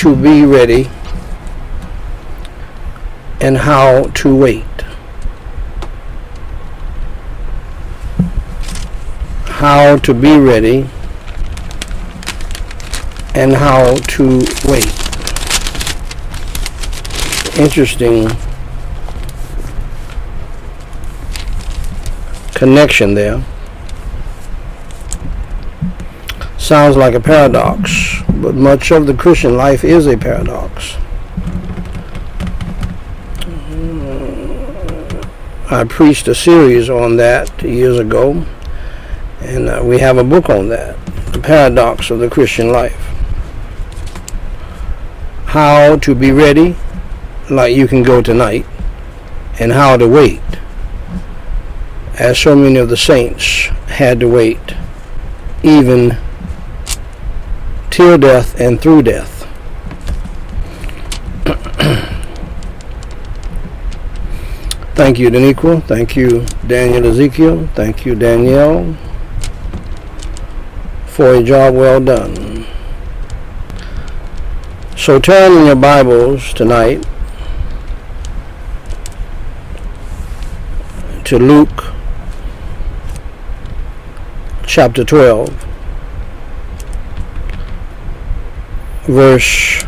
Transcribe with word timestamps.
to 0.00 0.16
be 0.16 0.46
ready 0.46 0.88
and 3.38 3.58
how 3.58 4.04
to 4.14 4.34
wait. 4.34 4.64
How 9.44 9.98
to 9.98 10.14
be 10.14 10.38
ready 10.38 10.88
and 13.34 13.52
how 13.52 13.96
to 13.96 14.38
wait. 14.64 14.90
Interesting 17.58 18.30
connection 22.54 23.12
there. 23.12 23.44
Sounds 26.56 26.96
like 26.96 27.12
a 27.12 27.20
paradox, 27.20 28.09
but 28.40 28.54
much 28.54 28.90
of 28.90 29.06
the 29.06 29.14
Christian 29.14 29.56
life 29.56 29.84
is 29.84 30.06
a 30.06 30.16
paradox. 30.16 30.96
I 35.70 35.84
preached 35.84 36.26
a 36.26 36.34
series 36.34 36.90
on 36.90 37.16
that 37.18 37.62
years 37.62 37.98
ago, 37.98 38.44
and 39.40 39.68
uh, 39.68 39.80
we 39.84 39.98
have 40.00 40.18
a 40.18 40.24
book 40.24 40.48
on 40.48 40.68
that 40.70 40.96
The 41.32 41.38
Paradox 41.38 42.10
of 42.10 42.18
the 42.18 42.28
Christian 42.28 42.72
Life. 42.72 42.98
How 45.46 45.96
to 45.98 46.14
be 46.14 46.32
ready, 46.32 46.74
like 47.50 47.76
you 47.76 47.86
can 47.86 48.02
go 48.02 48.20
tonight, 48.20 48.66
and 49.60 49.72
how 49.72 49.96
to 49.96 50.08
wait, 50.08 50.42
as 52.18 52.38
so 52.38 52.56
many 52.56 52.76
of 52.76 52.88
the 52.88 52.96
saints 52.96 53.66
had 53.86 54.18
to 54.20 54.28
wait, 54.28 54.74
even 55.62 56.16
till 58.00 58.16
death 58.16 58.58
and 58.58 58.80
through 58.80 59.02
death. 59.02 59.42
Thank 64.94 65.18
you, 65.18 65.28
Daniqua. 65.28 65.84
Thank 65.84 66.16
you, 66.16 66.46
Daniel 66.66 67.08
Ezekiel. 67.08 67.68
Thank 67.74 68.06
you, 68.06 68.14
Danielle, 68.14 68.96
for 71.08 71.34
a 71.34 71.42
job 71.42 71.74
well 71.74 72.00
done. 72.00 72.64
So 74.96 75.20
turn 75.20 75.52
in 75.58 75.66
your 75.66 75.76
Bibles 75.76 76.54
tonight 76.54 77.06
to 81.24 81.38
Luke 81.38 81.84
chapter 84.64 85.04
12, 85.04 85.69
verse 89.10 89.82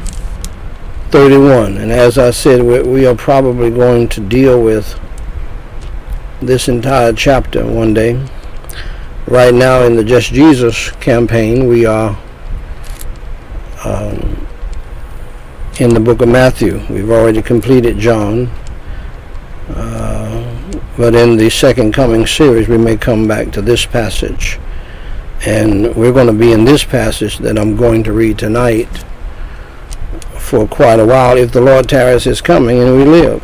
31. 1.11 1.77
And 1.77 1.93
as 1.93 2.19
I 2.19 2.31
said, 2.31 2.63
we 2.63 3.07
are 3.07 3.15
probably 3.15 3.71
going 3.71 4.09
to 4.09 4.21
deal 4.21 4.63
with 4.63 4.99
this 6.41 6.69
entire 6.69 7.13
chapter 7.13 7.65
one 7.65 7.95
day. 7.95 8.27
Right 9.27 9.55
now 9.55 9.83
in 9.83 9.95
the 9.95 10.05
Just 10.05 10.33
Jesus 10.33 10.91
campaign, 10.93 11.69
we 11.69 11.87
are 11.87 12.19
um, 13.85 14.47
in 15.79 15.91
the 15.95 16.01
book 16.01 16.21
of 16.21 16.29
Matthew. 16.29 16.81
We've 16.91 17.11
already 17.11 17.43
completed 17.43 17.99
John. 17.99 18.47
Uh, 19.69 20.81
but 20.97 21.15
in 21.15 21.37
the 21.37 21.49
second 21.49 21.95
coming 21.95 22.27
series, 22.27 22.69
we 22.69 22.79
may 22.79 22.97
come 22.97 23.29
back 23.29 23.53
to 23.53 23.63
this 23.63 23.87
passage. 23.87 24.59
And 25.45 25.95
we're 25.95 26.13
going 26.13 26.27
to 26.27 26.33
be 26.33 26.53
in 26.53 26.65
this 26.65 26.85
passage 26.85 27.39
that 27.39 27.59
I'm 27.59 27.77
going 27.77 28.03
to 28.05 28.13
read 28.13 28.39
tonight 28.39 28.89
for 30.53 30.69
quite 30.69 31.01
a 31.01 31.07
while 31.07 31.39
if 31.39 31.51
the 31.51 31.61
Lord 31.63 31.89
tarries 31.89 32.25
his 32.25 32.43
coming 32.43 32.79
and 32.79 32.95
we 32.95 33.07
live. 33.07 33.43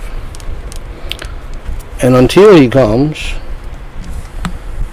And 2.02 2.14
until 2.14 2.54
he 2.54 2.68
comes, 2.68 3.32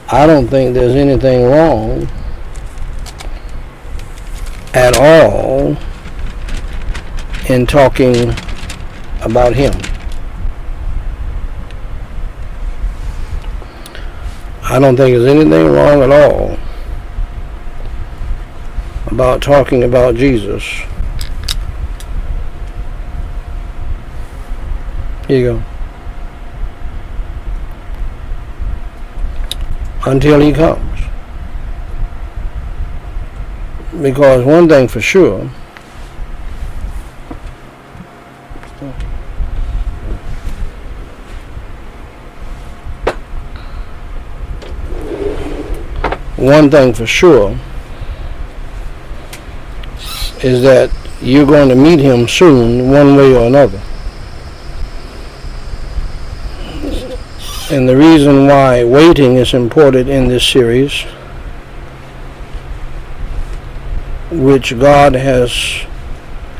I 0.09 0.25
don't 0.25 0.47
think 0.47 0.73
there's 0.73 0.95
anything 0.95 1.43
wrong 1.43 2.07
at 4.73 4.97
all 4.97 5.75
in 7.49 7.67
talking 7.67 8.33
about 9.21 9.53
him. 9.53 9.73
I 14.63 14.79
don't 14.79 14.95
think 14.95 15.17
there's 15.17 15.25
anything 15.25 15.67
wrong 15.67 16.01
at 16.01 16.11
all 16.13 16.57
about 19.07 19.41
talking 19.41 19.83
about 19.83 20.15
Jesus. 20.15 20.63
Here 25.28 25.40
you 25.40 25.46
go. 25.53 25.63
until 30.06 30.40
he 30.40 30.53
comes. 30.53 30.81
Because 34.02 34.44
one 34.44 34.68
thing 34.69 34.88
for 34.88 35.02
sure, 35.02 35.46
one 46.36 46.69
thing 46.69 46.94
for 46.94 47.07
sure 47.07 47.57
is 50.44 50.62
that 50.62 50.92
you're 51.22 51.46
going 51.46 51.69
to 51.69 51.75
meet 51.75 52.00
him 52.00 52.28
soon, 52.28 52.92
one 52.92 53.16
way 53.16 53.34
or 53.34 53.47
another. 53.47 53.81
And 57.71 57.89
the 57.89 57.97
reason 57.97 58.45
why 58.45 58.83
waiting 58.83 59.37
is 59.37 59.53
important 59.53 60.07
in 60.07 60.27
this 60.27 60.47
series, 60.47 61.01
which 64.31 64.77
God 64.77 65.15
has 65.15 65.51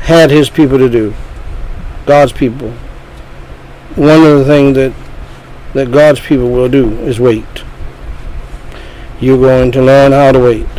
had 0.00 0.30
his 0.30 0.50
people 0.50 0.78
to 0.78 0.88
do, 0.88 1.14
God's 2.06 2.32
people. 2.32 2.70
One 3.94 4.24
of 4.24 4.38
the 4.38 4.44
things 4.44 4.74
that 4.76 4.92
that 5.74 5.92
God's 5.92 6.20
people 6.20 6.50
will 6.50 6.70
do 6.70 6.90
is 7.00 7.20
wait. 7.20 7.62
You're 9.20 9.38
going 9.38 9.70
to 9.72 9.82
learn 9.82 10.12
how 10.12 10.32
to 10.32 10.40
wait. 10.40 10.75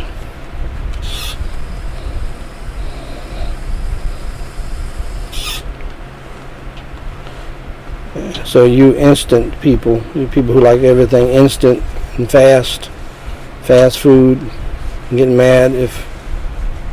So 8.48 8.64
you 8.64 8.96
instant 8.96 9.60
people, 9.60 10.02
you 10.14 10.26
people 10.26 10.54
who 10.54 10.60
like 10.60 10.80
everything 10.80 11.28
instant 11.28 11.82
and 12.16 12.30
fast, 12.30 12.86
fast 13.60 13.98
food, 13.98 14.40
getting 15.10 15.36
mad 15.36 15.72
if 15.72 16.06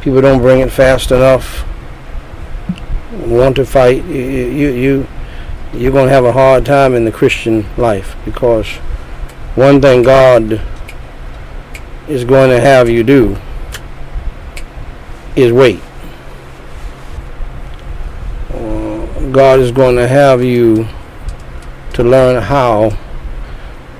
people 0.01 0.19
don't 0.19 0.41
bring 0.41 0.59
it 0.59 0.69
fast 0.69 1.11
enough, 1.11 1.65
want 3.25 3.55
to 3.55 3.65
fight, 3.65 4.03
you 4.03 4.21
you, 4.21 4.69
you 4.69 5.07
you're 5.73 5.93
going 5.93 6.09
to 6.09 6.13
have 6.13 6.25
a 6.25 6.33
hard 6.33 6.65
time 6.65 6.93
in 6.93 7.05
the 7.05 7.11
Christian 7.11 7.65
life 7.77 8.17
because 8.25 8.67
one 9.55 9.79
thing 9.79 10.03
God 10.03 10.61
is 12.09 12.25
going 12.25 12.49
to 12.49 12.59
have 12.59 12.89
you 12.89 13.01
do 13.01 13.37
is 15.37 15.53
wait. 15.53 15.79
Uh, 18.49 19.05
God 19.31 19.61
is 19.61 19.71
going 19.71 19.95
to 19.95 20.05
have 20.05 20.43
you 20.43 20.89
to 21.95 22.03
learn 22.03 22.43
how 22.43 22.91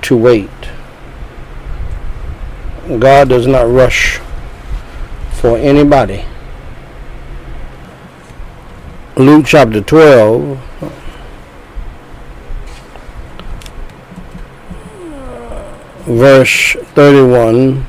to 0.02 0.18
wait. 0.18 0.50
God 3.00 3.30
does 3.30 3.48
not 3.48 3.70
rush 3.70 4.20
for 5.32 5.58
anybody. 5.58 6.26
Luke 9.16 9.46
chapter 9.46 9.80
12 9.80 10.60
verse 16.06 16.76
31 16.96 17.86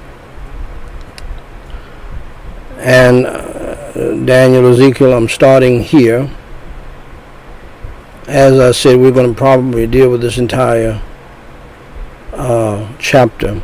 and 2.78 3.26
uh, 3.26 3.74
Daniel 4.24 4.70
Ezekiel 4.72 5.12
I'm 5.12 5.28
starting 5.28 5.82
here 5.82 6.30
as 8.26 8.58
I 8.58 8.72
said, 8.72 8.98
we're 8.98 9.12
going 9.12 9.32
to 9.32 9.38
probably 9.38 9.86
deal 9.86 10.10
with 10.10 10.20
this 10.20 10.38
entire 10.38 11.00
uh, 12.32 12.92
chapter. 12.98 13.62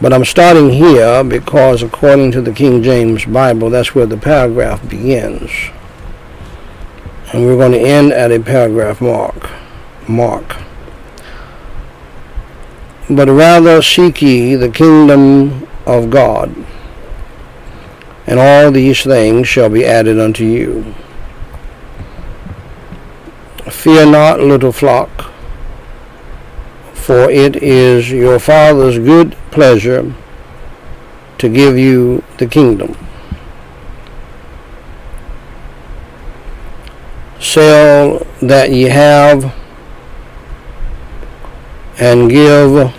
But 0.00 0.12
I'm 0.12 0.24
starting 0.24 0.70
here 0.70 1.22
because, 1.22 1.82
according 1.82 2.32
to 2.32 2.42
the 2.42 2.52
King 2.52 2.82
James 2.82 3.24
Bible, 3.24 3.70
that's 3.70 3.94
where 3.94 4.06
the 4.06 4.16
paragraph 4.16 4.88
begins. 4.88 5.50
And 7.32 7.46
we're 7.46 7.56
going 7.56 7.72
to 7.72 7.80
end 7.80 8.12
at 8.12 8.32
a 8.32 8.40
paragraph 8.40 9.00
mark. 9.00 9.50
Mark. 10.08 10.56
But 13.08 13.28
rather 13.28 13.80
seek 13.82 14.20
ye 14.20 14.56
the 14.56 14.68
kingdom 14.68 15.68
of 15.86 16.10
God 16.10 16.54
and 18.26 18.38
all 18.38 18.70
these 18.70 19.02
things 19.02 19.48
shall 19.48 19.68
be 19.68 19.84
added 19.84 20.18
unto 20.18 20.44
you. 20.44 20.94
Fear 23.70 24.06
not, 24.06 24.40
little 24.40 24.72
flock, 24.72 25.32
for 26.94 27.30
it 27.30 27.56
is 27.56 28.10
your 28.10 28.38
Father's 28.38 28.98
good 28.98 29.36
pleasure 29.50 30.14
to 31.38 31.48
give 31.48 31.78
you 31.78 32.22
the 32.38 32.46
kingdom. 32.46 32.96
Sell 37.40 38.26
that 38.40 38.70
ye 38.70 38.84
have 38.84 39.54
and 41.98 42.30
give 42.30 42.94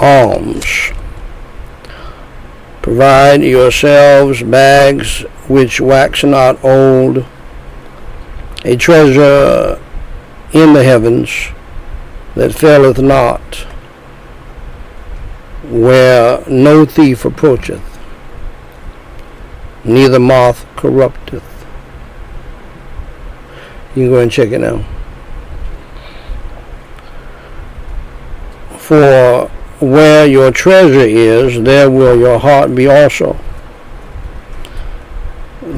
alms. 0.00 0.92
Provide 2.82 3.42
yourselves 3.42 4.42
bags 4.42 5.22
which 5.48 5.80
wax 5.80 6.22
not 6.22 6.62
old, 6.64 7.24
a 8.64 8.76
treasure 8.76 9.78
in 10.52 10.72
the 10.72 10.82
heavens 10.82 11.48
that 12.34 12.54
faileth 12.54 12.98
not, 12.98 13.66
where 15.68 16.42
no 16.48 16.84
thief 16.84 17.24
approacheth, 17.24 17.82
neither 19.84 20.18
moth 20.18 20.66
corrupteth. 20.76 21.42
You 23.94 24.04
can 24.04 24.10
go 24.10 24.20
and 24.20 24.32
check 24.32 24.50
it 24.50 24.60
now. 24.60 24.84
For 28.78 29.50
where 29.80 30.26
your 30.26 30.50
treasure 30.50 31.06
is, 31.06 31.62
there 31.62 31.90
will 31.90 32.18
your 32.18 32.38
heart 32.38 32.74
be 32.74 32.88
also. 32.88 33.38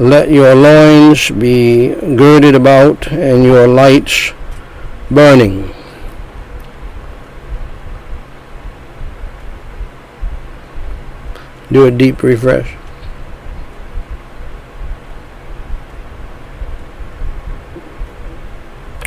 Let 0.07 0.31
your 0.31 0.55
loins 0.55 1.31
be 1.31 1.89
girded 2.15 2.55
about 2.55 3.11
and 3.11 3.43
your 3.43 3.67
lights 3.67 4.31
burning. 5.11 5.73
Do 11.69 11.87
a 11.87 11.91
deep 11.91 12.23
refresh. 12.23 12.73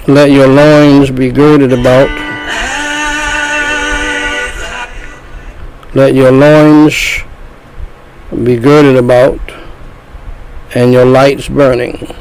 Let 0.07 0.31
your 0.31 0.49
loins 0.49 1.11
be 1.11 1.31
girded 1.31 1.73
about 1.73 2.11
Let 5.95 6.15
your 6.15 6.31
loins 6.31 7.23
be 8.45 8.57
girded 8.59 8.97
about 8.97 9.50
and 10.75 10.93
your 10.93 11.05
lights 11.05 11.49
burning. 11.49 12.15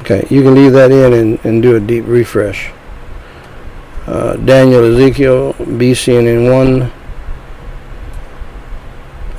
Okay, 0.00 0.26
you 0.30 0.42
can 0.42 0.54
leave 0.54 0.72
that 0.72 0.90
in 0.90 1.12
and, 1.12 1.44
and 1.44 1.62
do 1.62 1.76
a 1.76 1.80
deep 1.80 2.04
refresh. 2.06 2.70
Uh, 4.06 4.34
Daniel, 4.36 4.84
Ezekiel, 4.84 5.54
BCNN 5.54 6.52
1, 6.52 6.82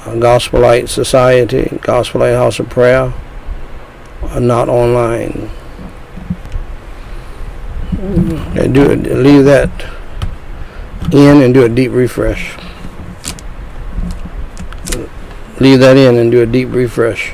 uh, 0.05 0.15
Gospel 0.19 0.61
Light 0.61 0.87
Society, 0.87 1.77
Gospel 1.81 2.21
Light 2.21 2.33
House 2.33 2.59
of 2.59 2.69
Prayer, 2.69 3.13
are 4.21 4.39
not 4.39 4.69
online. 4.69 5.49
Okay, 8.01 8.67
do 8.69 8.95
leave 8.95 9.43
that 9.43 9.69
in 11.11 11.41
and 11.41 11.53
do 11.53 11.65
a 11.65 11.69
deep 11.69 11.91
refresh. 11.91 12.55
Leave 15.59 15.79
that 15.79 15.97
in 15.97 16.17
and 16.17 16.31
do 16.31 16.41
a 16.41 16.45
deep 16.45 16.69
refresh. 16.71 17.33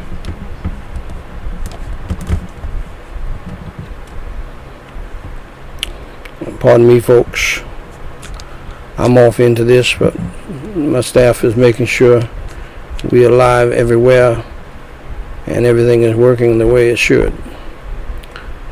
Pardon 6.60 6.88
me, 6.88 7.00
folks. 7.00 7.62
I'm 8.98 9.18
off 9.18 9.40
into 9.40 9.64
this, 9.64 9.94
but 9.94 10.14
my 10.76 11.00
staff 11.00 11.46
is 11.46 11.56
making 11.56 11.86
sure 11.86 12.30
we 13.10 13.26
are 13.26 13.32
live 13.32 13.72
everywhere 13.72 14.44
and 15.48 15.66
everything 15.66 16.04
is 16.04 16.16
working 16.16 16.58
the 16.58 16.68
way 16.68 16.90
it 16.90 16.98
should. 16.98 17.34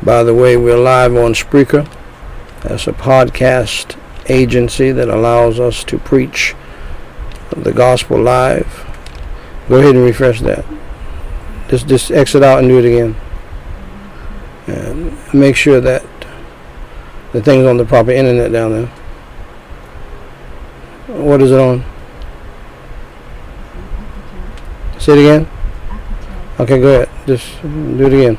By 0.02 0.22
the 0.22 0.34
way, 0.34 0.56
we're 0.56 0.76
live 0.76 1.16
on 1.16 1.32
Spreaker. 1.32 1.90
That's 2.62 2.86
a 2.86 2.92
podcast 2.92 3.98
agency 4.28 4.92
that 4.92 5.08
allows 5.08 5.58
us 5.58 5.82
to 5.84 5.98
preach 5.98 6.54
the 7.56 7.72
gospel 7.72 8.20
live. 8.20 8.87
Go 9.68 9.76
ahead 9.76 9.94
and 9.94 10.04
refresh 10.04 10.40
that. 10.40 10.64
Just 11.68 11.86
just 11.86 12.10
exit 12.10 12.42
out 12.42 12.60
and 12.60 12.68
do 12.68 12.78
it 12.78 12.84
again. 12.84 13.14
And 14.66 15.34
make 15.34 15.56
sure 15.56 15.80
that 15.80 16.04
the 17.32 17.42
thing's 17.42 17.66
on 17.66 17.76
the 17.76 17.84
proper 17.84 18.10
internet 18.10 18.50
down 18.50 18.72
there. 18.72 18.86
What 21.08 21.42
is 21.42 21.50
it 21.50 21.58
on? 21.58 21.84
Say 24.98 25.12
it 25.12 25.18
again. 25.18 25.48
Okay, 26.58 26.80
go 26.80 27.02
ahead. 27.02 27.26
Just 27.26 27.62
do 27.62 28.06
it 28.06 28.12
again. 28.12 28.38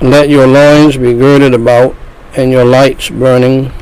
Let 0.00 0.28
your 0.28 0.48
loins 0.48 0.96
be 0.96 1.14
girded 1.14 1.54
about, 1.54 1.94
and 2.36 2.50
your 2.50 2.64
lights 2.64 3.08
burning, 3.08 3.72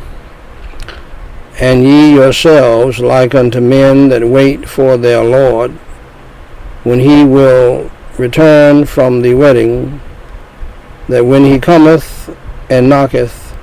and 1.61 1.85
ye 1.85 2.15
yourselves 2.15 3.01
like 3.01 3.35
unto 3.35 3.61
men 3.61 4.09
that 4.09 4.27
wait 4.27 4.67
for 4.67 4.97
their 4.97 5.23
Lord, 5.23 5.73
when 6.85 7.01
he 7.01 7.23
will 7.23 7.91
return 8.17 8.87
from 8.87 9.21
the 9.21 9.35
wedding, 9.35 10.01
that 11.09 11.27
when 11.27 11.45
he 11.45 11.61
cometh 11.61 12.35
and 12.71 12.89
knocketh, 12.89 13.55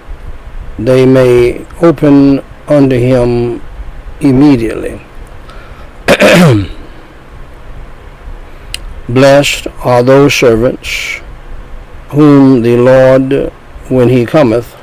they 0.77 1.07
may 1.07 1.65
open 1.81 2.43
unto 2.67 3.00
him 3.00 3.63
immediately. 4.19 5.01
Blessed 9.10 9.67
are 9.83 10.03
those 10.03 10.36
servants 10.36 11.21
whom 12.10 12.62
the 12.62 12.77
Lord, 12.77 13.51
when 13.89 14.10
he 14.10 14.24
cometh, 14.24 14.75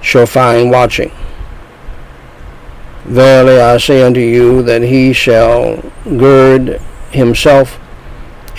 shall 0.00 0.26
find 0.26 0.70
watching. 0.70 1.10
Verily 3.06 3.60
I 3.60 3.76
say 3.78 4.02
unto 4.02 4.18
you 4.18 4.62
that 4.62 4.82
he 4.82 5.12
shall 5.12 5.82
gird 6.04 6.80
himself 7.10 7.78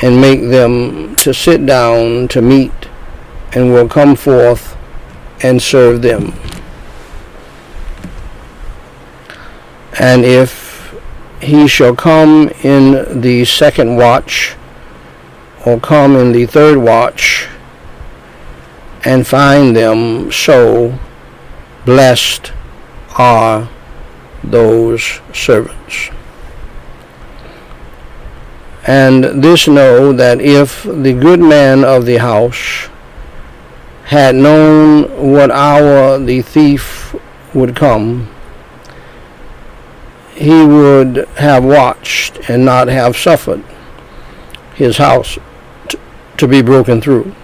and 0.02 0.22
make 0.22 0.42
them 0.42 1.16
to 1.18 1.34
sit 1.34 1.66
down 1.66 2.28
to 2.30 2.42
meat, 2.42 2.72
and 3.52 3.74
will 3.74 3.90
come 3.90 4.16
forth 4.16 4.78
and 5.44 5.62
serve 5.62 6.02
them. 6.02 6.34
And 10.00 10.24
if 10.24 10.96
he 11.42 11.68
shall 11.68 11.96
come 11.96 12.50
in 12.64 13.22
the 13.22 13.44
second 13.44 13.98
watch, 13.98 14.56
or 15.66 15.80
come 15.80 16.16
in 16.16 16.32
the 16.32 16.46
third 16.46 16.78
watch 16.78 17.50
and 19.04 19.28
find 19.28 19.76
them 19.76 20.32
so 20.32 20.98
blessed 21.86 22.54
are 23.18 23.70
those 24.52 25.22
servants. 25.34 26.10
And 28.86 29.44
this 29.44 29.68
know 29.68 30.14
that 30.14 30.40
if 30.40 30.84
the 30.84 31.14
good 31.14 31.42
man 31.42 31.84
of 31.84 32.06
the 32.06 32.18
house 32.18 32.88
had 34.06 34.36
known 34.36 35.34
what 35.34 35.52
hour 35.52 36.18
the 36.18 36.42
thief 36.42 37.14
would 37.54 37.76
come, 37.76 38.30
he 40.34 40.66
would 40.66 41.28
have 41.36 41.66
watched 41.66 42.50
and 42.50 42.64
not 42.64 42.88
have 42.88 43.18
suffered 43.18 43.64
his 44.76 44.98
house 44.98 45.38
to 46.38 46.48
be 46.48 46.62
broken 46.62 47.02
through. 47.02 47.36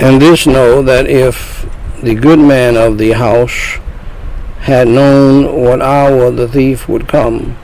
And 0.00 0.20
this 0.20 0.46
know 0.46 0.82
that 0.82 1.06
if 1.06 1.64
the 2.02 2.14
good 2.14 2.40
man 2.40 2.76
of 2.76 2.98
the 2.98 3.12
house 3.12 3.78
had 4.62 4.86
known 4.86 5.60
what 5.60 5.82
hour 5.82 6.30
the 6.30 6.46
thief 6.46 6.88
would 6.88 7.08
come, 7.08 7.56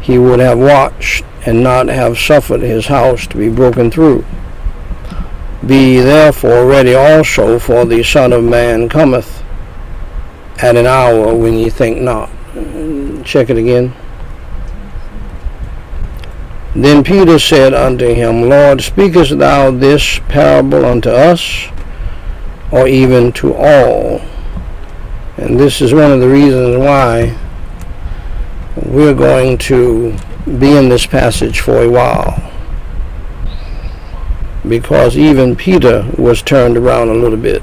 he 0.00 0.18
would 0.18 0.40
have 0.40 0.58
watched 0.58 1.24
and 1.46 1.62
not 1.62 1.86
have 1.86 2.18
suffered 2.18 2.60
his 2.60 2.88
house 2.88 3.26
to 3.28 3.36
be 3.36 3.48
broken 3.48 3.90
through. 3.90 4.24
Be 5.64 6.00
therefore 6.00 6.66
ready 6.66 6.94
also, 6.94 7.60
for 7.60 7.84
the 7.84 8.02
Son 8.02 8.32
of 8.32 8.42
Man 8.42 8.88
cometh 8.88 9.44
at 10.58 10.76
an 10.76 10.86
hour 10.86 11.32
when 11.32 11.54
ye 11.54 11.70
think 11.70 12.00
not. 12.00 12.28
Check 13.24 13.48
it 13.48 13.56
again. 13.56 13.94
Then 16.74 17.04
Peter 17.04 17.38
said 17.38 17.72
unto 17.72 18.12
him, 18.12 18.48
Lord, 18.48 18.80
speakest 18.80 19.38
thou 19.38 19.70
this 19.70 20.20
parable 20.28 20.84
unto 20.84 21.10
us, 21.10 21.68
or 22.72 22.88
even 22.88 23.32
to 23.34 23.54
all? 23.54 24.20
And 25.36 25.60
this 25.60 25.82
is 25.82 25.92
one 25.92 26.12
of 26.12 26.20
the 26.20 26.28
reasons 26.28 26.76
why 26.78 27.36
we're 28.76 29.14
going 29.14 29.58
to 29.58 30.16
be 30.58 30.76
in 30.76 30.88
this 30.88 31.06
passage 31.06 31.60
for 31.60 31.82
a 31.82 31.90
while. 31.90 32.42
Because 34.66 35.16
even 35.16 35.54
Peter 35.54 36.10
was 36.16 36.42
turned 36.42 36.76
around 36.76 37.08
a 37.08 37.14
little 37.14 37.38
bit. 37.38 37.62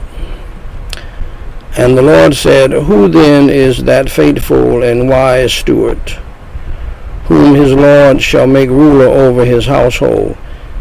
And 1.76 1.98
the 1.98 2.04
Lord 2.04 2.36
said, 2.36 2.72
Who 2.72 3.08
then 3.08 3.50
is 3.50 3.84
that 3.86 4.10
faithful 4.10 4.84
and 4.84 5.10
wise 5.10 5.52
steward, 5.52 6.10
whom 7.26 7.56
his 7.56 7.74
Lord 7.74 8.22
shall 8.22 8.46
make 8.46 8.70
ruler 8.70 9.08
over 9.08 9.44
his 9.44 9.66
household, 9.66 10.38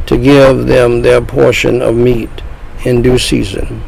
to 0.07 0.19
give 0.19 0.67
them 0.67 1.01
their 1.01 1.23
portion 1.23 1.81
of 1.81 1.95
meat 1.97 2.43
in 2.85 3.01
due 3.01 3.19
season? 3.19 3.83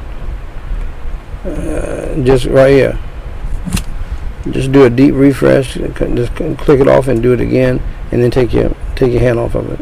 Uh, 1.45 1.94
just 2.23 2.47
right 2.47 2.71
here. 2.71 2.99
Just 4.51 4.73
do 4.73 4.85
a 4.85 4.91
deep 4.91 5.15
refresh. 5.15 5.75
Just 5.75 6.35
click 6.35 6.81
it 6.81 6.89
off 6.89 7.09
and 7.09 7.23
do 7.23 7.33
it 7.33 7.41
again, 7.41 7.83
and 8.13 8.23
then 8.23 8.31
take 8.31 8.53
your 8.53 8.77
take 8.95 9.13
your 9.13 9.23
hand 9.23 9.39
off 9.39 9.55
of 9.55 9.71
it. 9.73 9.81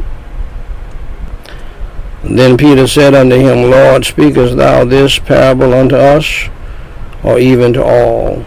Then 2.25 2.57
Peter 2.57 2.87
said 2.87 3.15
unto 3.15 3.35
him, 3.35 3.71
Lord, 3.71 4.05
speakest 4.05 4.57
thou 4.57 4.85
this 4.85 5.19
parable 5.19 5.75
unto 5.75 5.97
us, 5.97 6.49
or 7.25 7.41
even 7.41 7.73
to 7.73 7.83
all? 7.83 8.45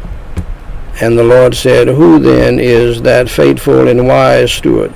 And 1.01 1.17
the 1.17 1.25
Lord 1.25 1.55
said, 1.55 1.89
Who 1.89 2.19
then 2.19 2.57
is 2.57 3.01
that 3.01 3.29
faithful 3.29 3.89
and 3.89 4.07
wise 4.07 4.53
steward, 4.53 4.91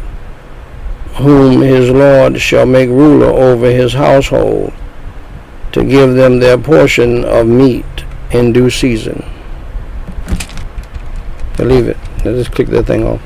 whom 1.15 1.61
his 1.61 1.89
Lord 1.89 2.39
shall 2.39 2.65
make 2.65 2.87
ruler 2.87 3.27
over 3.27 3.69
his 3.69 3.93
household, 3.93 4.71
to 5.73 5.83
give 5.83 6.13
them 6.13 6.39
their 6.39 6.57
portion 6.57 7.25
of 7.25 7.47
meat 7.47 7.85
in 8.31 8.53
due 8.53 8.69
season? 8.69 9.25
Believe 11.57 11.87
it. 11.87 11.97
I 12.19 12.23
just 12.23 12.51
click 12.51 12.67
that 12.69 12.85
thing 12.85 13.03
off. 13.03 13.21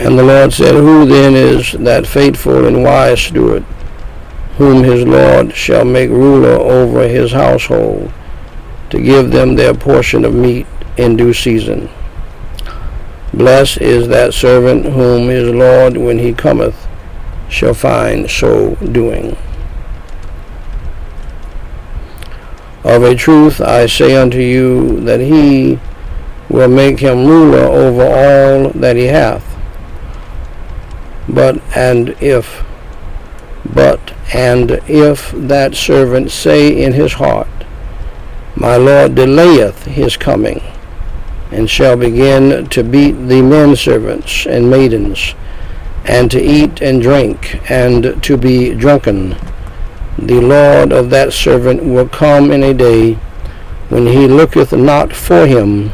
And 0.00 0.18
the 0.18 0.22
Lord 0.22 0.52
said, 0.52 0.74
Who 0.74 1.04
then 1.04 1.34
is 1.34 1.72
that 1.72 2.06
faithful 2.06 2.66
and 2.66 2.82
wise 2.82 3.20
steward, 3.20 3.64
whom 4.56 4.82
his 4.82 5.04
Lord 5.04 5.54
shall 5.54 5.84
make 5.84 6.10
ruler 6.10 6.52
over 6.52 7.06
his 7.06 7.32
household, 7.32 8.12
to 8.90 9.00
give 9.00 9.30
them 9.30 9.56
their 9.56 9.74
portion 9.74 10.24
of 10.24 10.34
meat 10.34 10.66
in 10.96 11.16
due 11.16 11.34
season? 11.34 11.90
Blessed 13.34 13.80
is 13.82 14.08
that 14.08 14.32
servant 14.34 14.86
whom 14.86 15.28
his 15.28 15.48
Lord, 15.50 15.96
when 15.96 16.18
he 16.18 16.32
cometh, 16.32 16.88
shall 17.48 17.74
find 17.74 18.30
so 18.30 18.76
doing. 18.76 19.36
Of 22.82 23.02
a 23.02 23.14
truth 23.14 23.60
I 23.60 23.86
say 23.86 24.16
unto 24.16 24.38
you 24.38 25.00
that 25.00 25.20
he 25.20 25.78
will 26.48 26.68
make 26.68 27.00
him 27.00 27.26
ruler 27.26 27.58
over 27.58 28.02
all 28.02 28.70
that 28.70 28.96
he 28.96 29.04
hath. 29.04 29.44
But 31.28 31.60
and 31.76 32.10
if 32.20 32.64
but 33.74 34.14
and 34.32 34.70
if 34.88 35.30
that 35.32 35.74
servant 35.74 36.30
say 36.30 36.82
in 36.82 36.92
his 36.92 37.14
heart, 37.14 37.48
My 38.56 38.76
Lord 38.76 39.14
delayeth 39.14 39.84
his 39.84 40.16
coming, 40.16 40.62
and 41.50 41.68
shall 41.68 41.96
begin 41.96 42.66
to 42.68 42.82
beat 42.82 43.12
the 43.12 43.42
men 43.42 43.76
servants 43.76 44.46
and 44.46 44.70
maidens, 44.70 45.34
and 46.04 46.30
to 46.30 46.40
eat 46.40 46.80
and 46.80 47.02
drink, 47.02 47.60
and 47.70 48.22
to 48.22 48.36
be 48.36 48.74
drunken, 48.74 49.36
the 50.26 50.40
Lord 50.40 50.92
of 50.92 51.08
that 51.10 51.32
servant 51.32 51.82
will 51.82 52.08
come 52.08 52.50
in 52.50 52.62
a 52.62 52.74
day 52.74 53.14
when 53.88 54.06
he 54.06 54.28
looketh 54.28 54.72
not 54.72 55.12
for 55.12 55.46
him, 55.46 55.92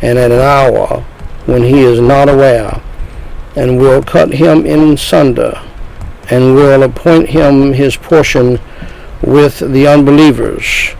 and 0.00 0.18
at 0.18 0.30
an 0.30 0.40
hour 0.40 1.04
when 1.44 1.62
he 1.62 1.80
is 1.80 2.00
not 2.00 2.28
aware, 2.28 2.80
and 3.54 3.78
will 3.78 4.02
cut 4.02 4.32
him 4.32 4.64
in 4.64 4.96
sunder, 4.96 5.60
and 6.30 6.54
will 6.54 6.82
appoint 6.82 7.28
him 7.28 7.72
his 7.72 7.96
portion 7.96 8.58
with 9.22 9.58
the 9.58 9.86
unbelievers. 9.86 10.94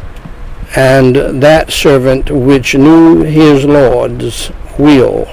And 0.77 1.17
that 1.43 1.73
servant 1.73 2.31
which 2.31 2.75
knew 2.75 3.23
his 3.23 3.65
Lord's 3.65 4.53
will, 4.79 5.27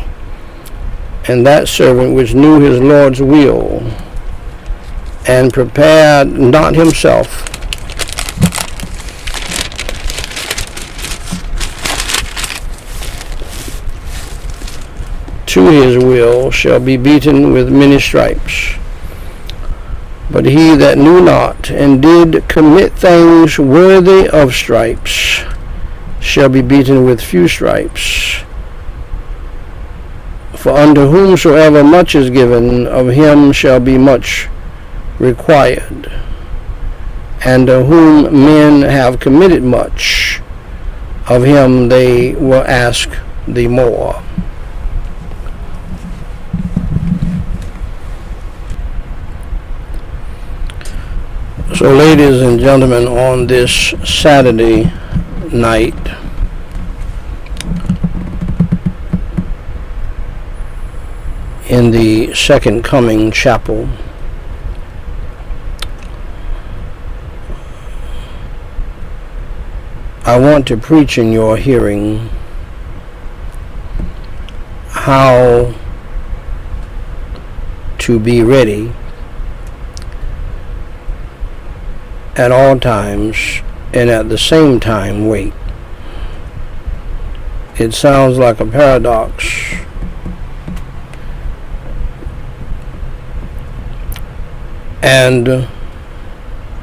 and 1.27 1.45
that 1.45 1.67
servant 1.67 2.15
which 2.15 2.33
knew 2.33 2.59
his 2.59 2.79
Lord's 2.79 3.21
will, 3.21 3.83
and 5.27 5.51
prepared 5.51 6.27
not 6.29 6.73
himself 6.73 7.43
to 15.47 15.65
his 15.69 15.97
will 15.97 16.51
shall 16.51 16.79
be 16.79 16.97
beaten 16.97 17.51
with 17.51 17.71
many 17.71 17.99
stripes. 17.99 18.75
But 20.29 20.45
he 20.45 20.75
that 20.75 20.97
knew 20.97 21.21
not 21.21 21.71
and 21.71 22.01
did 22.01 22.47
commit 22.47 22.93
things 22.93 23.57
worthy 23.57 24.29
of 24.29 24.53
stripes 24.53 25.41
shall 26.19 26.49
be 26.49 26.61
beaten 26.61 27.05
with 27.05 27.21
few 27.21 27.47
stripes. 27.47 28.43
For 30.55 30.71
unto 30.71 31.07
whomsoever 31.07 31.83
much 31.83 32.13
is 32.13 32.29
given, 32.29 32.85
of 32.85 33.07
him 33.07 33.51
shall 33.51 33.79
be 33.79 33.97
much 33.97 34.49
required, 35.19 36.11
and 37.43 37.67
to 37.67 37.83
whom 37.85 38.23
men 38.45 38.81
have 38.81 39.19
committed 39.19 39.63
much, 39.63 40.41
of 41.29 41.43
him 41.43 41.89
they 41.89 42.35
will 42.35 42.63
ask 42.65 43.09
the 43.47 43.67
more. 43.67 44.23
So, 51.75 51.93
ladies 51.93 52.41
and 52.41 52.59
gentlemen, 52.59 53.07
on 53.07 53.45
this 53.45 53.93
Saturday 54.03 54.91
night, 55.51 55.93
in 61.69 61.91
the 61.91 62.33
Second 62.33 62.83
Coming 62.83 63.31
Chapel, 63.31 63.87
I 70.27 70.37
want 70.37 70.67
to 70.67 70.75
preach 70.75 71.17
in 71.17 71.31
your 71.31 71.55
hearing 71.55 72.29
how 74.89 75.73
to 77.99 78.19
be 78.19 78.43
ready 78.43 78.91
at 82.35 82.51
all 82.51 82.77
times 82.77 83.61
and 83.93 84.09
at 84.09 84.27
the 84.27 84.37
same 84.37 84.81
time 84.81 85.29
wait. 85.29 85.53
It 87.77 87.93
sounds 87.93 88.37
like 88.37 88.59
a 88.59 88.65
paradox. 88.65 89.45
And 95.01 95.69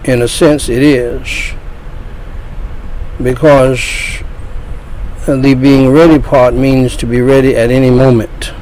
in 0.02 0.22
a 0.22 0.28
sense 0.28 0.70
it 0.70 0.82
is 0.82 1.52
because 3.22 4.22
the 5.26 5.54
being 5.54 5.90
ready 5.90 6.18
part 6.18 6.54
means 6.54 6.96
to 6.96 7.06
be 7.06 7.20
ready 7.20 7.56
at 7.56 7.70
any 7.70 7.90
moment 7.90 8.52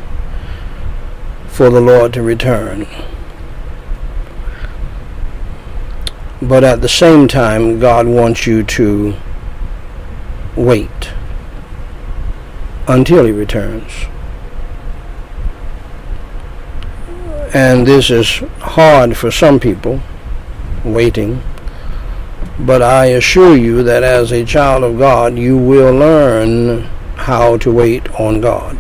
for 1.49 1.71
the 1.71 1.81
Lord 1.81 2.13
to 2.15 2.23
return. 2.23 2.87
But 6.41 6.65
at 6.65 6.81
the 6.81 6.89
same 6.89 7.29
time, 7.29 7.79
God 7.79 8.07
wants 8.07 8.47
you 8.47 8.63
to 8.65 9.15
wait 10.57 11.13
until 12.89 13.27
He 13.27 13.33
returns. 13.33 13.93
And 17.55 17.87
this 17.87 18.11
is 18.11 18.43
hard 18.61 19.17
for 19.17 19.31
some 19.31 19.61
people, 19.61 20.01
waiting. 20.85 21.43
But 22.59 22.83
I 22.83 23.07
assure 23.07 23.57
you 23.57 23.83
that 23.83 24.03
as 24.03 24.31
a 24.31 24.45
child 24.45 24.85
of 24.85 24.99
God, 24.99 25.39
you 25.39 25.57
will 25.57 25.95
learn 25.95 26.83
how 27.17 27.57
to 27.59 27.73
wait 27.73 28.11
on 28.21 28.41
God. 28.41 28.79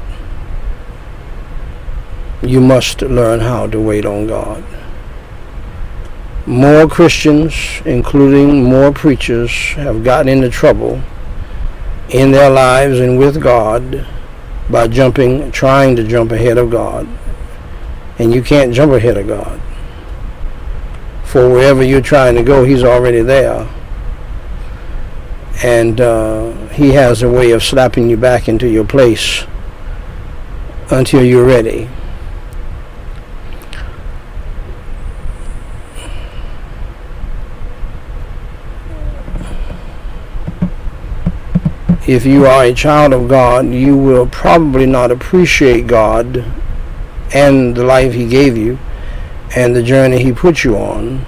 You 2.42 2.60
must 2.60 3.00
learn 3.00 3.40
how 3.40 3.66
to 3.68 3.80
wait 3.80 4.04
on 4.04 4.26
God. 4.26 4.62
More 6.44 6.86
Christians, 6.86 7.54
including 7.86 8.64
more 8.64 8.92
preachers, 8.92 9.50
have 9.74 10.04
gotten 10.04 10.28
into 10.28 10.50
trouble 10.50 11.00
in 12.10 12.30
their 12.30 12.50
lives 12.50 12.98
and 12.98 13.18
with 13.18 13.40
God 13.40 14.06
by 14.68 14.86
jumping, 14.88 15.50
trying 15.50 15.96
to 15.96 16.04
jump 16.04 16.30
ahead 16.30 16.58
of 16.58 16.70
God. 16.70 17.08
And 18.18 18.34
you 18.34 18.42
can't 18.42 18.74
jump 18.74 18.92
ahead 18.92 19.16
of 19.16 19.28
God 19.28 19.60
for 21.32 21.48
wherever 21.48 21.82
you're 21.82 22.02
trying 22.02 22.34
to 22.34 22.42
go, 22.42 22.62
he's 22.62 22.84
already 22.84 23.22
there. 23.22 23.66
and 25.64 25.98
uh, 25.98 26.52
he 26.68 26.90
has 26.90 27.22
a 27.22 27.30
way 27.30 27.52
of 27.52 27.62
slapping 27.62 28.10
you 28.10 28.18
back 28.18 28.48
into 28.48 28.68
your 28.68 28.84
place 28.84 29.46
until 30.90 31.24
you're 31.24 31.46
ready. 31.46 31.88
If 42.06 42.26
you 42.26 42.44
are 42.44 42.64
a 42.64 42.74
child 42.74 43.14
of 43.14 43.26
God, 43.28 43.68
you 43.68 43.96
will 43.96 44.26
probably 44.26 44.84
not 44.84 45.10
appreciate 45.10 45.86
God 45.86 46.44
and 47.32 47.74
the 47.74 47.84
life 47.84 48.12
He 48.12 48.28
gave 48.28 48.58
you 48.58 48.78
and 49.54 49.76
the 49.76 49.82
journey 49.82 50.22
He 50.22 50.32
put 50.32 50.64
you 50.64 50.76
on 50.76 51.24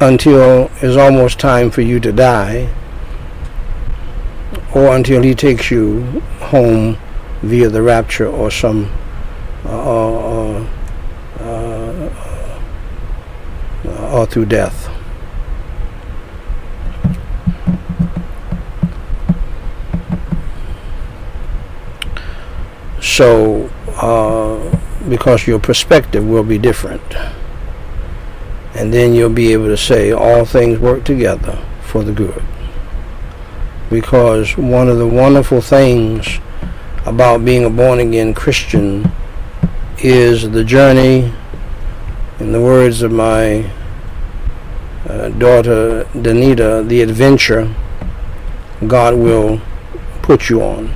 until 0.00 0.70
it's 0.80 0.96
almost 0.96 1.38
time 1.38 1.70
for 1.70 1.82
you 1.82 2.00
to 2.00 2.12
die 2.12 2.68
or 4.74 4.96
until 4.96 5.22
he 5.22 5.34
takes 5.34 5.70
you 5.70 6.02
home 6.40 6.96
via 7.42 7.68
the 7.68 7.82
rapture 7.82 8.26
or 8.26 8.50
some 8.50 8.90
uh, 9.64 10.58
uh, 10.58 10.66
uh, 11.40 12.10
or 14.12 14.26
through 14.26 14.46
death. 14.46 14.88
So, 23.00 23.68
uh, 23.96 24.81
because 25.08 25.46
your 25.46 25.58
perspective 25.58 26.26
will 26.26 26.44
be 26.44 26.58
different. 26.58 27.02
And 28.74 28.92
then 28.92 29.14
you'll 29.14 29.30
be 29.30 29.52
able 29.52 29.66
to 29.66 29.76
say 29.76 30.12
all 30.12 30.44
things 30.44 30.78
work 30.78 31.04
together 31.04 31.62
for 31.82 32.02
the 32.02 32.12
good. 32.12 32.42
Because 33.90 34.56
one 34.56 34.88
of 34.88 34.98
the 34.98 35.06
wonderful 35.06 35.60
things 35.60 36.38
about 37.04 37.44
being 37.44 37.64
a 37.64 37.70
born 37.70 38.00
again 38.00 38.32
Christian 38.32 39.10
is 39.98 40.50
the 40.50 40.64
journey, 40.64 41.32
in 42.38 42.52
the 42.52 42.60
words 42.60 43.02
of 43.02 43.12
my 43.12 43.70
uh, 45.08 45.28
daughter 45.30 46.04
Danita, 46.14 46.88
the 46.88 47.02
adventure 47.02 47.72
God 48.86 49.14
will 49.14 49.60
put 50.22 50.48
you 50.48 50.62
on. 50.62 50.92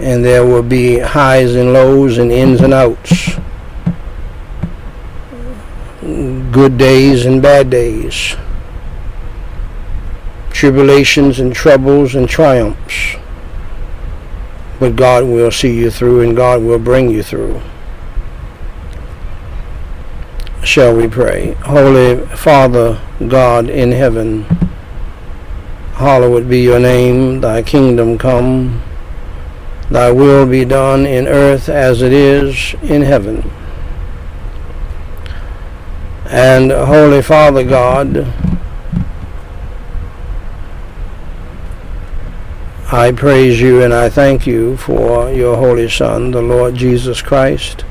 And 0.00 0.24
there 0.24 0.44
will 0.44 0.62
be 0.62 0.98
highs 0.98 1.54
and 1.54 1.72
lows 1.72 2.18
and 2.18 2.32
ins 2.32 2.60
and 2.60 2.72
outs 2.72 3.38
good 6.50 6.76
days 6.76 7.26
and 7.26 7.40
bad 7.40 7.70
days, 7.70 8.36
tribulations 10.50 11.38
and 11.38 11.54
troubles 11.54 12.14
and 12.14 12.28
triumphs. 12.28 13.16
But 14.78 14.96
God 14.96 15.24
will 15.24 15.50
see 15.50 15.76
you 15.76 15.90
through 15.90 16.22
and 16.22 16.36
God 16.36 16.62
will 16.62 16.78
bring 16.78 17.10
you 17.10 17.22
through. 17.22 17.60
Shall 20.64 20.94
we 20.96 21.08
pray? 21.08 21.52
Holy 21.64 22.26
Father, 22.36 23.00
God 23.28 23.68
in 23.68 23.92
heaven, 23.92 24.44
hallowed 25.94 26.48
be 26.48 26.60
your 26.60 26.80
name, 26.80 27.40
thy 27.40 27.62
kingdom 27.62 28.18
come, 28.18 28.82
thy 29.90 30.10
will 30.10 30.46
be 30.46 30.64
done 30.64 31.04
in 31.04 31.26
earth 31.26 31.68
as 31.68 32.00
it 32.00 32.12
is 32.12 32.74
in 32.82 33.02
heaven. 33.02 33.50
And 36.26 36.70
Holy 36.70 37.22
Father 37.22 37.64
God, 37.64 38.32
I 42.92 43.10
praise 43.10 43.60
you 43.60 43.82
and 43.82 43.92
I 43.92 44.08
thank 44.08 44.46
you 44.46 44.76
for 44.76 45.30
your 45.32 45.56
Holy 45.56 45.88
Son, 45.88 46.30
the 46.30 46.42
Lord 46.42 46.76
Jesus 46.76 47.20
Christ, 47.20 47.82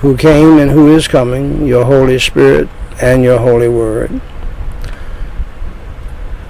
who 0.00 0.14
came 0.16 0.58
and 0.58 0.70
who 0.70 0.94
is 0.94 1.08
coming, 1.08 1.66
your 1.66 1.86
Holy 1.86 2.18
Spirit 2.18 2.68
and 3.00 3.22
your 3.22 3.38
Holy 3.38 3.68
Word. 3.68 4.20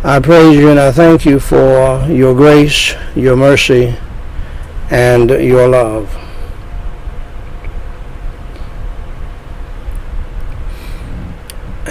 I 0.03 0.19
praise 0.19 0.57
you 0.57 0.71
and 0.71 0.81
I 0.81 0.91
thank 0.91 1.25
you 1.25 1.39
for 1.39 2.05
your 2.09 2.35
grace, 2.35 2.95
your 3.15 3.37
mercy, 3.37 3.97
and 4.91 5.31
your 5.31 5.69
love. 5.69 6.17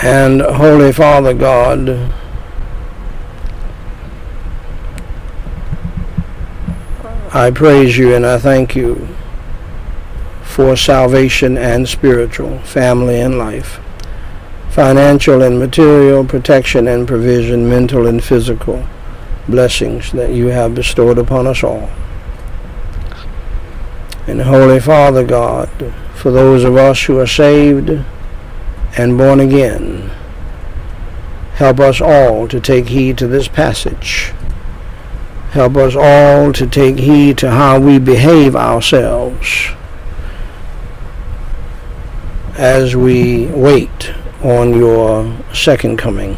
and 0.05 0.41
Holy 0.41 0.91
Father 0.91 1.33
God, 1.33 1.89
I 7.33 7.49
praise 7.49 7.97
you 7.97 8.13
and 8.13 8.25
I 8.25 8.37
thank 8.37 8.75
you 8.75 9.07
for 10.43 10.75
salvation 10.75 11.57
and 11.57 11.89
spiritual, 11.89 12.59
family 12.59 13.19
and 13.19 13.37
life, 13.37 13.79
financial 14.69 15.41
and 15.41 15.57
material, 15.57 16.23
protection 16.23 16.87
and 16.87 17.07
provision, 17.07 17.67
mental 17.67 18.05
and 18.05 18.23
physical 18.23 18.85
blessings 19.47 20.11
that 20.11 20.31
you 20.31 20.47
have 20.47 20.75
bestowed 20.75 21.17
upon 21.17 21.47
us 21.47 21.63
all. 21.63 21.89
And 24.27 24.41
Holy 24.41 24.79
Father 24.79 25.23
God, 25.23 25.69
for 26.15 26.31
those 26.31 26.63
of 26.63 26.75
us 26.75 27.03
who 27.03 27.19
are 27.19 27.27
saved, 27.27 28.03
and 28.97 29.17
born 29.17 29.39
again. 29.39 30.09
Help 31.55 31.79
us 31.79 32.01
all 32.01 32.47
to 32.47 32.59
take 32.59 32.87
heed 32.87 33.17
to 33.17 33.27
this 33.27 33.47
passage. 33.47 34.31
Help 35.51 35.75
us 35.77 35.95
all 35.95 36.51
to 36.53 36.67
take 36.67 36.97
heed 36.97 37.37
to 37.37 37.51
how 37.51 37.79
we 37.79 37.97
behave 37.97 38.55
ourselves 38.55 39.69
as 42.57 42.95
we 42.95 43.47
wait 43.47 44.13
on 44.41 44.73
your 44.73 45.37
second 45.53 45.97
coming. 45.97 46.37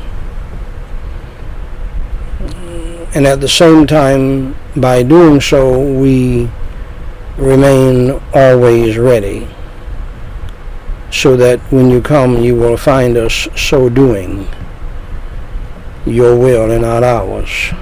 And 3.15 3.25
at 3.25 3.41
the 3.41 3.47
same 3.47 3.87
time, 3.87 4.55
by 4.75 5.01
doing 5.01 5.41
so, 5.41 5.79
we 5.79 6.49
remain 7.37 8.21
always 8.33 8.97
ready 8.97 9.47
so 11.11 11.37
that 11.37 11.59
when 11.71 11.89
you 11.89 12.01
come 12.01 12.43
you 12.43 12.55
will 12.55 12.77
find 12.77 13.15
us 13.15 13.47
so 13.55 13.89
doing 13.89 14.47
your 16.05 16.37
will 16.37 16.71
and 16.71 16.81
not 16.81 17.03
ours. 17.03 17.73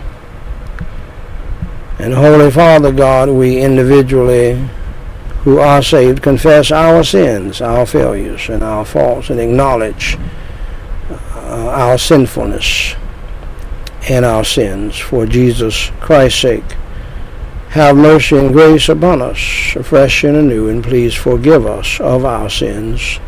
And 2.00 2.14
Holy 2.14 2.52
Father 2.52 2.92
God, 2.92 3.30
we 3.30 3.62
individually 3.62 4.68
who 5.44 5.60
are 5.60 5.82
saved 5.82 6.22
confess 6.22 6.72
our 6.72 7.04
sins, 7.04 7.62
our 7.62 7.86
failures, 7.86 8.50
and 8.50 8.64
our 8.64 8.84
faults, 8.84 9.30
and 9.30 9.40
acknowledge 9.40 10.18
uh, 11.10 11.70
our 11.70 11.98
sinfulness 11.98 12.96
and 14.10 14.26
our 14.26 14.44
sins 14.44 14.98
for 14.98 15.26
Jesus 15.26 15.92
Christ's 16.02 16.42
sake. 16.42 16.76
Have 17.76 17.98
mercy 17.98 18.38
and 18.38 18.54
grace 18.54 18.88
upon 18.88 19.22
us, 19.22 19.76
afresh 19.76 20.24
and 20.24 20.38
anew, 20.38 20.70
and 20.70 20.82
please 20.82 21.14
forgive 21.14 21.66
us 21.66 22.00
of 22.00 22.24
our 22.24 22.50
sins. 22.50 23.20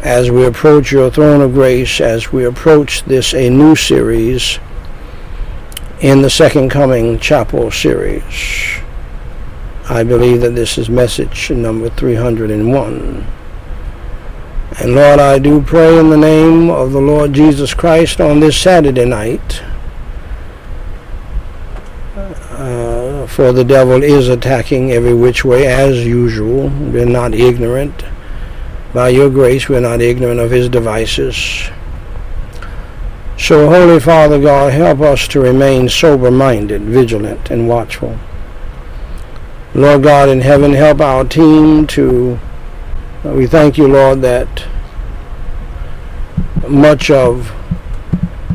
As 0.00 0.30
we 0.30 0.46
approach 0.46 0.90
your 0.90 1.10
throne 1.10 1.42
of 1.42 1.52
grace, 1.52 2.00
as 2.00 2.32
we 2.32 2.46
approach 2.46 3.04
this 3.04 3.34
a 3.34 3.50
new 3.50 3.76
series 3.76 4.58
in 6.00 6.22
the 6.22 6.30
Second 6.30 6.70
Coming 6.70 7.18
Chapel 7.18 7.70
series, 7.70 8.24
I 9.90 10.02
believe 10.02 10.40
that 10.40 10.54
this 10.54 10.78
is 10.78 10.88
message 10.88 11.50
number 11.50 11.90
301. 11.90 13.26
And 14.80 14.94
Lord, 14.94 15.20
I 15.20 15.38
do 15.38 15.60
pray 15.60 15.98
in 15.98 16.08
the 16.08 16.16
name 16.16 16.70
of 16.70 16.92
the 16.92 17.02
Lord 17.02 17.34
Jesus 17.34 17.74
Christ 17.74 18.18
on 18.18 18.40
this 18.40 18.56
Saturday 18.56 19.04
night 19.04 19.62
for 23.34 23.52
the 23.52 23.64
devil 23.64 24.00
is 24.00 24.28
attacking 24.28 24.92
every 24.92 25.12
which 25.12 25.44
way 25.44 25.66
as 25.66 26.06
usual. 26.06 26.68
We're 26.68 27.04
not 27.04 27.34
ignorant. 27.34 28.04
By 28.92 29.08
your 29.08 29.28
grace, 29.28 29.68
we're 29.68 29.80
not 29.80 30.00
ignorant 30.00 30.38
of 30.38 30.52
his 30.52 30.68
devices. 30.68 31.68
So, 33.36 33.68
Holy 33.68 33.98
Father 33.98 34.40
God, 34.40 34.72
help 34.72 35.00
us 35.00 35.26
to 35.28 35.40
remain 35.40 35.88
sober 35.88 36.30
minded, 36.30 36.82
vigilant, 36.82 37.50
and 37.50 37.68
watchful. 37.68 38.16
Lord 39.74 40.04
God 40.04 40.28
in 40.28 40.40
heaven, 40.40 40.72
help 40.72 41.00
our 41.00 41.24
team 41.24 41.88
to. 41.88 42.38
We 43.24 43.48
thank 43.48 43.76
you, 43.76 43.88
Lord, 43.88 44.22
that 44.22 44.64
much 46.68 47.10
of 47.10 47.50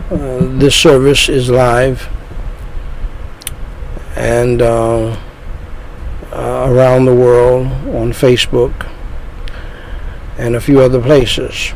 uh, 0.09 0.37
this 0.57 0.73
service 0.73 1.27
is 1.27 1.49
live 1.49 2.07
and 4.19 4.61
uh, 4.61 5.17
uh, 6.33 6.67
around 6.69 7.05
the 7.05 7.15
world 7.15 7.67
on 7.95 8.11
Facebook 8.11 8.87
and 10.37 10.55
a 10.55 10.61
few 10.61 10.81
other 10.81 11.01
places. 11.01 11.73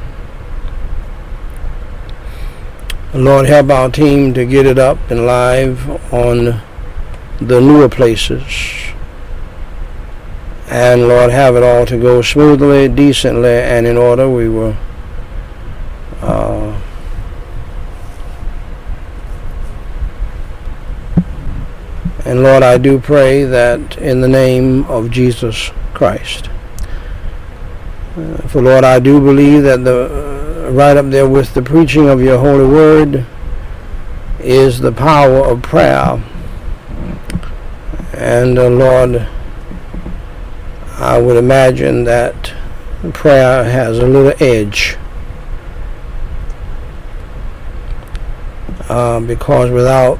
Lord, 3.13 3.45
help 3.45 3.69
our 3.69 3.89
team 3.89 4.33
to 4.33 4.45
get 4.45 4.65
it 4.65 4.77
up 4.77 4.97
and 5.09 5.25
live 5.25 5.89
on 6.13 6.61
the 7.39 7.61
newer 7.61 7.87
places. 7.87 8.43
And 10.67 11.07
Lord, 11.07 11.31
have 11.31 11.55
it 11.55 11.63
all 11.63 11.85
to 11.85 11.97
go 11.97 12.21
smoothly, 12.21 12.89
decently, 12.89 13.49
and 13.49 13.87
in 13.87 13.95
order. 13.95 14.29
We 14.29 14.49
will 14.49 14.75
uh, 16.21 16.77
and 22.33 22.41
Lord, 22.41 22.63
I 22.63 22.79
do 22.79 22.97
pray 22.97 23.43
that 23.43 23.95
in 23.99 24.21
the 24.21 24.27
name 24.27 24.85
of 24.85 25.11
Jesus 25.11 25.69
Christ. 25.93 26.49
Uh, 28.17 28.37
for 28.47 28.59
Lord, 28.59 28.83
I 28.83 28.99
do 28.99 29.21
believe 29.21 29.61
that 29.61 29.83
the 29.83 30.65
uh, 30.65 30.71
right 30.71 30.97
up 30.97 31.11
there 31.11 31.29
with 31.29 31.53
the 31.53 31.61
preaching 31.61 32.09
of 32.09 32.23
your 32.23 32.39
holy 32.39 32.65
word 32.65 33.27
is 34.39 34.79
the 34.79 34.91
power 34.91 35.45
of 35.45 35.61
prayer. 35.61 36.23
And 38.13 38.57
uh, 38.57 38.67
Lord, 38.67 39.27
I 40.93 41.21
would 41.21 41.37
imagine 41.37 42.03
that 42.05 42.51
prayer 43.13 43.63
has 43.63 43.99
a 43.99 44.07
little 44.07 44.33
edge. 44.43 44.97
Uh, 48.89 49.19
because 49.19 49.69
without 49.69 50.17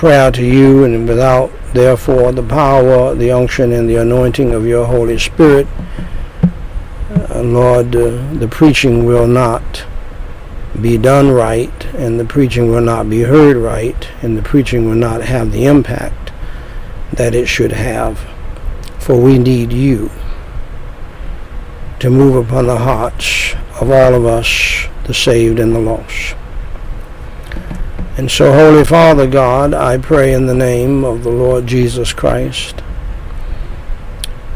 prayer 0.00 0.30
to 0.30 0.42
you 0.42 0.82
and 0.82 1.06
without 1.06 1.52
therefore 1.74 2.32
the 2.32 2.42
power, 2.42 3.14
the 3.14 3.30
unction, 3.30 3.70
and 3.70 3.86
the 3.86 3.96
anointing 3.96 4.50
of 4.54 4.64
your 4.64 4.86
Holy 4.86 5.18
Spirit, 5.18 5.66
uh, 7.28 7.42
Lord, 7.42 7.94
uh, 7.94 8.32
the 8.32 8.48
preaching 8.50 9.04
will 9.04 9.26
not 9.26 9.84
be 10.80 10.96
done 10.96 11.30
right, 11.30 11.84
and 11.94 12.18
the 12.18 12.24
preaching 12.24 12.70
will 12.70 12.80
not 12.80 13.10
be 13.10 13.20
heard 13.20 13.58
right, 13.58 14.08
and 14.22 14.38
the 14.38 14.42
preaching 14.42 14.88
will 14.88 14.94
not 14.94 15.20
have 15.20 15.52
the 15.52 15.66
impact 15.66 16.32
that 17.12 17.34
it 17.34 17.44
should 17.44 17.72
have. 17.72 18.26
For 18.98 19.20
we 19.20 19.36
need 19.36 19.70
you 19.70 20.10
to 21.98 22.08
move 22.08 22.36
upon 22.36 22.68
the 22.68 22.78
hearts 22.78 23.52
of 23.78 23.90
all 23.90 24.14
of 24.14 24.24
us, 24.24 24.88
the 25.04 25.12
saved 25.12 25.58
and 25.58 25.74
the 25.74 25.78
lost. 25.78 26.36
And 28.16 28.30
so, 28.30 28.52
Holy 28.52 28.84
Father 28.84 29.26
God, 29.26 29.72
I 29.72 29.96
pray 29.96 30.32
in 30.32 30.46
the 30.46 30.54
name 30.54 31.04
of 31.04 31.22
the 31.22 31.30
Lord 31.30 31.66
Jesus 31.66 32.12
Christ 32.12 32.82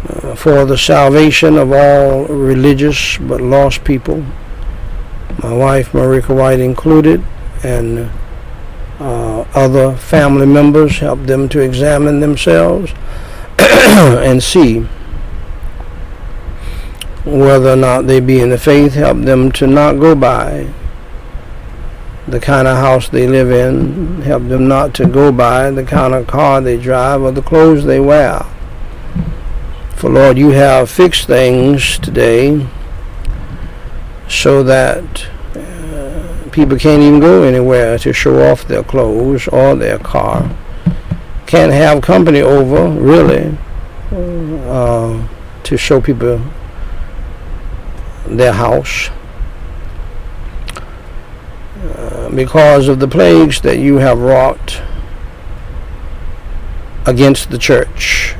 uh, 0.09 0.35
for 0.35 0.65
the 0.65 0.77
salvation 0.77 1.57
of 1.57 1.73
all 1.73 2.25
religious 2.25 3.17
but 3.19 3.41
lost 3.41 3.85
people, 3.85 4.25
my 5.43 5.53
wife 5.53 5.93
Marika 5.93 6.37
White 6.37 6.61
included, 6.61 7.25
and 7.63 8.11
uh, 9.01 9.41
other 9.55 9.97
family 9.97 10.47
members, 10.47 10.99
help 10.99 11.21
them 11.21 11.49
to 11.49 11.61
examine 11.61 12.21
themselves 12.21 12.93
and 13.59 14.43
see 14.43 14.81
whether 17.25 17.73
or 17.73 17.77
not 17.77 18.07
they 18.07 18.21
be 18.21 18.41
in 18.41 18.51
the 18.51 18.59
faith, 18.59 18.95
help 18.95 19.19
them 19.19 19.51
to 19.53 19.67
not 19.67 19.99
go 19.99 20.15
by 20.15 20.73
the 22.27 22.41
kind 22.41 22.67
of 22.67 22.77
house 22.77 23.09
they 23.09 23.27
live 23.27 23.51
in, 23.51 24.23
help 24.23 24.45
them 24.49 24.67
not 24.67 24.95
to 24.95 25.07
go 25.07 25.31
by 25.31 25.71
the 25.71 25.85
kind 25.85 26.15
of 26.15 26.27
car 26.27 26.61
they 26.61 26.77
drive 26.79 27.23
or 27.23 27.31
the 27.31 27.43
clothes 27.43 27.85
they 27.85 28.01
wear. 28.01 28.45
For 29.97 30.11
Lord, 30.11 30.39
you 30.39 30.51
have 30.51 30.91
fixed 30.91 31.27
things 31.27 31.99
today 31.99 32.67
so 34.29 34.63
that 34.63 35.27
uh, 35.55 36.51
people 36.51 36.79
can't 36.79 37.03
even 37.03 37.21
go 37.21 37.43
anywhere 37.43 37.99
to 37.99 38.13
show 38.13 38.51
off 38.51 38.67
their 38.67 38.83
clothes 38.83 39.47
or 39.49 39.75
their 39.75 39.99
car. 39.99 40.51
Can't 41.47 41.73
have 41.73 42.03
company 42.03 42.41
over, 42.41 42.89
really, 42.89 43.57
uh, 44.11 45.29
to 45.63 45.77
show 45.77 46.01
people 46.01 46.41
their 48.27 48.53
house. 48.53 49.11
Uh, 51.83 52.24
because 52.35 52.89
of 52.89 52.99
the 52.99 53.09
plagues 53.09 53.61
that 53.61 53.79
you 53.79 53.97
have 53.97 54.19
wrought 54.19 54.83
against 57.07 57.51
the 57.51 57.59
church, 57.59 58.35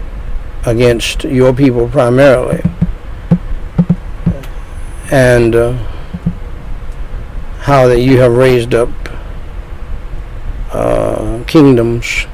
against 0.67 1.25
your 1.25 1.53
people 1.53 1.89
primarily, 1.89 2.63
and 5.11 5.55
uh, 5.55 5.73
how 7.61 7.87
that 7.87 8.01
you 8.01 8.19
have 8.19 8.33
raised 8.33 8.75
up 8.75 8.91
uh, 10.73 11.45
kingdoms 11.47 12.27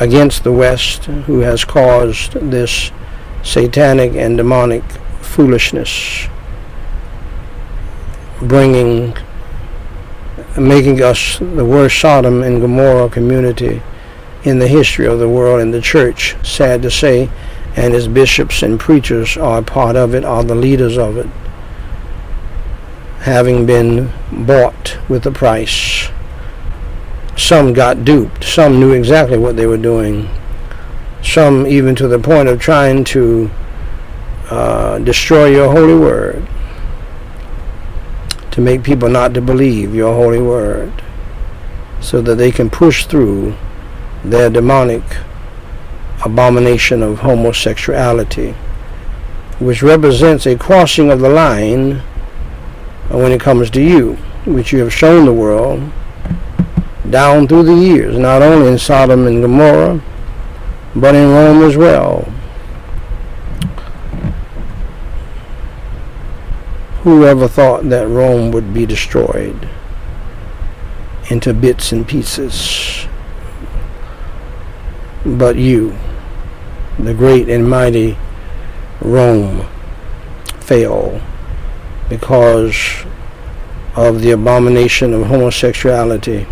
against 0.00 0.42
the 0.42 0.52
West 0.52 1.04
who 1.04 1.40
has 1.40 1.64
caused 1.64 2.32
this 2.32 2.90
satanic 3.42 4.12
and 4.14 4.36
demonic 4.36 4.82
foolishness, 5.20 6.26
bringing 8.40 9.16
making 10.60 11.02
us 11.02 11.38
the 11.38 11.64
worst 11.64 12.00
Sodom 12.00 12.42
and 12.42 12.60
Gomorrah 12.60 13.08
community 13.08 13.82
in 14.44 14.58
the 14.58 14.68
history 14.68 15.06
of 15.06 15.18
the 15.18 15.28
world 15.28 15.60
and 15.60 15.72
the 15.72 15.80
church, 15.80 16.36
sad 16.44 16.82
to 16.82 16.90
say, 16.90 17.30
and 17.76 17.94
its 17.94 18.06
bishops 18.06 18.62
and 18.62 18.80
preachers 18.80 19.36
are 19.36 19.62
part 19.62 19.96
of 19.96 20.14
it, 20.14 20.24
are 20.24 20.42
the 20.42 20.54
leaders 20.54 20.96
of 20.96 21.16
it, 21.16 21.26
having 23.20 23.66
been 23.66 24.12
bought 24.32 24.98
with 25.08 25.26
a 25.26 25.30
price. 25.30 26.08
Some 27.36 27.72
got 27.72 28.04
duped. 28.04 28.42
Some 28.42 28.80
knew 28.80 28.92
exactly 28.92 29.38
what 29.38 29.56
they 29.56 29.66
were 29.66 29.76
doing. 29.76 30.28
Some 31.22 31.66
even 31.66 31.94
to 31.96 32.08
the 32.08 32.18
point 32.18 32.48
of 32.48 32.60
trying 32.60 33.04
to 33.04 33.50
uh, 34.50 34.98
destroy 34.98 35.46
your 35.46 35.70
holy 35.70 35.94
word 35.94 36.47
to 38.58 38.64
make 38.64 38.82
people 38.82 39.08
not 39.08 39.34
to 39.34 39.40
believe 39.40 39.94
your 39.94 40.12
holy 40.12 40.42
word 40.42 40.92
so 42.00 42.20
that 42.20 42.34
they 42.34 42.50
can 42.50 42.68
push 42.68 43.06
through 43.06 43.54
their 44.24 44.50
demonic 44.50 45.00
abomination 46.24 47.00
of 47.00 47.20
homosexuality, 47.20 48.50
which 49.60 49.80
represents 49.80 50.44
a 50.44 50.58
crossing 50.58 51.08
of 51.08 51.20
the 51.20 51.28
line 51.28 51.98
when 53.10 53.30
it 53.30 53.40
comes 53.40 53.70
to 53.70 53.80
you, 53.80 54.14
which 54.44 54.72
you 54.72 54.80
have 54.80 54.92
shown 54.92 55.24
the 55.24 55.32
world 55.32 55.80
down 57.10 57.46
through 57.46 57.62
the 57.62 57.76
years, 57.76 58.18
not 58.18 58.42
only 58.42 58.72
in 58.72 58.76
Sodom 58.76 59.28
and 59.28 59.40
Gomorrah, 59.40 60.02
but 60.96 61.14
in 61.14 61.30
Rome 61.30 61.62
as 61.62 61.76
well. 61.76 62.26
Whoever 67.02 67.46
thought 67.46 67.88
that 67.90 68.08
Rome 68.08 68.50
would 68.50 68.74
be 68.74 68.84
destroyed 68.84 69.68
into 71.30 71.54
bits 71.54 71.92
and 71.92 72.06
pieces? 72.06 73.06
But 75.24 75.54
you, 75.54 75.96
the 76.98 77.14
great 77.14 77.48
and 77.48 77.70
mighty 77.70 78.18
Rome, 79.00 79.64
fell 80.58 81.20
because 82.08 83.04
of 83.94 84.20
the 84.20 84.32
abomination 84.32 85.14
of 85.14 85.26
homosexuality, 85.26 86.48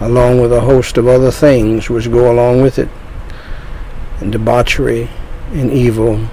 along 0.00 0.40
with 0.40 0.54
a 0.54 0.60
host 0.62 0.96
of 0.96 1.06
other 1.06 1.30
things 1.30 1.90
which 1.90 2.10
go 2.10 2.32
along 2.32 2.62
with 2.62 2.78
it, 2.78 2.88
and 4.20 4.32
debauchery 4.32 5.10
and 5.52 5.70
evil, 5.70 6.28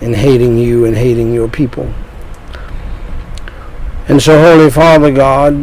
and 0.00 0.16
hating 0.16 0.56
you 0.56 0.86
and 0.86 0.96
hating 0.96 1.34
your 1.34 1.48
people. 1.48 1.92
And 4.10 4.20
so, 4.20 4.40
Holy 4.40 4.68
Father 4.68 5.12
God, 5.12 5.62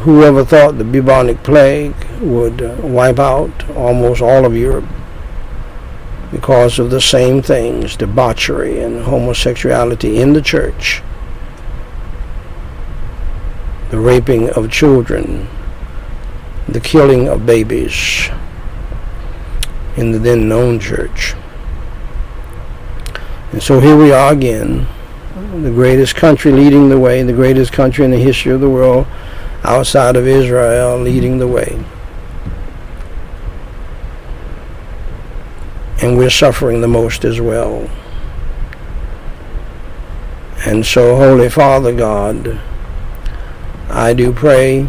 whoever 0.00 0.44
thought 0.44 0.76
the 0.76 0.82
bubonic 0.82 1.40
plague 1.44 1.94
would 2.20 2.60
uh, 2.60 2.74
wipe 2.82 3.20
out 3.20 3.70
almost 3.76 4.20
all 4.20 4.44
of 4.44 4.56
Europe 4.56 4.86
because 6.32 6.80
of 6.80 6.90
the 6.90 7.00
same 7.00 7.42
things, 7.42 7.96
debauchery 7.96 8.80
and 8.80 9.04
homosexuality 9.04 10.18
in 10.18 10.32
the 10.32 10.42
church, 10.42 11.00
the 13.90 13.98
raping 14.00 14.50
of 14.50 14.68
children, 14.68 15.46
the 16.66 16.80
killing 16.80 17.28
of 17.28 17.46
babies 17.46 18.30
in 19.96 20.10
the 20.10 20.18
then 20.18 20.48
known 20.48 20.80
church. 20.80 21.36
And 23.52 23.62
so 23.62 23.80
here 23.80 23.96
we 23.96 24.12
are 24.12 24.32
again, 24.32 24.86
the 25.62 25.70
greatest 25.70 26.14
country 26.14 26.52
leading 26.52 26.90
the 26.90 26.98
way, 26.98 27.22
the 27.22 27.32
greatest 27.32 27.72
country 27.72 28.04
in 28.04 28.10
the 28.10 28.18
history 28.18 28.52
of 28.52 28.60
the 28.60 28.68
world 28.68 29.06
outside 29.64 30.16
of 30.16 30.26
Israel 30.26 30.98
leading 30.98 31.38
the 31.38 31.48
way. 31.48 31.82
And 36.02 36.16
we're 36.16 36.30
suffering 36.30 36.80
the 36.80 36.88
most 36.88 37.24
as 37.24 37.40
well. 37.40 37.90
And 40.66 40.84
so, 40.84 41.16
Holy 41.16 41.48
Father 41.48 41.94
God, 41.94 42.60
I 43.88 44.12
do 44.12 44.32
pray 44.32 44.86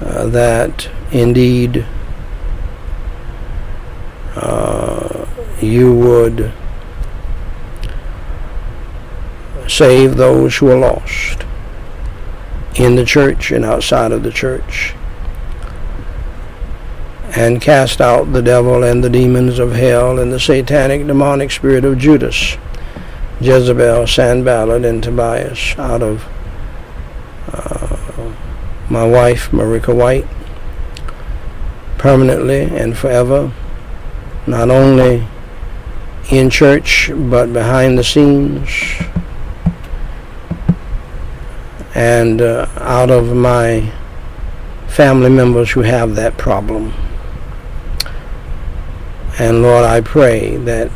uh, 0.00 0.26
that 0.26 0.88
indeed 1.10 1.84
uh, 4.36 5.26
you 5.60 5.94
would 5.94 6.52
save 9.68 10.16
those 10.16 10.56
who 10.56 10.70
are 10.70 10.78
lost 10.78 11.44
in 12.76 12.94
the 12.94 13.04
church 13.04 13.50
and 13.50 13.64
outside 13.64 14.12
of 14.12 14.22
the 14.22 14.30
church 14.30 14.94
and 17.34 17.60
cast 17.60 18.00
out 18.00 18.32
the 18.32 18.42
devil 18.42 18.82
and 18.82 19.02
the 19.02 19.10
demons 19.10 19.58
of 19.58 19.72
hell 19.72 20.18
and 20.18 20.32
the 20.32 20.40
satanic 20.40 21.06
demonic 21.06 21.50
spirit 21.50 21.84
of 21.84 21.98
Judas, 21.98 22.56
Jezebel, 23.40 24.06
Sanballat, 24.06 24.84
and 24.84 25.02
Tobias 25.02 25.76
out 25.78 26.02
of 26.02 26.26
uh, 27.52 28.32
my 28.88 29.06
wife, 29.06 29.50
Marika 29.50 29.94
White, 29.94 30.26
permanently 31.98 32.62
and 32.62 32.96
forever, 32.96 33.52
not 34.46 34.70
only 34.70 35.26
in 36.30 36.48
church 36.48 37.10
but 37.14 37.52
behind 37.52 37.98
the 37.98 38.04
scenes 38.04 38.68
and 41.96 42.42
uh, 42.42 42.68
out 42.76 43.10
of 43.10 43.34
my 43.34 43.90
family 44.86 45.30
members 45.30 45.70
who 45.70 45.80
have 45.80 46.14
that 46.14 46.36
problem. 46.36 46.92
And 49.38 49.62
Lord, 49.62 49.86
I 49.86 50.02
pray 50.02 50.58
that 50.58 50.90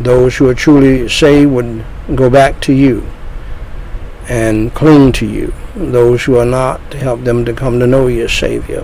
those 0.00 0.34
who 0.34 0.48
are 0.48 0.54
truly 0.54 1.10
saved 1.10 1.50
would 1.50 1.84
go 2.14 2.30
back 2.30 2.58
to 2.62 2.72
you 2.72 3.06
and 4.30 4.72
cling 4.72 5.12
to 5.12 5.26
you. 5.26 5.52
Those 5.74 6.24
who 6.24 6.38
are 6.38 6.46
not, 6.46 6.80
help 6.94 7.24
them 7.24 7.44
to 7.44 7.52
come 7.52 7.78
to 7.78 7.86
know 7.86 8.06
your 8.06 8.28
Savior. 8.28 8.82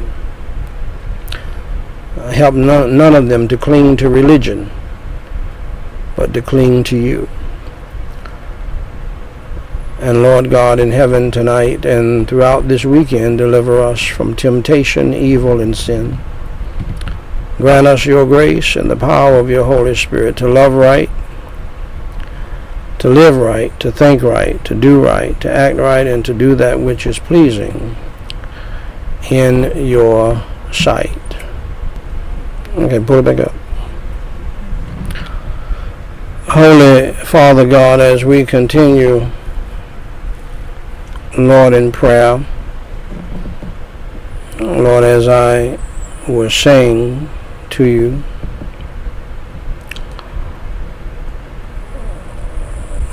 Help 2.35 2.54
none, 2.54 2.98
none 2.98 3.14
of 3.14 3.28
them 3.28 3.48
to 3.48 3.56
cling 3.56 3.96
to 3.96 4.11
religion, 4.11 4.70
but 6.16 6.35
to 6.35 6.42
cling 6.42 6.85
to 6.85 6.98
you. 6.98 7.30
And 10.02 10.20
Lord 10.20 10.50
God 10.50 10.80
in 10.80 10.90
heaven 10.90 11.30
tonight 11.30 11.84
and 11.84 12.26
throughout 12.26 12.66
this 12.66 12.84
weekend, 12.84 13.38
deliver 13.38 13.80
us 13.80 14.02
from 14.02 14.34
temptation, 14.34 15.14
evil, 15.14 15.60
and 15.60 15.76
sin. 15.76 16.18
Grant 17.58 17.86
us 17.86 18.04
your 18.04 18.26
grace 18.26 18.74
and 18.74 18.90
the 18.90 18.96
power 18.96 19.38
of 19.38 19.48
your 19.48 19.62
Holy 19.62 19.94
Spirit 19.94 20.36
to 20.38 20.48
love 20.48 20.72
right, 20.72 21.08
to 22.98 23.08
live 23.08 23.36
right, 23.36 23.78
to 23.78 23.92
think 23.92 24.22
right, 24.22 24.64
to 24.64 24.74
do 24.74 25.00
right, 25.00 25.40
to 25.40 25.48
act 25.48 25.76
right, 25.76 26.04
and 26.04 26.24
to 26.24 26.34
do 26.34 26.56
that 26.56 26.80
which 26.80 27.06
is 27.06 27.20
pleasing 27.20 27.94
in 29.30 29.86
your 29.86 30.44
sight. 30.72 31.16
Okay, 32.74 32.98
pull 32.98 33.20
it 33.20 33.24
back 33.24 33.38
up. 33.38 33.54
Holy 36.48 37.12
Father 37.12 37.68
God, 37.68 38.00
as 38.00 38.24
we 38.24 38.44
continue, 38.44 39.30
Lord, 41.38 41.73
in 41.73 41.92
prayer, 41.92 42.45
Lord, 44.61 45.03
as 45.03 45.29
I 45.29 45.79
was 46.29 46.55
saying, 46.55 47.29
to 47.71 47.85
you. 47.85 48.23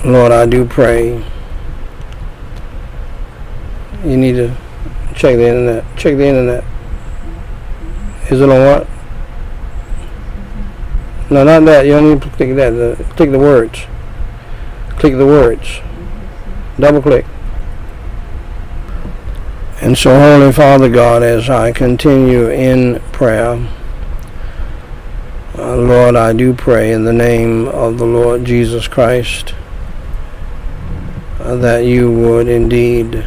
Lord, 0.04 0.34
I 0.34 0.46
do 0.46 0.66
pray. 0.66 1.24
You 4.04 4.18
need 4.18 4.34
to 4.34 4.50
check 5.16 5.38
the 5.38 5.48
internet. 5.48 5.86
Check 5.98 6.18
the 6.18 6.26
internet. 6.26 6.64
Is 8.30 8.42
it 8.42 8.50
on 8.50 8.60
what? 8.66 8.88
No, 11.32 11.44
not 11.46 11.64
that. 11.66 11.86
You 11.86 11.94
don't 11.94 12.10
need 12.10 12.22
to 12.22 12.30
click 12.32 12.56
that. 12.56 12.98
Click 13.16 13.32
the 13.32 13.40
words. 13.40 13.86
Click 14.98 15.18
the 15.18 15.26
words. 15.26 15.80
Double 16.78 17.02
click. 17.02 17.26
And 19.82 19.98
so, 19.98 20.20
Holy 20.20 20.52
Father 20.52 20.90
God, 20.90 21.24
as 21.24 21.50
I 21.50 21.72
continue 21.72 22.50
in 22.50 23.00
prayer, 23.14 23.66
uh, 25.58 25.78
Lord, 25.78 26.18
I 26.18 26.34
do 26.34 26.54
pray 26.54 26.92
in 26.92 27.06
the 27.06 27.14
name 27.14 27.66
of 27.70 27.98
the 27.98 28.06
Lord 28.06 28.44
Jesus 28.44 28.90
Christ 28.90 29.56
uh, 31.40 31.56
that 31.56 31.86
you 31.86 32.12
would 32.12 32.50
indeed 32.50 33.26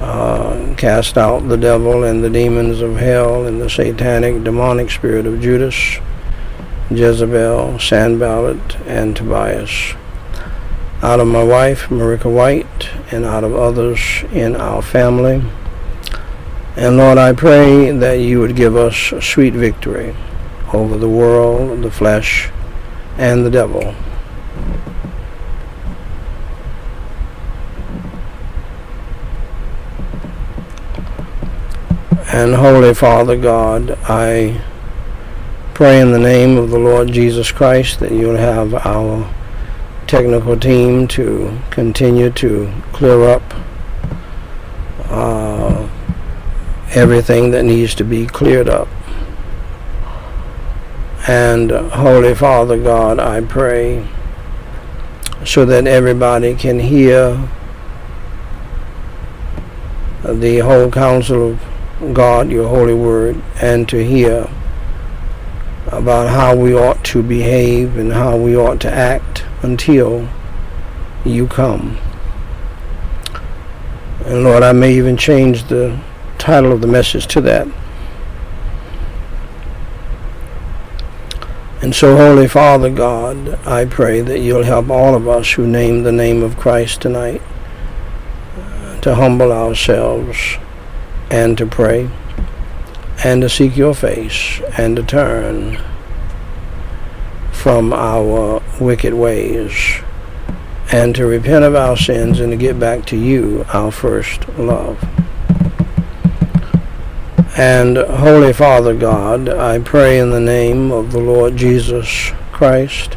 uh, 0.00 0.74
cast 0.78 1.18
out 1.18 1.40
the 1.40 1.58
devil 1.58 2.02
and 2.02 2.24
the 2.24 2.30
demons 2.30 2.80
of 2.80 2.96
hell 2.96 3.44
and 3.44 3.60
the 3.60 3.68
satanic 3.68 4.42
demonic 4.42 4.90
spirit 4.90 5.26
of 5.26 5.42
Judas, 5.42 5.98
Jezebel, 6.90 7.78
Sanballat, 7.78 8.76
and 8.86 9.14
Tobias 9.14 9.94
out 11.02 11.18
of 11.18 11.26
my 11.26 11.42
wife, 11.42 11.88
Marika 11.88 12.32
White, 12.32 12.88
and 13.10 13.24
out 13.24 13.42
of 13.42 13.54
others 13.56 14.22
in 14.32 14.54
our 14.54 14.80
family. 14.80 15.42
And 16.76 16.96
Lord, 16.96 17.18
I 17.18 17.32
pray 17.32 17.90
that 17.90 18.20
you 18.20 18.38
would 18.38 18.54
give 18.54 18.76
us 18.76 19.12
sweet 19.20 19.52
victory 19.52 20.14
over 20.72 20.96
the 20.96 21.08
world, 21.08 21.82
the 21.82 21.90
flesh, 21.90 22.50
and 23.18 23.44
the 23.44 23.50
devil. 23.50 23.94
And 32.32 32.54
Holy 32.54 32.94
Father 32.94 33.36
God, 33.36 33.98
I 34.04 34.62
pray 35.74 36.00
in 36.00 36.12
the 36.12 36.18
name 36.18 36.56
of 36.56 36.70
the 36.70 36.78
Lord 36.78 37.08
Jesus 37.12 37.50
Christ 37.50 37.98
that 38.00 38.12
you'll 38.12 38.36
have 38.36 38.72
our 38.86 39.28
technical 40.12 40.54
team 40.54 41.08
to 41.08 41.58
continue 41.70 42.28
to 42.28 42.70
clear 42.92 43.30
up 43.30 43.42
uh, 45.06 45.88
everything 46.90 47.50
that 47.50 47.64
needs 47.64 47.94
to 47.94 48.04
be 48.04 48.26
cleared 48.26 48.68
up. 48.68 48.88
And 51.26 51.70
Holy 51.70 52.34
Father 52.34 52.76
God, 52.76 53.18
I 53.18 53.40
pray 53.40 54.06
so 55.46 55.64
that 55.64 55.86
everybody 55.86 56.56
can 56.56 56.78
hear 56.78 57.48
the 60.24 60.58
whole 60.58 60.90
counsel 60.90 61.52
of 62.02 62.12
God, 62.12 62.50
your 62.50 62.68
holy 62.68 62.92
word, 62.92 63.42
and 63.62 63.88
to 63.88 64.04
hear 64.04 64.46
about 65.86 66.28
how 66.28 66.54
we 66.54 66.74
ought 66.74 67.02
to 67.06 67.22
behave 67.22 67.96
and 67.96 68.12
how 68.12 68.36
we 68.36 68.54
ought 68.54 68.78
to 68.82 68.92
act 68.92 69.31
until 69.62 70.28
you 71.24 71.46
come. 71.46 71.98
And 74.24 74.44
Lord, 74.44 74.62
I 74.62 74.72
may 74.72 74.94
even 74.94 75.16
change 75.16 75.64
the 75.64 75.98
title 76.38 76.72
of 76.72 76.80
the 76.80 76.86
message 76.86 77.26
to 77.28 77.40
that. 77.42 77.66
And 81.82 81.94
so, 81.94 82.16
Holy 82.16 82.46
Father 82.46 82.90
God, 82.90 83.58
I 83.66 83.84
pray 83.84 84.20
that 84.20 84.38
you'll 84.38 84.62
help 84.62 84.88
all 84.88 85.16
of 85.16 85.26
us 85.26 85.52
who 85.52 85.66
name 85.66 86.04
the 86.04 86.12
name 86.12 86.42
of 86.42 86.56
Christ 86.56 87.02
tonight 87.02 87.42
uh, 88.56 89.00
to 89.00 89.16
humble 89.16 89.50
ourselves 89.50 90.58
and 91.28 91.58
to 91.58 91.66
pray 91.66 92.08
and 93.24 93.42
to 93.42 93.48
seek 93.48 93.76
your 93.76 93.94
face 93.94 94.60
and 94.78 94.94
to 94.96 95.02
turn 95.02 95.80
from 97.62 97.92
our 97.92 98.60
wicked 98.80 99.14
ways 99.14 100.00
and 100.90 101.14
to 101.14 101.24
repent 101.24 101.64
of 101.64 101.76
our 101.76 101.96
sins 101.96 102.40
and 102.40 102.50
to 102.50 102.56
get 102.56 102.76
back 102.76 103.06
to 103.06 103.16
you, 103.16 103.64
our 103.72 103.92
first 103.92 104.48
love. 104.58 104.98
And 107.56 107.98
Holy 107.98 108.52
Father 108.52 108.96
God, 108.96 109.48
I 109.48 109.78
pray 109.78 110.18
in 110.18 110.30
the 110.30 110.40
name 110.40 110.90
of 110.90 111.12
the 111.12 111.20
Lord 111.20 111.56
Jesus 111.56 112.32
Christ, 112.50 113.16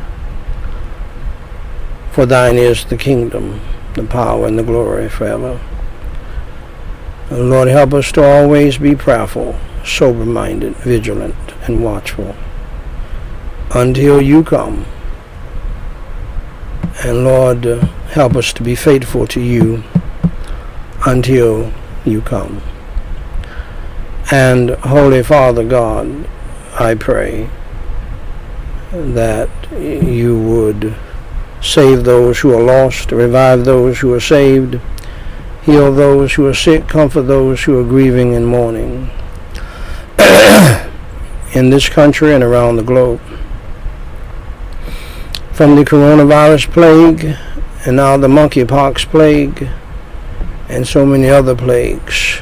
for 2.12 2.28
thine 2.28 2.58
is 2.58 2.86
the 2.86 2.98
kingdom, 2.98 3.62
the 3.96 4.04
power, 4.04 4.46
and 4.46 4.60
the 4.60 4.64
glory 4.64 5.10
forever. 5.10 5.60
Lord, 7.32 7.68
help 7.68 7.96
us 7.96 8.12
to 8.12 8.24
always 8.24 8.78
be 8.78 8.96
prayerful, 8.96 9.60
sober-minded, 9.84 10.76
vigilant, 10.76 11.36
and 11.64 11.84
watchful 11.84 12.36
until 13.76 14.22
you 14.22 14.44
come. 14.44 14.86
And 17.04 17.24
Lord, 17.24 17.66
help 18.16 18.36
us 18.36 18.52
to 18.54 18.64
be 18.64 18.74
faithful 18.74 19.28
to 19.28 19.42
you 19.42 19.84
until 21.06 21.72
you 22.06 22.22
come. 22.22 22.62
And 24.32 24.72
Holy 24.72 25.22
Father 25.22 25.64
God, 25.64 26.28
I 26.80 26.96
pray 26.96 27.50
that 28.92 29.50
you 29.72 30.40
would 30.40 30.96
Save 31.66 32.04
those 32.04 32.40
who 32.40 32.54
are 32.54 32.62
lost, 32.62 33.12
revive 33.12 33.66
those 33.66 34.00
who 34.00 34.14
are 34.14 34.20
saved, 34.20 34.80
heal 35.64 35.92
those 35.92 36.36
who 36.36 36.46
are 36.46 36.54
sick, 36.54 36.88
comfort 36.88 37.24
those 37.24 37.64
who 37.64 37.80
are 37.80 37.84
grieving 37.84 38.36
and 38.36 38.46
mourning. 38.46 39.10
in 41.56 41.72
this 41.72 41.90
country 41.90 42.36
and 42.36 42.44
around 42.44 42.76
the 42.76 42.84
globe. 42.84 43.20
From 45.56 45.78
the 45.78 45.86
coronavirus 45.86 46.70
plague 46.74 47.38
and 47.86 47.96
now 47.96 48.18
the 48.18 48.28
monkeypox 48.28 49.06
plague 49.06 49.70
and 50.68 50.86
so 50.86 51.06
many 51.06 51.30
other 51.30 51.56
plagues. 51.56 52.42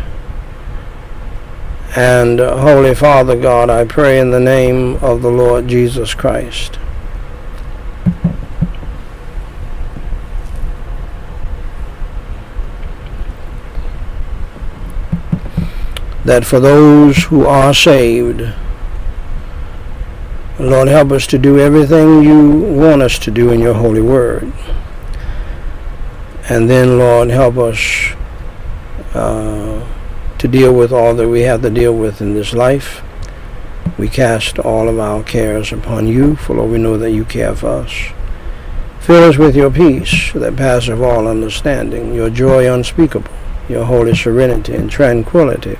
And 1.96 2.40
uh, 2.40 2.58
Holy 2.58 2.96
Father 2.96 3.40
God, 3.40 3.70
I 3.70 3.86
pray 3.86 4.18
in 4.18 4.32
the 4.32 4.40
name 4.40 4.96
of 4.96 5.22
the 5.22 5.30
Lord 5.30 5.68
Jesus 5.68 6.16
Christ. 6.16 6.80
That 16.26 16.46
for 16.46 16.60
those 16.60 17.26
who 17.26 17.46
are 17.46 17.76
saved, 17.76 18.52
Lord, 20.64 20.88
help 20.88 21.12
us 21.12 21.28
to 21.28 21.38
do 21.38 21.60
everything 21.60 22.24
you 22.24 22.50
want 22.50 23.02
us 23.02 23.20
to 23.20 23.32
do 23.32 23.52
in 23.52 23.60
your 23.60 23.74
holy 23.74 24.02
word. 24.02 24.54
And 26.48 26.70
then, 26.70 26.98
Lord, 26.98 27.30
help 27.30 27.58
us 27.58 28.14
uh, 29.14 29.86
to 30.38 30.48
deal 30.48 30.74
with 30.74 30.94
all 30.94 31.16
that 31.16 31.28
we 31.28 31.42
have 31.42 31.64
to 31.64 31.70
deal 31.70 31.94
with 31.94 32.22
in 32.22 32.34
this 32.34 32.54
life. 32.54 33.04
We 33.98 34.08
cast 34.08 34.58
all 34.58 34.88
of 34.88 35.00
our 35.00 35.22
cares 35.24 35.74
upon 35.74 36.08
you, 36.08 36.38
for 36.38 36.56
Lord, 36.56 36.72
we 36.72 36.78
know 36.78 36.98
that 36.98 37.12
you 37.12 37.26
care 37.26 37.54
for 37.56 37.68
us. 37.68 38.14
Fill 39.02 39.26
us 39.26 39.38
with 39.38 39.58
your 39.58 39.70
peace 39.70 40.32
that 40.32 40.56
passeth 40.56 41.02
all 41.02 41.28
understanding, 41.28 42.14
your 42.14 42.30
joy 42.30 42.74
unspeakable, 42.74 43.34
your 43.68 43.84
holy 43.84 44.16
serenity 44.16 44.76
and 44.76 44.90
tranquility 44.90 45.78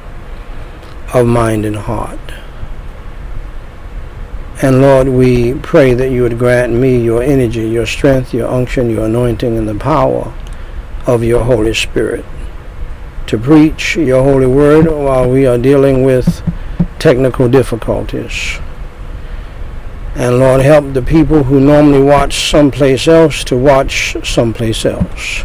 of 1.14 1.26
mind 1.26 1.64
and 1.64 1.78
heart. 1.78 2.20
And 4.64 4.82
Lord, 4.82 5.10
we 5.10 5.56
pray 5.56 5.94
that 5.94 6.10
you 6.10 6.22
would 6.22 6.40
grant 6.40 6.72
me 6.72 7.04
your 7.04 7.22
energy, 7.22 7.68
your 7.68 7.86
strength, 7.86 8.34
your 8.34 8.48
unction, 8.48 8.90
your 8.90 9.08
anointing, 9.08 9.58
and 9.58 9.68
the 9.68 9.76
power 9.76 10.34
of 11.06 11.22
your 11.22 11.44
Holy 11.44 11.74
Spirit 11.74 12.24
to 13.28 13.38
preach 13.38 13.98
your 13.98 14.24
holy 14.24 14.48
word 14.48 14.86
while 14.86 15.30
we 15.30 15.46
are 15.46 15.58
dealing 15.58 16.04
with 16.04 16.42
technical 16.98 17.50
difficulties. 17.50 18.60
And 20.16 20.40
Lord, 20.40 20.62
help 20.62 20.94
the 20.94 21.02
people 21.02 21.44
who 21.44 21.60
normally 21.60 22.02
watch 22.02 22.50
someplace 22.50 23.06
else 23.06 23.44
to 23.46 23.58
watch 23.58 24.16
someplace 24.26 24.86
else. 24.86 25.44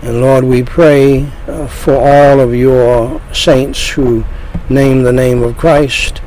And 0.00 0.22
Lord, 0.22 0.44
we 0.44 0.62
pray 0.62 1.30
uh, 1.46 1.66
for 1.66 1.96
all 1.96 2.40
of 2.40 2.54
your 2.54 3.20
saints 3.34 3.90
who 3.90 4.24
name 4.70 5.02
the 5.02 5.12
name 5.12 5.42
of 5.42 5.58
Christ, 5.58 6.22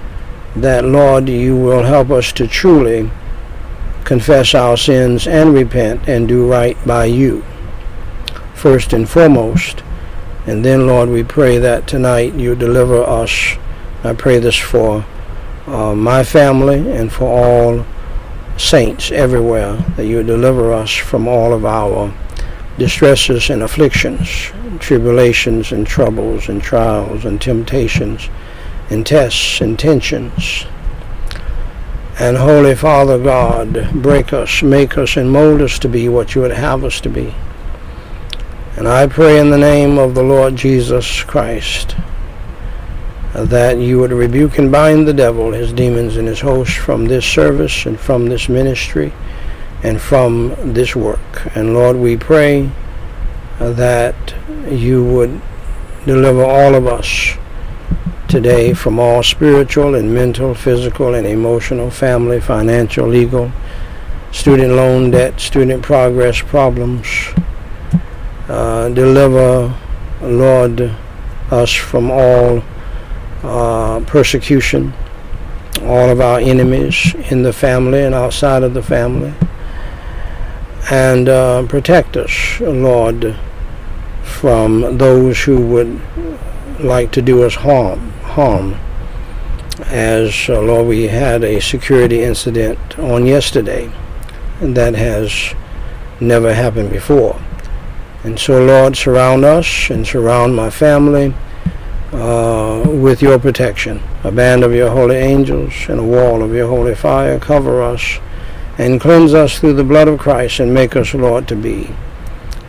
that, 0.56 0.84
Lord, 0.84 1.30
you 1.30 1.56
will 1.56 1.84
help 1.84 2.10
us 2.10 2.32
to 2.34 2.48
truly 2.48 3.10
confess 4.04 4.54
our 4.54 4.78
sins 4.78 5.28
and 5.28 5.54
repent 5.54 6.08
and 6.08 6.28
do 6.28 6.50
right 6.50 6.78
by 6.86 7.06
you, 7.06 7.44
first 8.54 8.94
and 8.94 9.10
foremost 9.10 9.84
and 10.48 10.66
then, 10.66 10.88
Lord, 10.88 11.10
we 11.10 11.24
pray 11.24 11.60
that 11.60 11.88
tonight 11.88 12.34
you 12.34 12.56
deliver 12.56 13.04
us. 13.04 13.58
I 14.04 14.14
pray 14.14 14.40
this 14.40 14.58
for 14.58 15.06
uh, 15.68 15.94
my 15.94 16.24
family 16.24 16.92
and 16.92 17.14
for 17.14 17.26
all 17.26 17.86
saints 18.58 19.12
everywhere, 19.12 19.76
that 19.98 20.08
you 20.08 20.24
deliver 20.24 20.74
us 20.74 20.92
from 20.92 21.28
all 21.28 21.54
of 21.54 21.64
our 21.64 22.12
distresses 22.80 23.52
and 23.52 23.62
afflictions, 23.62 24.52
tribulations 24.80 25.72
and 25.72 25.86
troubles 25.86 26.50
and 26.50 26.60
trials 26.62 27.24
and 27.24 27.40
temptations 27.40 28.28
and 28.92 29.06
tensions. 29.80 30.66
And 32.20 32.38
Holy 32.38 32.76
Father 32.76 33.18
God, 33.18 33.90
break 33.94 34.34
us, 34.34 34.62
make 34.62 34.98
us, 34.98 35.18
and 35.18 35.32
mold 35.32 35.62
us 35.62 35.80
to 35.80 35.90
be 35.90 36.10
what 36.10 36.36
you 36.36 36.42
would 36.42 36.52
have 36.52 36.84
us 36.84 37.00
to 37.02 37.10
be. 37.10 37.34
And 38.78 38.88
I 38.88 39.08
pray 39.08 39.40
in 39.40 39.50
the 39.50 39.58
name 39.58 39.98
of 39.98 40.14
the 40.14 40.24
Lord 40.24 40.56
Jesus 40.56 41.24
Christ 41.24 41.96
that 43.34 43.78
you 43.78 43.98
would 44.00 44.12
rebuke 44.12 44.58
and 44.58 44.72
bind 44.72 45.08
the 45.08 45.14
devil, 45.14 45.54
his 45.54 45.72
demons, 45.72 46.18
and 46.18 46.28
his 46.28 46.42
hosts 46.42 46.76
from 46.76 47.06
this 47.06 47.26
service 47.26 47.86
and 47.86 48.00
from 48.00 48.28
this 48.28 48.50
ministry 48.50 49.14
and 49.84 50.02
from 50.02 50.54
this 50.74 50.96
work. 50.96 51.56
And 51.56 51.74
Lord, 51.74 51.96
we 51.96 52.18
pray 52.18 52.70
that 53.58 54.36
you 54.70 55.04
would 55.06 55.42
deliver 56.06 56.44
all 56.44 56.76
of 56.76 56.88
us 56.88 57.38
today 58.32 58.74
from 58.74 58.98
all 58.98 59.22
spiritual 59.22 59.94
and 59.94 60.14
mental, 60.14 60.56
physical 60.56 61.16
and 61.16 61.28
emotional, 61.28 61.92
family, 61.92 62.40
financial, 62.40 63.06
legal, 63.06 63.52
student 64.32 64.72
loan 64.72 65.12
debt, 65.12 65.38
student 65.38 65.84
progress 65.84 66.40
problems 66.42 67.06
uh, 68.48 68.88
deliver, 68.88 69.78
Lord, 70.22 70.96
us 71.52 71.74
from 71.74 72.10
all 72.10 72.64
uh, 73.44 74.00
persecution, 74.08 74.94
all 75.82 76.10
of 76.10 76.22
our 76.22 76.40
enemies 76.40 77.14
in 77.32 77.44
the 77.44 77.52
family 77.52 78.02
and 78.02 78.16
outside 78.16 78.64
of 78.64 78.74
the 78.74 78.82
family, 78.82 79.34
and 80.90 81.28
uh, 81.28 81.68
protect 81.68 82.16
us, 82.16 82.62
Lord, 82.62 83.36
from 84.24 84.98
those 84.98 85.44
who 85.44 85.68
would 85.68 86.00
like 86.80 87.12
to 87.12 87.22
do 87.22 87.44
us 87.44 87.56
harm. 87.56 88.14
Harm, 88.32 88.76
as 89.88 90.48
uh, 90.48 90.62
Lord, 90.62 90.88
we 90.88 91.08
had 91.08 91.44
a 91.44 91.60
security 91.60 92.22
incident 92.22 92.98
on 92.98 93.26
yesterday, 93.26 93.92
that 94.62 94.94
has 94.96 95.54
never 96.22 96.54
happened 96.54 96.92
before. 96.92 97.42
And 98.24 98.40
so, 98.40 98.64
Lord, 98.64 98.96
surround 98.96 99.44
us 99.44 99.90
and 99.90 100.06
surround 100.06 100.56
my 100.56 100.70
family 100.70 101.34
uh, 102.14 102.84
with 102.86 103.22
your 103.22 103.40
protection. 103.40 104.00
A 104.24 104.32
band 104.32 104.64
of 104.64 104.74
your 104.74 104.92
holy 104.92 105.16
angels 105.16 105.74
and 105.90 106.00
a 106.00 106.04
wall 106.04 106.44
of 106.44 106.54
your 106.54 106.68
holy 106.68 106.94
fire 106.94 107.40
cover 107.40 107.82
us 107.82 108.20
and 108.78 109.02
cleanse 109.02 109.34
us 109.34 109.60
through 109.60 109.74
the 109.74 109.84
blood 109.84 110.08
of 110.08 110.20
Christ 110.20 110.60
and 110.60 110.74
make 110.74 110.96
us, 110.96 111.14
Lord, 111.14 111.48
to 111.48 111.56
be 111.56 111.86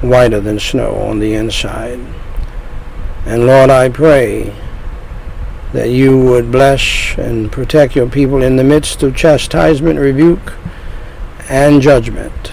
whiter 0.01 0.40
than 0.40 0.59
snow 0.59 0.96
on 0.96 1.18
the 1.18 1.35
inside. 1.35 2.01
And 3.27 3.46
Lord, 3.46 3.70
I 3.70 3.88
pray 3.88 4.55
that 5.72 5.90
you 5.90 6.18
would 6.18 6.52
bless 6.52 7.16
and 7.18 7.50
protect 7.50 7.96
your 7.96 8.08
people 8.08 8.42
in 8.42 8.56
the 8.56 8.64
midst 8.64 9.02
of 9.02 9.16
chastisement, 9.16 9.98
rebuke, 9.98 10.52
and 11.48 11.81
judgment 11.81 12.52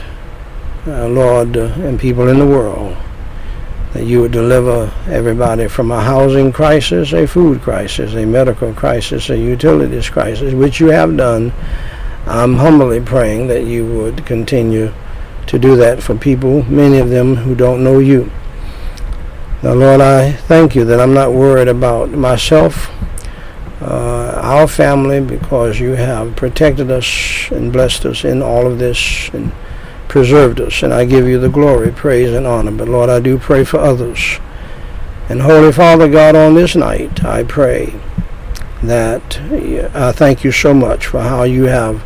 uh, 0.87 1.07
Lord, 1.07 1.57
uh, 1.57 1.65
and 1.79 1.99
people 1.99 2.27
in 2.29 2.39
the 2.39 2.45
world, 2.45 2.95
that 3.93 4.05
you 4.05 4.21
would 4.21 4.31
deliver 4.31 4.91
everybody 5.07 5.67
from 5.67 5.91
a 5.91 6.01
housing 6.01 6.51
crisis, 6.51 7.13
a 7.13 7.27
food 7.27 7.61
crisis, 7.61 8.13
a 8.13 8.25
medical 8.25 8.73
crisis, 8.73 9.29
a 9.29 9.37
utilities 9.37 10.09
crisis, 10.09 10.53
which 10.53 10.79
you 10.79 10.87
have 10.87 11.17
done. 11.17 11.51
I'm 12.25 12.55
humbly 12.55 13.01
praying 13.01 13.47
that 13.47 13.65
you 13.65 13.85
would 13.85 14.25
continue 14.25 14.93
to 15.47 15.59
do 15.59 15.75
that 15.77 16.03
for 16.03 16.15
people, 16.15 16.63
many 16.63 16.99
of 16.99 17.09
them 17.09 17.35
who 17.35 17.55
don't 17.55 17.83
know 17.83 17.99
you. 17.99 18.31
Now, 19.63 19.73
Lord, 19.73 19.99
I 19.99 20.31
thank 20.31 20.75
you 20.75 20.85
that 20.85 21.01
I'm 21.01 21.13
not 21.13 21.33
worried 21.33 21.67
about 21.67 22.11
myself, 22.11 22.89
uh, 23.81 24.39
our 24.41 24.67
family, 24.67 25.21
because 25.21 25.79
you 25.79 25.91
have 25.91 26.35
protected 26.35 26.91
us 26.91 27.49
and 27.51 27.71
blessed 27.71 28.05
us 28.05 28.23
in 28.23 28.41
all 28.41 28.67
of 28.67 28.79
this. 28.79 29.29
And 29.29 29.51
preserved 30.09 30.59
us, 30.59 30.83
and 30.83 30.93
I 30.93 31.05
give 31.05 31.27
you 31.27 31.39
the 31.39 31.49
glory, 31.49 31.91
praise, 31.91 32.33
and 32.33 32.45
honor. 32.45 32.71
But 32.71 32.89
Lord, 32.89 33.09
I 33.09 33.21
do 33.21 33.37
pray 33.37 33.63
for 33.63 33.77
others. 33.77 34.39
And 35.29 35.43
Holy 35.43 35.71
Father 35.71 36.09
God, 36.09 36.35
on 36.35 36.55
this 36.55 36.75
night, 36.75 37.23
I 37.23 37.43
pray 37.43 37.93
that 38.83 39.39
I 39.95 40.11
thank 40.11 40.43
you 40.43 40.51
so 40.51 40.73
much 40.73 41.05
for 41.05 41.21
how 41.21 41.43
you 41.43 41.65
have 41.65 42.03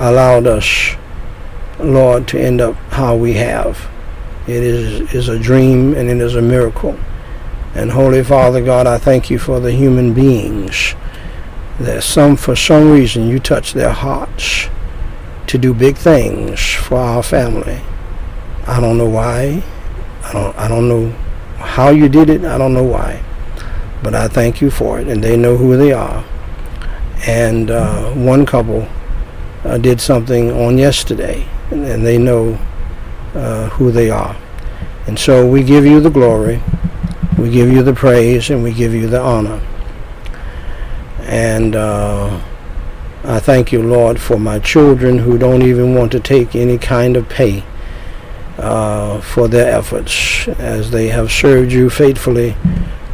allowed 0.00 0.46
us, 0.46 0.96
Lord, 1.78 2.26
to 2.28 2.40
end 2.40 2.60
up 2.60 2.74
how 2.90 3.14
we 3.16 3.34
have. 3.34 3.88
It 4.48 4.62
is, 4.62 5.14
is 5.14 5.28
a 5.28 5.38
dream 5.38 5.94
and 5.94 6.10
it 6.10 6.18
is 6.18 6.34
a 6.34 6.42
miracle. 6.42 6.98
And 7.78 7.92
Holy 7.92 8.24
Father 8.24 8.60
God, 8.60 8.88
I 8.88 8.98
thank 8.98 9.30
you 9.30 9.38
for 9.38 9.60
the 9.60 9.70
human 9.70 10.12
beings 10.12 10.96
that 11.78 12.02
some, 12.02 12.36
for 12.36 12.56
some 12.56 12.90
reason, 12.90 13.28
you 13.28 13.38
touch 13.38 13.72
their 13.72 13.92
hearts 13.92 14.68
to 15.46 15.58
do 15.58 15.72
big 15.72 15.96
things 15.96 16.60
for 16.60 16.96
our 16.96 17.22
family. 17.22 17.80
I 18.66 18.80
don't 18.80 18.98
know 18.98 19.08
why. 19.08 19.62
I 20.24 20.32
don't 20.32 20.56
I 20.58 20.66
don't 20.66 20.88
know 20.88 21.10
how 21.56 21.90
you 21.90 22.08
did 22.08 22.28
it. 22.28 22.44
I 22.44 22.58
don't 22.58 22.74
know 22.74 22.82
why. 22.82 23.22
But 24.02 24.12
I 24.12 24.26
thank 24.26 24.60
you 24.60 24.72
for 24.72 24.98
it 24.98 25.06
and 25.06 25.22
they 25.22 25.36
know 25.36 25.56
who 25.56 25.76
they 25.76 25.92
are. 25.92 26.24
And 27.28 27.70
uh, 27.70 28.12
one 28.12 28.44
couple 28.44 28.88
uh, 29.62 29.78
did 29.78 30.00
something 30.00 30.50
on 30.50 30.78
yesterday 30.78 31.46
and, 31.70 31.84
and 31.84 32.04
they 32.04 32.18
know 32.18 32.58
uh, 33.34 33.68
who 33.70 33.92
they 33.92 34.10
are. 34.10 34.36
And 35.06 35.16
so 35.16 35.46
we 35.46 35.62
give 35.62 35.86
you 35.86 36.00
the 36.00 36.10
glory, 36.10 36.60
we 37.38 37.50
give 37.50 37.70
you 37.70 37.82
the 37.82 37.94
praise, 37.94 38.50
and 38.50 38.62
we 38.62 38.72
give 38.72 38.92
you 38.92 39.06
the 39.06 39.20
honor. 39.20 39.60
And 41.20 41.76
uh, 41.76 42.40
I 43.24 43.38
thank 43.38 43.70
you, 43.70 43.82
Lord, 43.82 44.20
for 44.20 44.38
my 44.38 44.58
children 44.58 45.18
who 45.18 45.38
don't 45.38 45.62
even 45.62 45.94
want 45.94 46.10
to 46.12 46.20
take 46.20 46.56
any 46.56 46.78
kind 46.78 47.16
of 47.16 47.28
pay 47.28 47.62
uh, 48.56 49.20
for 49.20 49.46
their 49.46 49.72
efforts 49.72 50.48
as 50.48 50.90
they 50.90 51.08
have 51.08 51.30
served 51.30 51.70
you 51.70 51.90
faithfully 51.90 52.56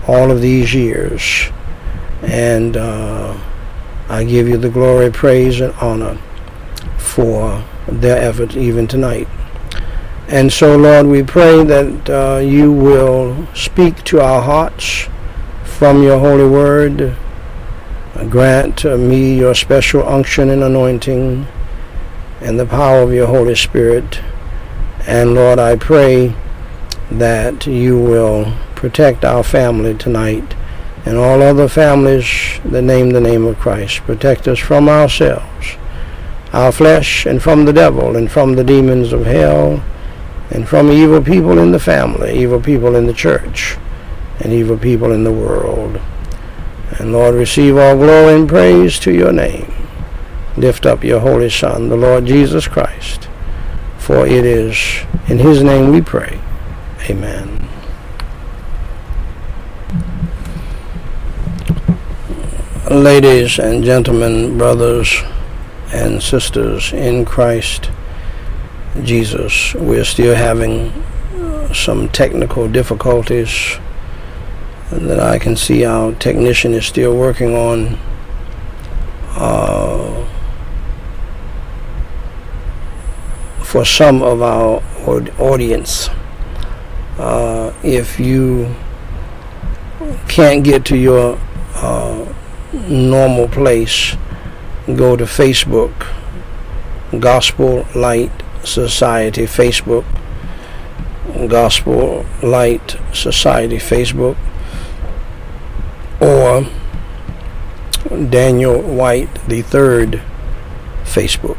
all 0.07 0.31
of 0.31 0.41
these 0.41 0.73
years. 0.73 1.51
And 2.23 2.77
uh, 2.77 3.39
I 4.09 4.25
give 4.25 4.49
you 4.49 4.57
the 4.57 4.71
glory, 4.71 5.11
praise, 5.11 5.61
and 5.61 5.75
honor 5.75 6.19
for 6.97 7.63
their 7.87 8.17
efforts 8.17 8.57
even 8.57 8.87
tonight. 8.87 9.29
And 10.29 10.53
so, 10.53 10.77
Lord, 10.77 11.07
we 11.07 11.23
pray 11.23 11.65
that 11.65 12.11
uh, 12.11 12.39
you 12.39 12.73
will 12.73 13.47
speak 13.55 14.03
to 14.05 14.21
our 14.21 14.43
hearts 14.43 15.09
from 15.65 16.03
your 16.03 16.19
holy 16.19 16.49
word 16.49 17.17
Grant 18.31 18.85
me 18.85 19.37
your 19.37 19.55
special 19.57 20.07
unction 20.09 20.49
and 20.49 20.63
anointing 20.63 21.47
and 22.41 22.59
the 22.59 22.65
power 22.65 23.03
of 23.03 23.13
your 23.13 23.27
Holy 23.27 23.57
Spirit. 23.57 24.21
And 25.07 25.35
Lord, 25.35 25.59
I 25.59 25.75
pray 25.75 26.35
that 27.11 27.67
you 27.67 27.99
will 27.99 28.55
protect 28.77 29.25
our 29.25 29.43
family 29.43 29.95
tonight 29.95 30.55
and 31.05 31.19
all 31.19 31.43
other 31.43 31.69
families 31.69 32.61
that 32.65 32.83
name 32.83 33.11
the 33.11 33.21
name 33.21 33.45
of 33.45 33.59
Christ. 33.59 33.99
Protect 34.03 34.47
us 34.47 34.61
from 34.61 34.89
ourselves, 34.89 35.77
our 36.53 36.71
flesh, 36.71 37.27
and 37.27 37.43
from 37.43 37.65
the 37.65 37.73
devil, 37.73 38.17
and 38.17 38.31
from 38.31 38.55
the 38.55 38.65
demons 38.65 39.13
of 39.13 39.27
hell, 39.27 39.83
and 40.51 40.69
from 40.69 40.91
evil 40.91 41.23
people 41.23 41.59
in 41.59 41.73
the 41.73 41.79
family, 41.79 42.39
evil 42.39 42.61
people 42.61 42.95
in 42.95 43.07
the 43.07 43.13
church, 43.13 43.77
and 44.41 44.53
evil 44.53 44.79
people 44.79 45.13
in 45.13 45.25
the 45.25 45.33
world. 45.33 46.01
And 46.99 47.13
Lord, 47.13 47.35
receive 47.35 47.77
all 47.77 47.97
glory 47.97 48.35
and 48.35 48.49
praise 48.49 48.99
to 49.01 49.13
your 49.13 49.33
name. 49.33 49.73
Lift 50.57 50.87
up 50.87 51.03
your 51.03 51.21
Holy 51.21 51.51
Son, 51.51 51.89
the 51.89 51.97
Lord 51.97 52.27
Jesus 52.27 52.69
Christ. 52.69 53.29
For 53.99 54.27
it 54.27 54.45
is 54.45 55.05
in 55.29 55.39
his 55.39 55.63
name 55.63 55.91
we 55.91 56.01
pray. 56.01 56.41
Amen. 57.09 57.69
Ladies 62.91 63.59
and 63.59 63.83
gentlemen, 63.83 64.59
brothers 64.59 65.23
and 65.93 66.23
sisters 66.23 66.93
in 66.93 67.25
Christ 67.25 67.91
Jesus, 69.03 69.75
we're 69.75 70.05
still 70.05 70.37
having 70.37 70.93
some 71.75 72.09
technical 72.09 72.69
difficulties 72.69 73.79
that 74.91 75.19
I 75.19 75.39
can 75.41 75.57
see 75.57 75.85
our 75.85 76.15
technician 76.15 76.73
is 76.73 76.87
still 76.87 77.17
working 77.17 77.57
on. 77.57 77.99
Uh, 79.37 80.25
for 83.65 83.85
some 83.85 84.23
of 84.23 84.41
our 84.41 84.81
audience, 85.41 86.09
uh, 87.19 87.75
if 87.83 88.21
you 88.21 88.73
can't 90.29 90.63
get 90.63 90.85
to 90.87 90.97
your 90.97 91.37
uh, 91.75 92.33
normal 92.89 93.49
place, 93.49 94.17
go 94.87 95.17
to 95.17 95.25
Facebook, 95.25 95.93
Gospel 97.19 97.87
Light 97.97 98.44
Society 98.65 99.45
Facebook, 99.45 100.05
Gospel 101.49 102.25
Light 102.43 102.97
Society 103.13 103.77
Facebook 103.77 104.37
or 106.21 106.67
Daniel 108.31 108.81
White 108.81 109.35
the 109.49 109.63
third 109.63 110.23
Facebook 111.03 111.59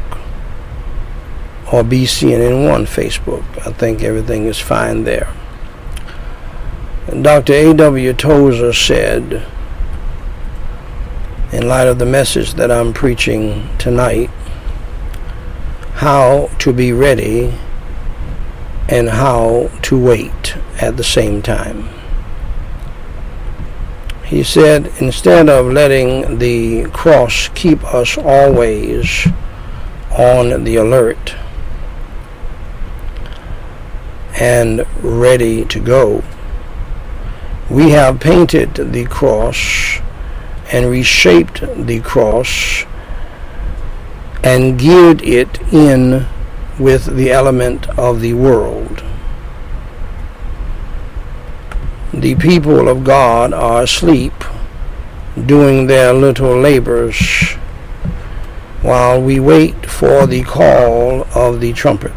or 1.72 1.82
BCNN1 1.82 2.86
Facebook. 2.86 3.44
I 3.66 3.72
think 3.72 4.02
everything 4.02 4.46
is 4.46 4.58
fine 4.58 5.04
there. 5.04 5.34
And 7.08 7.22
Dr. 7.22 7.52
A.W. 7.52 8.12
Tozer 8.14 8.72
said, 8.72 9.46
in 11.52 11.68
light 11.68 11.86
of 11.86 11.98
the 11.98 12.06
message 12.06 12.54
that 12.54 12.70
I'm 12.70 12.92
preaching 12.92 13.68
tonight, 13.78 14.30
how 15.96 16.48
to 16.58 16.72
be 16.74 16.92
ready 16.92 17.54
and 18.88 19.08
how 19.08 19.70
to 19.82 19.98
wait 19.98 20.56
at 20.80 20.96
the 20.98 21.04
same 21.04 21.40
time. 21.40 21.88
He 24.26 24.42
said, 24.42 24.92
instead 24.98 25.48
of 25.48 25.72
letting 25.72 26.38
the 26.38 26.84
cross 26.90 27.48
keep 27.54 27.82
us 27.84 28.18
always 28.18 29.26
on 30.10 30.64
the 30.64 30.76
alert 30.76 31.34
and 34.38 34.84
ready 35.02 35.64
to 35.64 35.80
go, 35.80 36.22
we 37.70 37.90
have 37.90 38.20
painted 38.20 38.74
the 38.74 39.06
cross 39.06 40.00
and 40.72 40.90
reshaped 40.90 41.62
the 41.86 42.00
cross 42.00 42.84
and 44.46 44.78
geared 44.78 45.20
it 45.22 45.60
in 45.72 46.26
with 46.78 47.16
the 47.16 47.30
element 47.30 47.88
of 47.98 48.20
the 48.20 48.34
world. 48.34 49.02
the 52.20 52.34
people 52.36 52.88
of 52.88 53.04
God 53.04 53.52
are 53.52 53.82
asleep 53.82 54.32
doing 55.44 55.86
their 55.86 56.14
little 56.14 56.58
labors 56.58 57.52
while 58.80 59.20
we 59.20 59.38
wait 59.38 59.84
for 59.84 60.26
the 60.26 60.42
call 60.42 61.26
of 61.34 61.60
the 61.60 61.74
trumpet 61.74 62.14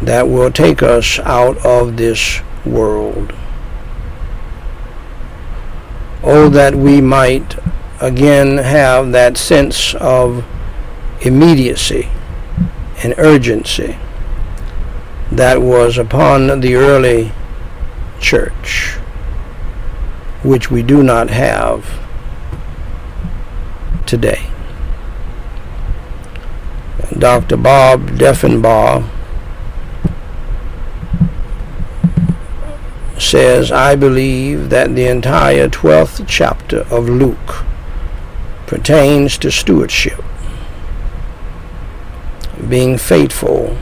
that 0.00 0.26
will 0.26 0.50
take 0.50 0.82
us 0.82 1.18
out 1.20 1.58
of 1.58 1.98
this 1.98 2.40
world. 2.64 3.34
Oh, 6.22 6.48
that 6.48 6.74
we 6.74 7.02
might 7.02 7.56
again 8.00 8.56
have 8.56 9.12
that 9.12 9.36
sense 9.36 9.94
of 9.94 10.44
immediacy 11.20 12.08
and 13.02 13.14
urgency 13.18 13.98
that 15.30 15.60
was 15.60 15.98
upon 15.98 16.60
the 16.60 16.74
early 16.74 17.30
church, 18.18 18.94
which 20.42 20.70
we 20.70 20.82
do 20.82 21.02
not 21.02 21.30
have 21.30 22.00
today. 24.06 24.50
Dr. 27.16 27.58
Bob 27.58 28.10
Deffinbaugh 28.12 29.08
says, 33.20 33.70
I 33.70 33.94
believe 33.94 34.70
that 34.70 34.94
the 34.94 35.06
entire 35.06 35.68
12th 35.68 36.24
chapter 36.26 36.80
of 36.90 37.08
Luke 37.08 37.64
pertains 38.70 39.36
to 39.36 39.50
stewardship, 39.50 40.22
being 42.68 42.96
faithful 42.96 43.76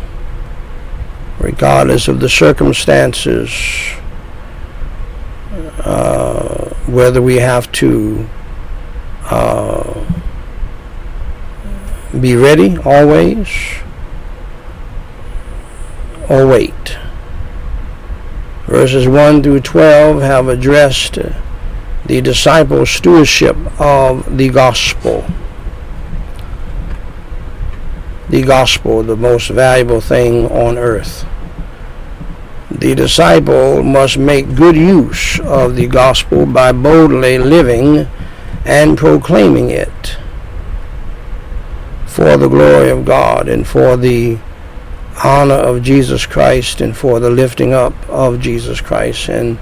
regardless 1.39 2.09
of 2.09 2.21
the 2.21 2.29
circumstances 2.29 3.51
uh, 5.85 6.71
whether 6.87 7.21
we 7.21 7.37
have 7.37 7.71
to 7.71 8.27
uh, 9.25 10.05
be 12.19 12.35
ready 12.35 12.79
always 12.79 13.47
or 16.31 16.47
wait. 16.47 16.97
Verses 18.65 19.07
1 19.07 19.43
through 19.43 19.61
12 19.61 20.23
have 20.23 20.49
addressed 20.49 21.19
the 22.09 22.21
disciple 22.21 22.85
stewardship 22.85 23.57
of 23.81 24.37
the 24.37 24.49
gospel. 24.49 25.25
The 28.29 28.43
gospel, 28.43 29.03
the 29.03 29.17
most 29.17 29.49
valuable 29.49 30.01
thing 30.01 30.47
on 30.51 30.77
earth 30.77 31.25
the 32.71 32.95
disciple 32.95 33.83
must 33.83 34.19
make 34.19 34.55
good 34.55 34.77
use 34.77 35.41
of 35.41 35.75
the 35.75 35.87
gospel 35.87 36.45
by 36.47 36.71
boldly 36.71 37.39
living 37.39 38.07
and 38.65 38.99
proclaiming 38.99 39.71
it 39.71 40.17
for 42.07 42.37
the 42.37 42.49
glory 42.49 42.91
of 42.91 43.05
God 43.05 43.49
and 43.49 43.67
for 43.67 43.97
the 43.97 44.39
honor 45.25 45.55
of 45.55 45.83
Jesus 45.83 46.27
Christ 46.27 46.81
and 46.81 46.97
for 46.97 47.19
the 47.19 47.31
lifting 47.31 47.73
up 47.73 47.95
of 48.09 48.39
Jesus 48.39 48.81
Christ. 48.81 49.29
And 49.29 49.59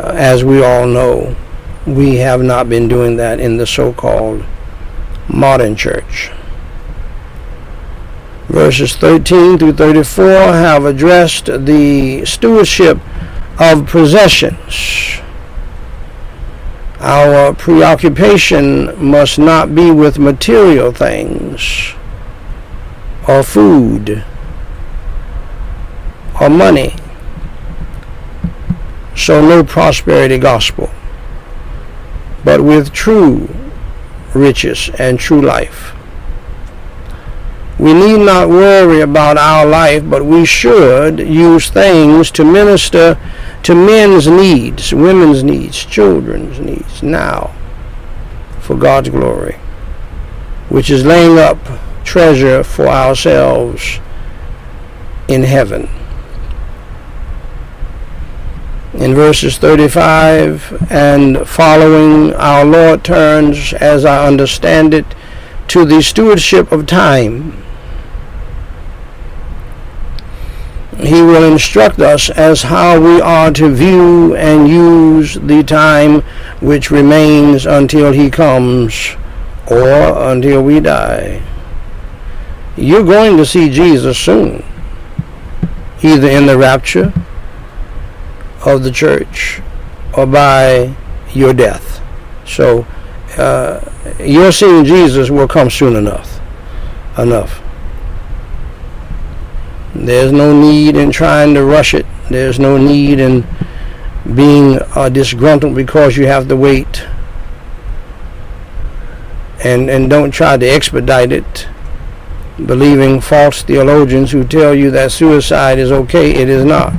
as 0.00 0.44
we 0.44 0.62
all 0.62 0.86
know, 0.86 1.36
we 1.86 2.16
have 2.16 2.42
not 2.42 2.68
been 2.68 2.88
doing 2.88 3.16
that 3.16 3.40
in 3.40 3.56
the 3.56 3.66
so 3.66 3.92
called 3.92 4.44
modern 5.28 5.76
church. 5.76 6.30
verses 8.50 8.96
13 8.96 9.58
through 9.58 9.72
34 9.72 10.24
have 10.24 10.84
addressed 10.84 11.46
the 11.46 12.24
stewardship 12.24 12.98
of 13.60 13.86
possessions. 13.86 15.20
Our 16.98 17.54
preoccupation 17.54 18.92
must 19.02 19.38
not 19.38 19.74
be 19.74 19.90
with 19.90 20.18
material 20.18 20.92
things 20.92 21.94
or 23.28 23.42
food 23.42 24.24
or 26.40 26.50
money. 26.50 26.94
So 29.20 29.46
no 29.46 29.62
prosperity 29.62 30.38
gospel, 30.38 30.88
but 32.42 32.62
with 32.62 32.90
true 32.90 33.54
riches 34.34 34.88
and 34.98 35.18
true 35.20 35.42
life. 35.42 35.94
We 37.78 37.92
need 37.92 38.24
not 38.24 38.48
worry 38.48 39.02
about 39.02 39.36
our 39.36 39.66
life, 39.66 40.08
but 40.08 40.24
we 40.24 40.46
should 40.46 41.18
use 41.18 41.68
things 41.68 42.30
to 42.30 42.44
minister 42.46 43.20
to 43.64 43.74
men's 43.74 44.26
needs, 44.26 44.94
women's 44.94 45.44
needs, 45.44 45.84
children's 45.84 46.58
needs 46.58 47.02
now 47.02 47.54
for 48.58 48.74
God's 48.74 49.10
glory, 49.10 49.56
which 50.70 50.88
is 50.88 51.04
laying 51.04 51.38
up 51.38 51.58
treasure 52.04 52.64
for 52.64 52.88
ourselves 52.88 54.00
in 55.28 55.42
heaven. 55.42 55.99
In 58.94 59.14
verses 59.14 59.56
35 59.56 60.90
and 60.90 61.48
following, 61.48 62.34
our 62.34 62.64
Lord 62.64 63.04
turns, 63.04 63.72
as 63.74 64.04
I 64.04 64.26
understand 64.26 64.92
it, 64.92 65.06
to 65.68 65.84
the 65.84 66.02
stewardship 66.02 66.72
of 66.72 66.86
time 66.86 67.52
he 70.98 71.22
will 71.22 71.50
instruct 71.50 71.98
us 72.00 72.28
as 72.30 72.62
how 72.62 73.00
we 73.00 73.20
are 73.20 73.50
to 73.52 73.72
view 73.72 74.34
and 74.34 74.68
use 74.68 75.34
the 75.34 75.62
time 75.62 76.20
which 76.60 76.90
remains 76.90 77.64
until 77.64 78.12
he 78.12 78.28
comes 78.28 79.16
or 79.70 80.30
until 80.30 80.62
we 80.62 80.80
die. 80.80 81.42
You're 82.76 83.04
going 83.04 83.36
to 83.38 83.46
see 83.46 83.70
Jesus 83.70 84.18
soon, 84.18 84.64
either 86.02 86.28
in 86.28 86.46
the 86.46 86.58
rapture 86.58 87.12
of 88.64 88.82
the 88.82 88.90
church 88.90 89.60
or 90.16 90.26
by 90.26 90.94
your 91.32 91.52
death. 91.52 92.02
So, 92.46 92.86
uh, 93.36 93.80
your 94.18 94.52
seeing 94.52 94.84
Jesus 94.84 95.30
will 95.30 95.48
come 95.48 95.70
soon 95.70 95.96
enough. 95.96 96.40
Enough. 97.16 97.62
There's 99.94 100.32
no 100.32 100.58
need 100.58 100.96
in 100.96 101.10
trying 101.10 101.54
to 101.54 101.64
rush 101.64 101.94
it. 101.94 102.06
There's 102.28 102.58
no 102.58 102.76
need 102.76 103.18
in 103.18 103.46
being 104.34 104.78
uh, 104.94 105.08
disgruntled 105.08 105.74
because 105.74 106.16
you 106.16 106.26
have 106.26 106.48
to 106.48 106.56
wait. 106.56 107.06
And, 109.64 109.90
and 109.90 110.08
don't 110.08 110.30
try 110.30 110.56
to 110.56 110.66
expedite 110.66 111.32
it, 111.32 111.68
believing 112.56 113.20
false 113.20 113.62
theologians 113.62 114.32
who 114.32 114.44
tell 114.44 114.74
you 114.74 114.90
that 114.92 115.12
suicide 115.12 115.78
is 115.78 115.92
okay. 115.92 116.30
It 116.30 116.48
is 116.48 116.64
not. 116.64 116.94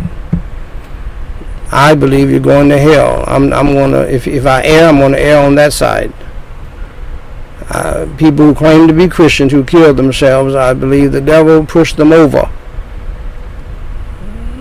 I 1.71 1.95
believe 1.95 2.29
you're 2.29 2.39
going 2.39 2.69
to 2.69 2.77
hell. 2.77 3.23
I'm, 3.27 3.53
I'm 3.53 3.73
going 3.73 3.91
to, 3.91 4.13
if, 4.13 4.27
if 4.27 4.45
I 4.45 4.63
err, 4.63 4.89
I'm 4.89 4.97
going 4.97 5.13
to 5.13 5.21
err 5.21 5.45
on 5.45 5.55
that 5.55 5.71
side. 5.71 6.13
Uh, 7.69 8.05
people 8.17 8.45
who 8.45 8.53
claim 8.53 8.87
to 8.87 8.93
be 8.93 9.07
Christians 9.07 9.53
who 9.53 9.63
kill 9.63 9.93
themselves, 9.93 10.53
I 10.53 10.73
believe 10.73 11.13
the 11.13 11.21
devil 11.21 11.65
pushed 11.65 11.95
them 11.95 12.11
over 12.11 12.51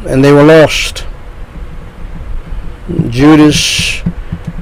and 0.07 0.25
they 0.25 0.33
were 0.33 0.45
lost. 0.45 1.05
Judas 3.09 4.03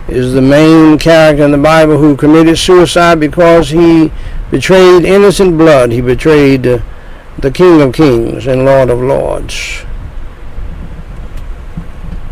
is 0.09 0.33
the 0.33 0.43
main 0.43 0.99
character 0.99 1.45
in 1.45 1.53
the 1.53 1.59
Bible 1.59 1.99
who 1.99 2.17
committed 2.17 2.59
suicide 2.59 3.21
because 3.21 3.71
he 3.71 4.13
betrayed 4.51 5.05
innocent 5.05 5.57
blood. 5.57 5.93
He 5.93 6.01
betrayed 6.01 6.63
the 6.63 7.51
King 7.53 7.81
of 7.81 7.95
Kings 7.95 8.47
and 8.47 8.65
Lord 8.65 8.91
of 8.91 9.01
Lords. 9.01 9.85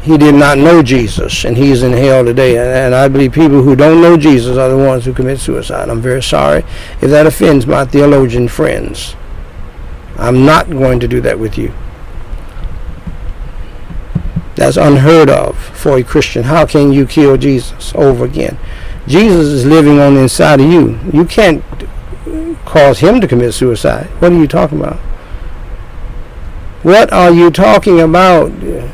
He 0.07 0.17
did 0.17 0.37
not 0.37 0.57
know 0.57 0.85
Jesus, 0.85 1.45
and 1.45 1.57
he's 1.57 1.83
in 1.83 1.91
hell 1.93 2.25
today. 2.25 2.59
And, 2.59 2.69
and 2.69 2.95
I 2.95 3.09
believe 3.09 3.33
people 3.33 3.61
who 3.63 3.75
don't 3.75 4.01
know 4.01 4.17
Jesus 4.17 4.57
are 4.57 4.69
the 4.69 4.77
ones 4.77 5.05
who 5.05 5.13
commit 5.13 5.41
suicide. 5.41 5.89
I'm 5.89 6.01
very 6.01 6.23
sorry 6.23 6.61
if 7.03 7.11
that 7.11 7.27
offends 7.27 7.67
my 7.67 7.85
theologian 7.85 8.47
friends. 8.47 9.17
I'm 10.17 10.47
not 10.47 10.71
going 10.71 11.01
to 11.01 11.09
do 11.09 11.21
that 11.23 11.41
with 11.41 11.59
you. 11.59 11.75
That's 14.55 14.77
unheard 14.77 15.29
of 15.29 15.59
for 15.59 15.99
a 15.99 16.05
Christian. 16.05 16.45
How 16.45 16.67
can 16.67 16.93
you 16.93 17.05
kill 17.05 17.37
Jesus 17.37 17.93
over 17.97 18.27
again? 18.27 18.57
Jesus 19.09 19.47
is 19.47 19.67
living 19.67 19.99
on 19.99 20.15
the 20.15 20.21
inside 20.21 20.61
of 20.61 20.71
you. 20.71 21.01
You 21.13 21.25
can't 21.25 21.65
cause 22.65 23.01
him 23.01 23.21
to 23.21 23.27
commit 23.27 23.55
suicide. 23.55 24.07
What 24.21 24.31
are 24.31 24.39
you 24.39 24.47
talking 24.47 24.79
about? 24.79 25.01
What 26.87 27.13
are 27.13 27.33
you 27.33 27.51
talking 27.51 27.99
about, 27.99 28.53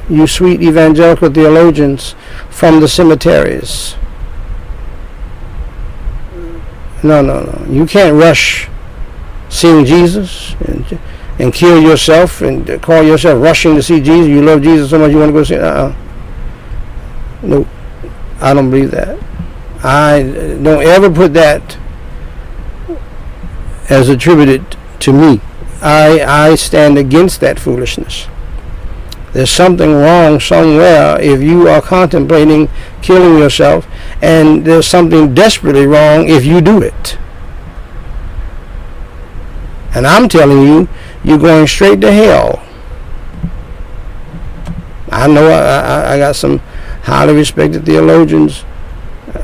you 0.08 0.26
sweet 0.26 0.62
evangelical 0.62 1.30
theologians 1.30 2.14
from 2.48 2.80
the 2.80 2.88
cemeteries? 2.88 3.96
No, 7.02 7.20
no, 7.20 7.42
no. 7.42 7.66
You 7.70 7.84
can't 7.84 8.16
rush 8.16 8.70
seeing 9.50 9.84
Jesus. 9.84 10.54
And, 10.60 10.98
and 11.38 11.52
kill 11.52 11.82
yourself 11.82 12.40
and 12.40 12.80
call 12.80 13.02
yourself 13.02 13.42
rushing 13.42 13.74
to 13.74 13.82
see 13.82 14.00
Jesus. 14.00 14.26
You 14.26 14.40
love 14.40 14.62
Jesus 14.62 14.88
so 14.88 14.98
much 14.98 15.10
you 15.10 15.18
want 15.18 15.28
to 15.28 15.34
go 15.34 15.44
see. 15.44 15.56
Uh-uh. 15.56 15.94
No, 17.42 17.68
I 18.40 18.54
don't 18.54 18.70
believe 18.70 18.90
that. 18.92 19.18
I 19.84 20.22
don't 20.62 20.82
ever 20.82 21.10
put 21.10 21.34
that 21.34 21.76
as 23.90 24.08
attributed 24.08 24.78
to 25.00 25.12
me. 25.12 25.42
I 25.82 26.22
I 26.50 26.54
stand 26.54 26.96
against 26.96 27.40
that 27.40 27.58
foolishness. 27.58 28.28
There's 29.32 29.50
something 29.50 29.92
wrong 29.92 30.40
somewhere 30.40 31.18
if 31.20 31.42
you 31.42 31.66
are 31.68 31.80
contemplating 31.80 32.68
killing 33.00 33.38
yourself, 33.38 33.86
and 34.22 34.64
there's 34.64 34.86
something 34.86 35.34
desperately 35.34 35.86
wrong 35.86 36.28
if 36.28 36.44
you 36.44 36.60
do 36.60 36.82
it. 36.82 37.18
And 39.94 40.06
I'm 40.06 40.28
telling 40.28 40.62
you, 40.62 40.88
you're 41.24 41.38
going 41.38 41.66
straight 41.66 42.00
to 42.00 42.12
hell. 42.12 42.62
I 45.10 45.26
know 45.26 45.46
I, 45.46 45.80
I, 45.80 46.14
I 46.14 46.18
got 46.18 46.36
some 46.36 46.58
highly 47.04 47.34
respected 47.34 47.84
theologians. 47.84 48.64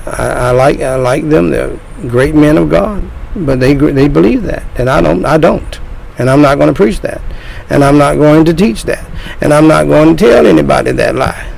I, 0.07 0.49
I, 0.49 0.51
like 0.53 0.80
I 0.80 0.97
like 0.97 1.28
them. 1.28 1.51
They're 1.51 1.78
great 2.09 2.34
men 2.34 2.57
of 2.57 2.70
God, 2.70 3.05
but 3.34 3.61
they 3.61 3.74
they 3.74 4.09
believe 4.09 4.43
that, 4.45 4.64
and 4.78 4.89
I 4.89 5.01
don't. 5.01 5.24
I 5.24 5.36
don't, 5.36 5.78
and 6.19 6.29
I'm 6.29 6.43
not 6.43 6.57
going 6.57 6.69
to 6.69 6.75
preach 6.75 7.01
that, 7.01 7.21
and 7.71 7.83
I'm 7.85 7.97
not 7.97 8.16
going 8.16 8.45
to 8.45 8.55
teach 8.55 8.85
that, 8.85 9.09
and 9.41 9.55
I'm 9.55 9.69
not 9.69 9.87
going 9.87 10.16
to 10.16 10.25
tell 10.25 10.47
anybody 10.47 10.93
that 10.93 11.14
lie. 11.14 11.55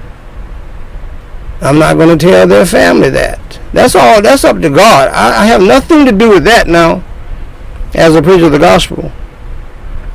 I'm 1.62 1.78
not 1.78 1.96
going 1.96 2.16
to 2.16 2.26
tell 2.26 2.46
their 2.46 2.64
family 2.64 3.10
that. 3.10 3.60
That's 3.72 3.94
all. 3.94 4.22
That's 4.22 4.44
up 4.44 4.60
to 4.60 4.70
God. 4.70 5.08
I, 5.10 5.42
I 5.42 5.46
have 5.46 5.62
nothing 5.62 6.06
to 6.06 6.12
do 6.12 6.30
with 6.30 6.44
that 6.44 6.66
now 6.66 7.04
as 7.94 8.14
a 8.14 8.22
preacher 8.22 8.46
of 8.46 8.52
the 8.52 8.58
gospel. 8.58 9.12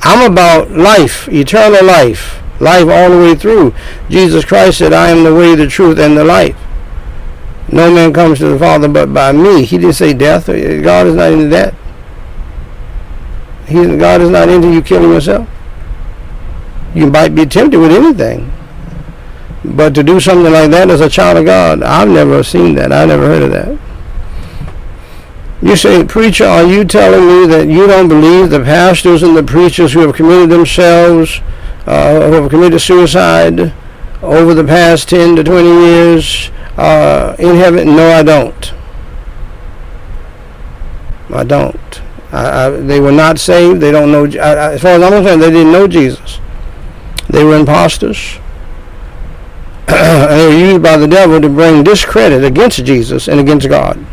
I'm 0.02 0.32
about 0.32 0.72
life, 0.72 1.28
eternal 1.30 1.84
life, 1.86 2.42
life 2.60 2.88
all 2.88 3.10
the 3.10 3.18
way 3.18 3.36
through. 3.36 3.74
Jesus 4.10 4.46
Christ 4.46 4.80
said, 4.80 4.94
I 4.94 5.10
am 5.10 5.24
the 5.24 5.34
way, 5.34 5.56
the 5.56 5.68
truth, 5.68 6.00
and 6.00 6.18
the 6.18 6.24
life. 6.24 6.58
No 7.72 7.94
man 7.94 8.14
comes 8.14 8.40
to 8.40 8.50
the 8.50 8.60
Father 8.60 8.88
but 8.88 9.14
by 9.14 9.32
me. 9.32 9.66
He 9.66 9.78
didn't 9.78 9.94
say 9.94 10.14
death. 10.14 10.48
God 10.48 11.08
is 11.08 11.16
not 11.16 11.32
into 11.32 11.48
that. 11.48 11.74
He, 13.68 13.98
God 13.98 14.22
is 14.22 14.30
not 14.30 14.50
into 14.50 14.72
you 14.72 14.82
killing 14.82 15.12
yourself. 15.12 15.48
You 16.94 17.10
might 17.10 17.36
be 17.36 17.46
tempted 17.46 17.80
with 17.80 17.92
anything. 17.92 18.52
But 19.64 19.96
to 19.96 20.04
do 20.04 20.20
something 20.20 20.52
like 20.52 20.70
that 20.72 20.90
as 20.90 21.02
a 21.02 21.10
child 21.10 21.40
of 21.40 21.46
God, 21.46 21.82
I've 21.82 22.08
never 22.08 22.44
seen 22.44 22.76
that. 22.76 22.92
I've 22.92 23.08
never 23.08 23.26
heard 23.26 23.44
of 23.44 23.52
that. 23.52 23.80
You 25.62 25.76
say, 25.76 26.04
preacher, 26.04 26.46
are 26.46 26.64
you 26.64 26.86
telling 26.86 27.26
me 27.26 27.48
that 27.48 27.68
you 27.68 27.88
don't 27.88 28.08
believe 28.08 28.52
the 28.52 28.60
pastors 28.60 29.24
and 29.24 29.36
the 29.36 29.44
preachers 29.44 29.94
who 29.94 30.02
have 30.02 30.16
committed 30.16 30.50
themselves, 30.50 31.42
uh, 31.88 32.28
who 32.28 32.34
have 32.34 32.50
committed 32.52 32.80
suicide 32.80 33.74
over 34.22 34.54
the 34.54 34.64
past 34.64 35.10
10 35.10 35.38
to 35.38 35.44
20 35.44 35.68
years 35.68 36.52
uh, 36.78 37.36
in 37.40 37.56
heaven? 37.56 37.96
No, 37.96 38.12
I 38.12 38.22
don't. 38.22 38.74
I 41.34 41.44
don't. 41.44 42.05
They 42.32 43.00
were 43.00 43.12
not 43.12 43.40
saved. 43.40 43.82
They 43.82 43.92
don't 43.92 44.12
know. 44.12 44.26
As 44.26 44.82
far 44.82 44.92
as 44.92 45.02
I'm 45.02 45.12
concerned, 45.12 45.42
they 45.42 45.52
didn't 45.52 45.72
know 45.72 45.88
Jesus. 45.88 46.40
They 47.30 47.44
were 47.44 47.56
imposters. 47.58 48.40
they 49.88 50.48
were 50.48 50.58
used 50.58 50.84
by 50.84 50.98
the 50.98 51.08
devil 51.08 51.40
to 51.40 51.50
bring 51.50 51.84
discredit 51.84 52.44
against 52.44 52.84
Jesus 52.86 53.28
and 53.28 53.40
against 53.40 53.70
God. 53.70 54.04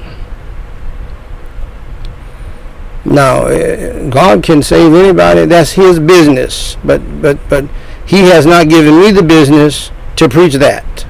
Now, 3.05 3.47
uh, 3.47 4.09
God 4.11 4.43
can 4.43 4.63
save 4.63 4.95
anybody. 4.95 5.45
That's 5.47 5.73
His 5.73 5.99
business. 5.99 6.77
But 6.85 7.01
but 7.21 7.39
but 7.49 7.65
He 8.07 8.29
has 8.29 8.47
not 8.47 8.69
given 8.69 9.01
me 9.01 9.11
the 9.11 9.23
business 9.23 9.91
to 10.17 10.29
preach 10.29 10.55
that. 10.55 11.07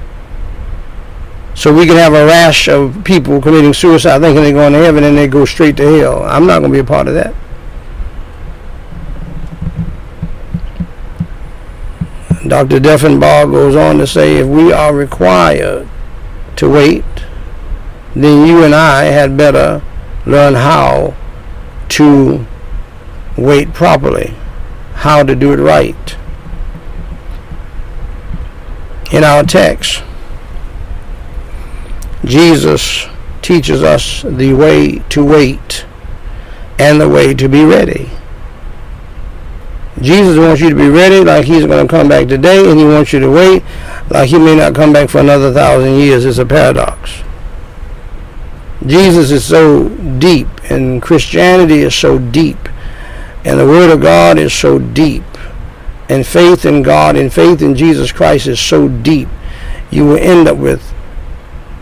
So 1.55 1.73
we 1.73 1.85
can 1.85 1.95
have 1.95 2.13
a 2.13 2.25
rash 2.25 2.67
of 2.67 3.03
people 3.03 3.41
committing 3.41 3.73
suicide, 3.73 4.19
thinking 4.19 4.43
they're 4.43 4.53
going 4.53 4.73
to 4.73 4.79
heaven, 4.79 5.03
and 5.03 5.17
they 5.17 5.27
go 5.27 5.45
straight 5.45 5.77
to 5.77 5.83
hell. 5.83 6.23
I'm 6.23 6.47
not 6.47 6.59
going 6.59 6.71
to 6.71 6.75
be 6.75 6.79
a 6.79 6.83
part 6.83 7.07
of 7.07 7.13
that. 7.13 7.33
Dr. 12.47 12.79
Deffinbaugh 12.79 13.51
goes 13.51 13.75
on 13.75 13.97
to 13.99 14.07
say, 14.07 14.37
if 14.37 14.47
we 14.47 14.73
are 14.73 14.93
required 14.93 15.87
to 16.57 16.69
wait, 16.69 17.05
then 18.15 18.45
you 18.47 18.63
and 18.63 18.75
I 18.75 19.05
had 19.05 19.37
better 19.37 19.81
learn 20.25 20.55
how 20.55 21.15
to 21.89 22.45
wait 23.37 23.73
properly, 23.73 24.33
how 24.95 25.23
to 25.23 25.35
do 25.35 25.53
it 25.53 25.57
right. 25.57 26.17
In 29.11 29.23
our 29.23 29.43
text, 29.43 30.03
Jesus 32.25 33.07
teaches 33.41 33.83
us 33.83 34.21
the 34.23 34.53
way 34.53 34.99
to 35.09 35.23
wait 35.23 35.85
and 36.79 36.99
the 36.99 37.09
way 37.09 37.33
to 37.33 37.47
be 37.47 37.63
ready. 37.63 38.09
Jesus 40.01 40.37
wants 40.37 40.61
you 40.61 40.69
to 40.69 40.75
be 40.75 40.89
ready 40.89 41.23
like 41.23 41.45
he's 41.45 41.65
going 41.65 41.85
to 41.85 41.91
come 41.91 42.09
back 42.09 42.27
today, 42.27 42.69
and 42.69 42.79
he 42.79 42.85
wants 42.85 43.13
you 43.13 43.19
to 43.19 43.29
wait 43.29 43.63
like 44.09 44.29
he 44.29 44.39
may 44.39 44.55
not 44.55 44.73
come 44.73 44.91
back 44.91 45.09
for 45.09 45.19
another 45.19 45.53
thousand 45.53 45.93
years. 45.93 46.25
It's 46.25 46.39
a 46.39 46.45
paradox. 46.45 47.21
Jesus 48.85 49.31
is 49.31 49.45
so 49.45 49.89
deep, 50.19 50.47
and 50.69 51.01
Christianity 51.01 51.79
is 51.79 51.95
so 51.95 52.17
deep, 52.17 52.57
and 53.45 53.59
the 53.59 53.67
Word 53.67 53.91
of 53.91 54.01
God 54.01 54.37
is 54.37 54.53
so 54.53 54.79
deep, 54.79 55.23
and 56.09 56.25
faith 56.25 56.65
in 56.65 56.81
God 56.81 57.15
and 57.15 57.31
faith 57.31 57.61
in 57.61 57.75
Jesus 57.75 58.11
Christ 58.11 58.47
is 58.47 58.59
so 58.59 58.87
deep, 58.89 59.29
you 59.89 60.05
will 60.05 60.17
end 60.17 60.47
up 60.47 60.57
with 60.57 60.93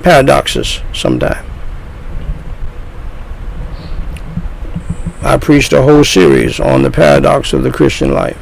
paradoxes 0.01 0.81
sometime. 0.93 1.45
I 5.23 5.37
preached 5.37 5.71
a 5.71 5.83
whole 5.83 6.03
series 6.03 6.59
on 6.59 6.81
the 6.81 6.89
paradox 6.89 7.53
of 7.53 7.63
the 7.63 7.71
Christian 7.71 8.11
life. 8.11 8.39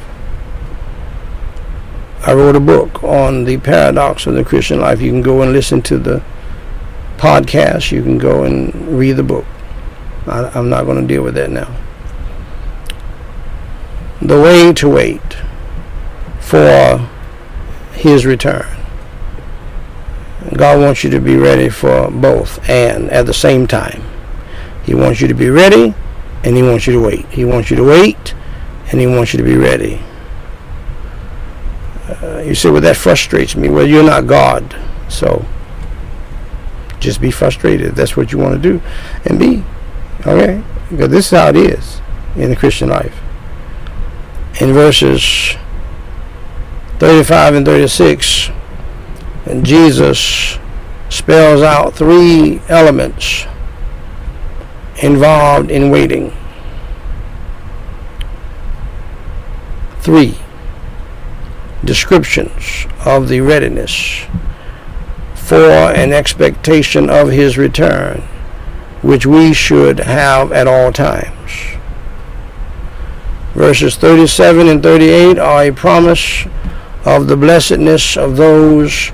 I 2.22 2.32
wrote 2.32 2.56
a 2.56 2.60
book 2.60 3.04
on 3.04 3.44
the 3.44 3.58
paradox 3.58 4.26
of 4.26 4.34
the 4.34 4.44
Christian 4.44 4.80
life. 4.80 5.00
You 5.00 5.10
can 5.10 5.22
go 5.22 5.42
and 5.42 5.52
listen 5.52 5.82
to 5.82 5.98
the 5.98 6.22
podcast. 7.16 7.92
You 7.92 8.02
can 8.02 8.18
go 8.18 8.44
and 8.44 8.74
read 8.98 9.12
the 9.12 9.22
book. 9.22 9.44
I, 10.26 10.58
am 10.58 10.70
not 10.70 10.84
going 10.84 11.00
to 11.00 11.06
deal 11.06 11.22
with 11.22 11.34
that 11.34 11.50
now. 11.50 11.74
The 14.22 14.40
way 14.40 14.72
to 14.74 14.88
wait 14.88 15.36
for 16.40 17.08
his 17.92 18.24
return. 18.24 18.79
God 20.56 20.80
wants 20.80 21.04
you 21.04 21.10
to 21.10 21.20
be 21.20 21.36
ready 21.36 21.68
for 21.68 22.10
both 22.10 22.68
and 22.68 23.10
at 23.10 23.26
the 23.26 23.34
same 23.34 23.66
time. 23.66 24.02
He 24.84 24.94
wants 24.94 25.20
you 25.20 25.28
to 25.28 25.34
be 25.34 25.50
ready 25.50 25.94
and 26.42 26.56
he 26.56 26.62
wants 26.62 26.86
you 26.86 26.94
to 26.94 27.00
wait. 27.00 27.26
He 27.26 27.44
wants 27.44 27.70
you 27.70 27.76
to 27.76 27.84
wait, 27.84 28.34
and 28.90 29.00
he 29.00 29.06
wants 29.06 29.32
you 29.32 29.38
to 29.38 29.44
be 29.44 29.56
ready. 29.56 30.00
Uh, 32.08 32.42
you 32.44 32.54
say, 32.54 32.70
well, 32.70 32.80
that 32.80 32.96
frustrates 32.96 33.54
me. 33.54 33.68
Well, 33.68 33.86
you're 33.86 34.02
not 34.02 34.26
God, 34.26 34.74
so 35.08 35.44
just 36.98 37.20
be 37.20 37.30
frustrated. 37.30 37.94
That's 37.94 38.16
what 38.16 38.32
you 38.32 38.38
want 38.38 38.54
to 38.54 38.60
do, 38.60 38.82
and 39.26 39.38
be 39.38 39.62
okay. 40.26 40.62
Because 40.88 41.10
this 41.10 41.26
is 41.26 41.38
how 41.38 41.48
it 41.50 41.56
is 41.56 42.00
in 42.36 42.50
the 42.50 42.56
Christian 42.56 42.88
life. 42.88 43.18
In 44.60 44.72
verses 44.72 45.56
35 46.98 47.54
and 47.54 47.66
36, 47.66 48.50
and 49.46 49.64
Jesus 49.64 50.58
spells 51.08 51.62
out 51.62 51.94
three 51.94 52.60
elements 52.68 53.46
involved 55.02 55.70
in 55.70 55.90
waiting. 55.90 56.32
Three, 60.00 60.38
descriptions 61.84 62.86
of 63.04 63.28
the 63.28 63.40
readiness 63.40 64.24
for 65.34 65.70
an 65.92 66.12
expectation 66.12 67.10
of 67.10 67.30
his 67.30 67.58
return, 67.58 68.20
which 69.02 69.26
we 69.26 69.52
should 69.52 69.98
have 70.00 70.52
at 70.52 70.66
all 70.66 70.92
times. 70.92 71.50
Verses 73.54 73.96
37 73.96 74.68
and 74.68 74.82
38 74.82 75.38
are 75.38 75.64
a 75.64 75.72
promise 75.72 76.46
of 77.04 77.26
the 77.26 77.36
blessedness 77.36 78.16
of 78.16 78.36
those 78.36 79.10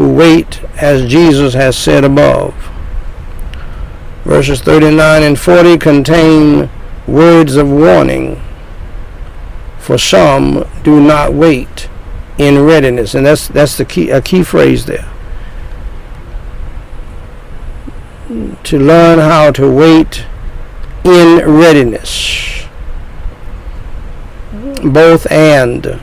who 0.00 0.14
wait 0.14 0.64
as 0.76 1.06
Jesus 1.10 1.52
has 1.52 1.76
said 1.76 2.04
above. 2.04 2.54
Verses 4.24 4.62
39 4.62 5.22
and 5.22 5.38
40 5.38 5.76
contain 5.76 6.70
words 7.06 7.56
of 7.56 7.70
warning. 7.70 8.40
For 9.78 9.98
some 9.98 10.66
do 10.82 11.02
not 11.02 11.34
wait 11.34 11.90
in 12.38 12.64
readiness. 12.64 13.14
And 13.14 13.26
that's 13.26 13.46
that's 13.48 13.76
the 13.76 13.84
key 13.84 14.08
a 14.08 14.22
key 14.22 14.42
phrase 14.42 14.86
there. 14.86 15.06
To 18.28 18.78
learn 18.78 19.18
how 19.18 19.50
to 19.50 19.70
wait 19.70 20.24
in 21.04 21.44
readiness. 21.46 22.64
Both 24.82 25.30
and. 25.30 26.00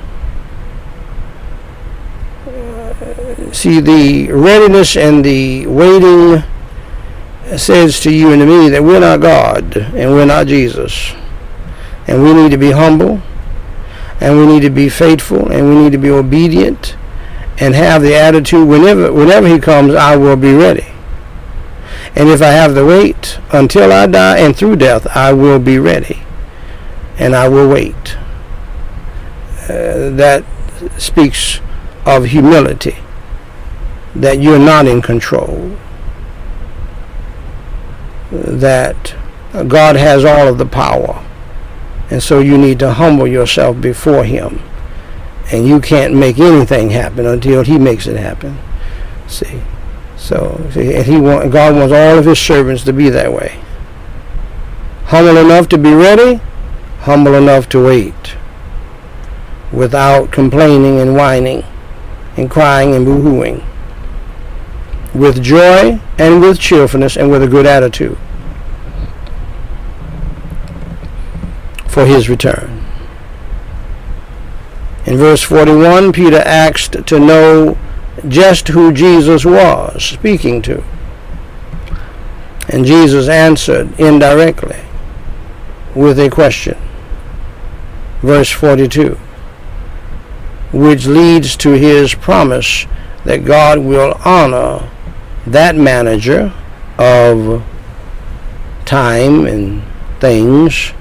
See 3.58 3.80
the 3.80 4.32
readiness 4.32 4.96
and 4.96 5.26
the 5.26 5.66
waiting 5.66 6.44
says 7.58 8.00
to 8.02 8.14
you 8.14 8.32
and 8.32 8.40
to 8.40 8.46
me 8.46 8.70
that 8.70 8.84
we're 8.84 9.00
not 9.00 9.20
God 9.20 9.76
and 9.76 10.12
we're 10.12 10.28
not 10.28 10.46
Jesus. 10.46 11.16
And 12.06 12.22
we 12.22 12.36
need 12.36 12.52
to 12.52 12.60
be 12.60 12.70
humble 12.70 13.20
and 14.22 14.38
we 14.38 14.46
need 14.46 14.60
to 14.60 14.70
be 14.70 14.90
faithful 14.90 15.52
and 15.52 15.68
we 15.68 15.76
need 15.76 15.92
to 15.92 15.98
be 15.98 16.12
obedient 16.12 16.96
and 17.58 17.74
have 17.74 18.04
the 18.04 18.14
attitude 18.14 18.68
whenever 18.68 19.12
whenever 19.12 19.48
he 19.48 19.58
comes 19.58 19.96
I 19.96 20.18
will 20.18 20.38
be 20.38 20.54
ready. 20.54 20.86
And 22.16 22.30
if 22.30 22.44
I 22.44 22.52
have 22.52 22.76
to 22.76 22.86
wait 22.86 23.40
until 23.52 23.92
I 23.92 24.06
die 24.06 24.38
and 24.38 24.56
through 24.56 24.76
death 24.76 25.08
I 25.18 25.34
will 25.34 25.58
be 25.58 25.80
ready 25.80 26.20
and 27.18 27.36
I 27.36 27.48
will 27.48 27.68
wait. 27.68 28.18
Uh, 29.64 30.14
that 30.14 30.46
speaks 31.00 31.60
of 32.06 32.26
humility 32.26 32.98
that 34.16 34.42
you're 34.42 34.60
not 34.60 34.88
in 34.88 35.02
control 35.02 35.78
that 38.32 39.16
God 39.68 39.96
has 39.96 40.26
all 40.26 40.48
of 40.48 40.58
the 40.58 40.66
power. 40.66 41.24
And 42.10 42.22
so 42.22 42.40
you 42.40 42.58
need 42.58 42.80
to 42.80 42.94
humble 42.94 43.28
yourself 43.28 43.80
before 43.80 44.24
him. 44.24 44.62
And 45.52 45.68
you 45.68 45.80
can't 45.80 46.14
make 46.14 46.40
anything 46.40 46.90
happen 46.90 47.26
until 47.26 47.64
he 47.64 47.78
makes 47.78 48.08
it 48.08 48.18
happen. 48.18 48.58
See? 49.28 49.62
So, 50.18 50.70
see, 50.74 50.94
and 50.96 51.06
he 51.06 51.20
want, 51.20 51.52
God 51.52 51.76
wants 51.76 51.94
all 51.94 52.18
of 52.18 52.26
his 52.26 52.40
servants 52.40 52.84
to 52.84 52.94
be 52.94 53.10
that 53.10 53.32
way. 53.32 53.60
Humble 55.06 55.38
enough 55.38 55.70
to 55.70 55.78
be 55.78 55.94
ready, 55.94 56.42
humble 57.02 57.36
enough 57.36 57.70
to 57.70 57.86
wait. 57.86 58.36
Without 59.72 60.32
complaining 60.32 61.00
and 61.00 61.16
whining 61.16 61.64
and 62.36 62.50
crying 62.50 62.94
and 62.94 63.06
boo-hooing 63.06 63.64
with 65.18 65.42
joy 65.42 66.00
and 66.18 66.42
with 66.42 66.60
cheerfulness 66.60 67.18
and 67.18 67.32
with 67.32 67.42
a 67.42 67.48
good 67.48 67.66
attitude 67.66 68.18
for 71.88 72.06
his 72.06 72.30
return. 72.30 72.84
In 75.08 75.18
verse 75.18 75.42
41, 75.42 76.12
Peter 76.12 76.38
asked 76.38 77.08
to 77.08 77.20
know 77.20 77.78
just 78.28 78.68
who 78.68 78.92
Jesus 78.92 79.46
was 79.46 80.04
speaking 80.04 80.62
to. 80.64 80.84
And 82.70 82.86
Jesus 82.86 83.30
answered 83.30 84.00
indirectly 84.00 84.82
with 85.96 86.20
a 86.20 86.30
question. 86.30 86.78
Verse 88.22 88.52
42, 88.52 89.18
which 90.74 91.06
leads 91.06 91.56
to 91.58 91.72
his 91.72 92.14
promise 92.14 92.86
that 93.24 93.46
God 93.46 93.80
will 93.80 94.20
honor 94.26 94.90
that 95.52 95.76
manager 95.76 96.54
of 96.98 97.64
time 98.86 99.46
and 99.46 99.84
things 100.20 100.94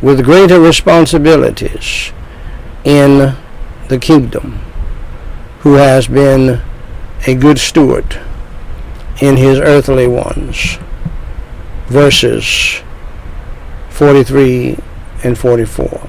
with 0.00 0.24
greater 0.24 0.60
responsibilities 0.60 2.12
in 2.84 3.36
the 3.88 3.98
kingdom 3.98 4.58
who 5.60 5.74
has 5.74 6.08
been 6.08 6.60
a 7.26 7.34
good 7.34 7.58
steward 7.58 8.20
in 9.20 9.36
his 9.36 9.58
earthly 9.60 10.08
ones. 10.08 10.78
Verses 11.86 12.82
43 13.90 14.76
and 15.22 15.38
44. 15.38 16.08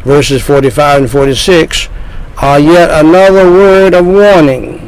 Verses 0.00 0.42
45 0.42 1.02
and 1.02 1.10
46 1.10 1.88
are 2.38 2.58
yet 2.58 2.90
another 2.90 3.50
word 3.50 3.94
of 3.94 4.06
warning 4.06 4.87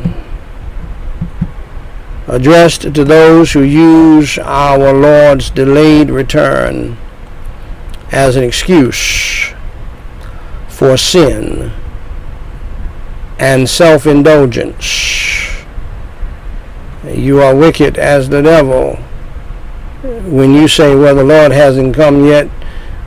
addressed 2.30 2.82
to 2.82 3.04
those 3.04 3.52
who 3.52 3.62
use 3.62 4.38
our 4.38 4.92
Lord's 4.92 5.50
delayed 5.50 6.10
return 6.10 6.96
as 8.12 8.36
an 8.36 8.44
excuse 8.44 9.52
for 10.68 10.96
sin 10.96 11.72
and 13.38 13.68
self 13.68 14.06
indulgence. 14.06 15.64
You 17.04 17.40
are 17.40 17.54
wicked 17.54 17.98
as 17.98 18.28
the 18.28 18.42
devil 18.42 18.96
when 20.02 20.54
you 20.54 20.68
say, 20.68 20.94
Well, 20.94 21.14
the 21.14 21.24
Lord 21.24 21.52
hasn't 21.52 21.94
come 21.94 22.24
yet, 22.24 22.48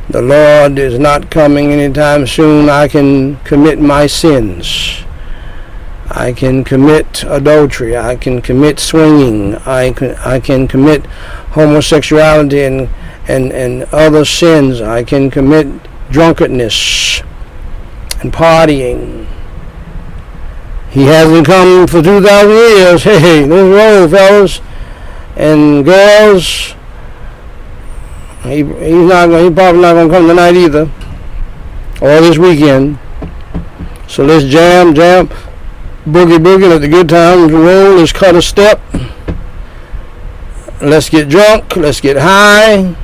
the 0.10 0.22
Lord 0.22 0.78
is 0.78 1.00
not 1.00 1.32
coming 1.32 1.72
anytime 1.72 2.28
soon, 2.28 2.70
I 2.70 2.88
can 2.88 3.38
commit 3.38 3.80
my 3.80 4.06
sins. 4.06 5.04
I 6.16 6.32
can 6.32 6.64
commit 6.64 7.24
adultery. 7.24 7.98
I 7.98 8.16
can 8.16 8.40
commit 8.40 8.80
swinging. 8.80 9.56
I 9.66 9.94
can, 9.94 10.16
I 10.18 10.40
can 10.40 10.68
commit 10.68 11.08
homosexuality 11.56 12.62
and, 12.62 12.88
and, 13.28 13.52
and 13.52 13.84
other 13.92 14.24
sins. 14.24 14.80
I 14.80 15.04
can 15.04 15.32
commit 15.32 15.68
drunkenness 16.12 17.22
and 18.22 18.32
partying. 18.32 19.26
He 20.92 21.06
hasn't 21.06 21.48
come 21.48 21.88
for 21.88 22.04
2,000 22.04 22.50
years. 22.52 23.04
Hey, 23.24 23.46
let's 23.48 23.50
roll, 23.50 24.08
fellas 24.08 24.62
and 25.36 25.84
girls. 25.84 26.76
He, 28.44 28.58
he's 28.58 29.08
not. 29.08 29.30
He's 29.30 29.52
probably 29.52 29.82
not 29.82 29.94
going 29.94 30.10
to 30.10 30.14
come 30.14 30.28
tonight 30.28 30.56
either, 30.56 30.92
or 32.02 32.22
this 32.22 32.38
weekend. 32.38 33.00
So 34.08 34.24
let's 34.26 34.46
jam, 34.46 34.94
jam 34.94 35.28
boogie 36.06 36.38
boogie, 36.38 36.70
let 36.70 36.82
the 36.82 36.88
good 36.88 37.10
times 37.10 37.52
roll, 37.52 37.96
let's 37.96 38.12
cut 38.12 38.36
a 38.36 38.42
step. 38.42 38.82
Let's 40.82 41.10
get 41.10 41.30
drunk, 41.30 41.76
let's 41.78 42.02
get 42.02 42.18
high. 42.18 42.96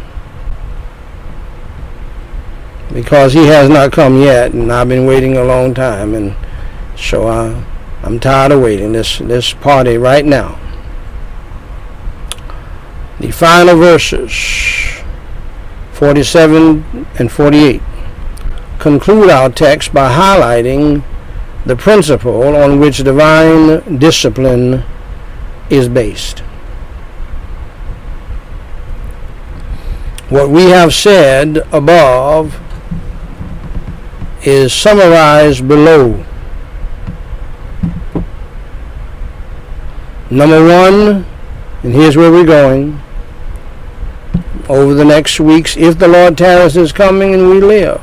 Because 2.93 3.33
he 3.33 3.45
has 3.45 3.69
not 3.69 3.93
come 3.93 4.19
yet, 4.19 4.53
and 4.53 4.71
I've 4.71 4.89
been 4.89 5.05
waiting 5.05 5.37
a 5.37 5.43
long 5.43 5.73
time, 5.73 6.13
and 6.13 6.35
so 6.97 7.27
I, 7.27 7.63
I'm 8.03 8.19
tired 8.19 8.51
of 8.51 8.61
waiting. 8.61 8.91
This 8.91 9.19
this 9.19 9.53
party 9.53 9.97
right 9.97 10.25
now. 10.25 10.59
The 13.19 13.31
final 13.31 13.77
verses, 13.77 14.33
47 15.93 17.05
and 17.19 17.31
48, 17.31 17.81
conclude 18.79 19.29
our 19.29 19.49
text 19.49 19.93
by 19.93 20.11
highlighting 20.11 21.03
the 21.65 21.75
principle 21.75 22.55
on 22.55 22.79
which 22.79 22.97
divine 22.97 23.97
discipline 23.97 24.83
is 25.69 25.89
based. 25.89 26.39
What 30.29 30.49
we 30.49 30.65
have 30.65 30.93
said 30.93 31.57
above 31.71 32.59
is 34.43 34.73
summarized 34.73 35.67
below. 35.67 36.23
Number 40.29 40.63
one, 40.63 41.25
and 41.81 41.93
here's 41.93 42.15
where 42.15 42.31
we're 42.31 42.45
going 42.45 42.99
over 44.69 44.93
the 44.93 45.03
next 45.03 45.39
weeks, 45.39 45.75
if 45.75 45.97
the 45.97 46.07
Lord 46.07 46.37
tarries 46.37 46.77
is 46.77 46.91
coming 46.91 47.33
and 47.33 47.49
we 47.49 47.59
live. 47.59 47.99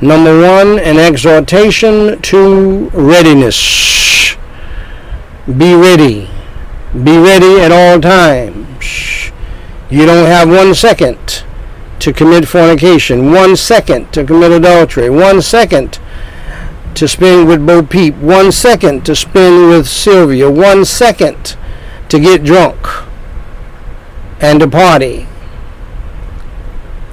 Number 0.00 0.40
one, 0.40 0.78
an 0.78 0.98
exhortation 0.98 2.20
to 2.22 2.90
readiness. 2.90 4.36
Be 5.46 5.74
ready. 5.74 6.28
Be 6.92 7.16
ready 7.16 7.60
at 7.60 7.72
all 7.72 8.00
times. 8.00 9.32
You 9.88 10.04
don't 10.04 10.26
have 10.26 10.48
one 10.50 10.74
second 10.74 11.44
to 12.00 12.12
commit 12.12 12.46
fornication, 12.46 13.32
one 13.32 13.56
second 13.56 14.12
to 14.12 14.24
commit 14.24 14.52
adultery, 14.52 15.08
one 15.08 15.40
second 15.40 15.98
to 16.94 17.08
spend 17.08 17.48
with 17.48 17.66
Bo 17.66 17.82
Peep, 17.82 18.16
one 18.16 18.52
second 18.52 19.06
to 19.06 19.16
spend 19.16 19.70
with 19.70 19.88
Sylvia, 19.88 20.50
one 20.50 20.84
second 20.84 21.56
to 22.08 22.20
get 22.20 22.44
drunk 22.44 22.86
and 24.40 24.60
to 24.60 24.68
party 24.68 25.26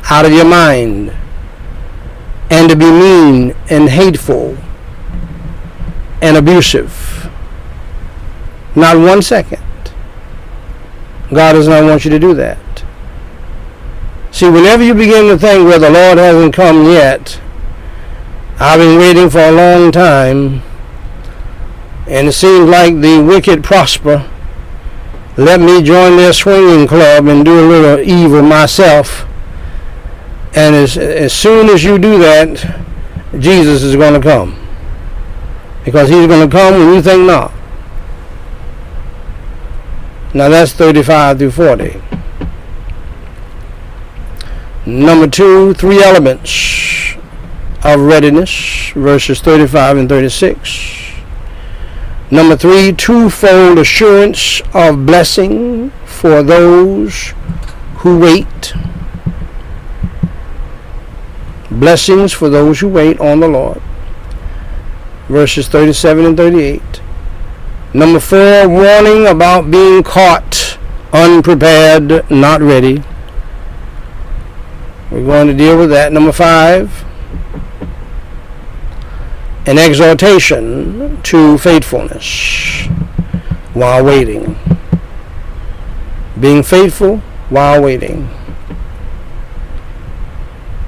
out 0.09 0.25
of 0.25 0.33
your 0.33 0.45
mind 0.45 1.13
and 2.53 2.69
to 2.69 2.75
be 2.75 2.85
mean 2.85 3.55
and 3.71 3.89
hateful 3.89 4.55
and 6.21 6.37
abusive. 6.37 7.27
Not 8.75 8.95
one 8.95 9.23
second. 9.23 9.63
God 11.33 11.53
does 11.53 11.67
not 11.67 11.83
want 11.83 12.05
you 12.05 12.11
to 12.11 12.19
do 12.19 12.35
that. 12.35 12.85
See, 14.29 14.47
whenever 14.47 14.83
you 14.83 14.93
begin 14.93 15.29
to 15.29 15.37
think, 15.37 15.67
well, 15.67 15.79
the 15.79 15.89
Lord 15.89 16.19
hasn't 16.19 16.53
come 16.53 16.85
yet, 16.85 17.41
I've 18.59 18.79
been 18.79 18.99
waiting 18.99 19.31
for 19.31 19.39
a 19.39 19.51
long 19.51 19.91
time, 19.91 20.61
and 22.07 22.27
it 22.27 22.33
seems 22.33 22.69
like 22.69 23.01
the 23.01 23.19
wicked 23.23 23.63
prosper. 23.63 24.29
Let 25.37 25.59
me 25.59 25.81
join 25.81 26.17
their 26.17 26.33
swinging 26.33 26.87
club 26.87 27.25
and 27.25 27.43
do 27.43 27.59
a 27.59 27.65
little 27.67 27.99
evil 27.99 28.43
myself 28.43 29.25
and 30.55 30.75
as, 30.75 30.97
as 30.97 31.33
soon 31.33 31.69
as 31.69 31.83
you 31.83 31.97
do 31.97 32.19
that, 32.19 32.81
Jesus 33.39 33.81
is 33.81 33.95
going 33.95 34.13
to 34.13 34.21
come. 34.21 34.59
Because 35.83 36.09
he's 36.09 36.27
going 36.27 36.47
to 36.47 36.55
come 36.55 36.73
when 36.73 36.93
you 36.93 37.01
think 37.01 37.25
not. 37.25 37.51
Now 40.33 40.49
that's 40.49 40.73
35 40.73 41.39
through 41.39 41.51
40. 41.51 42.01
Number 44.85 45.27
two, 45.27 45.73
three 45.73 46.03
elements 46.03 47.15
of 47.83 47.99
readiness, 48.01 48.91
verses 48.95 49.41
35 49.41 49.97
and 49.97 50.09
36. 50.09 51.13
Number 52.31 52.55
three, 52.55 52.91
twofold 52.93 53.79
assurance 53.79 54.61
of 54.73 55.05
blessing 55.05 55.91
for 56.05 56.41
those 56.41 57.33
who 57.97 58.19
wait 58.19 58.73
blessings 61.79 62.31
for 62.33 62.49
those 62.49 62.79
who 62.79 62.87
wait 62.87 63.19
on 63.19 63.39
the 63.39 63.47
Lord. 63.47 63.81
Verses 65.27 65.67
37 65.67 66.25
and 66.25 66.37
38. 66.37 66.81
Number 67.93 68.19
four, 68.19 68.67
warning 68.67 69.27
about 69.27 69.69
being 69.69 70.03
caught 70.03 70.77
unprepared, 71.13 72.29
not 72.29 72.61
ready. 72.61 73.03
We're 75.11 75.23
going 75.23 75.47
to 75.47 75.53
deal 75.53 75.77
with 75.77 75.91
that. 75.91 76.11
Number 76.11 76.31
five, 76.31 77.05
an 79.67 79.77
exhortation 79.77 81.21
to 81.21 81.57
faithfulness 81.59 82.87
while 83.73 84.03
waiting. 84.03 84.57
Being 86.39 86.63
faithful 86.63 87.17
while 87.49 87.81
waiting. 87.81 88.27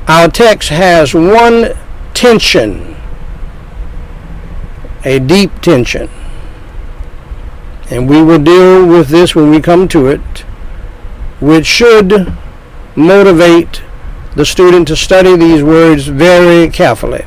Our 0.07 0.27
text 0.27 0.69
has 0.69 1.15
one 1.15 1.73
tension, 2.13 2.95
a 5.03 5.17
deep 5.17 5.61
tension. 5.61 6.09
And 7.89 8.07
we 8.07 8.21
will 8.21 8.37
deal 8.37 8.85
with 8.85 9.09
this 9.09 9.33
when 9.33 9.49
we 9.49 9.59
come 9.61 9.87
to 9.89 10.07
it, 10.07 10.41
which 11.39 11.65
should 11.65 12.31
motivate 12.95 13.81
the 14.35 14.45
student 14.45 14.87
to 14.89 14.95
study 14.95 15.35
these 15.35 15.63
words 15.63 16.07
very 16.07 16.69
carefully. 16.69 17.25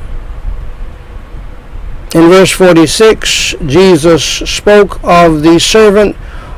In 2.15 2.29
verse 2.29 2.51
46, 2.51 3.55
Jesus 3.65 4.23
spoke 4.23 5.03
of 5.03 5.41
the 5.41 5.59
servant 5.59 6.15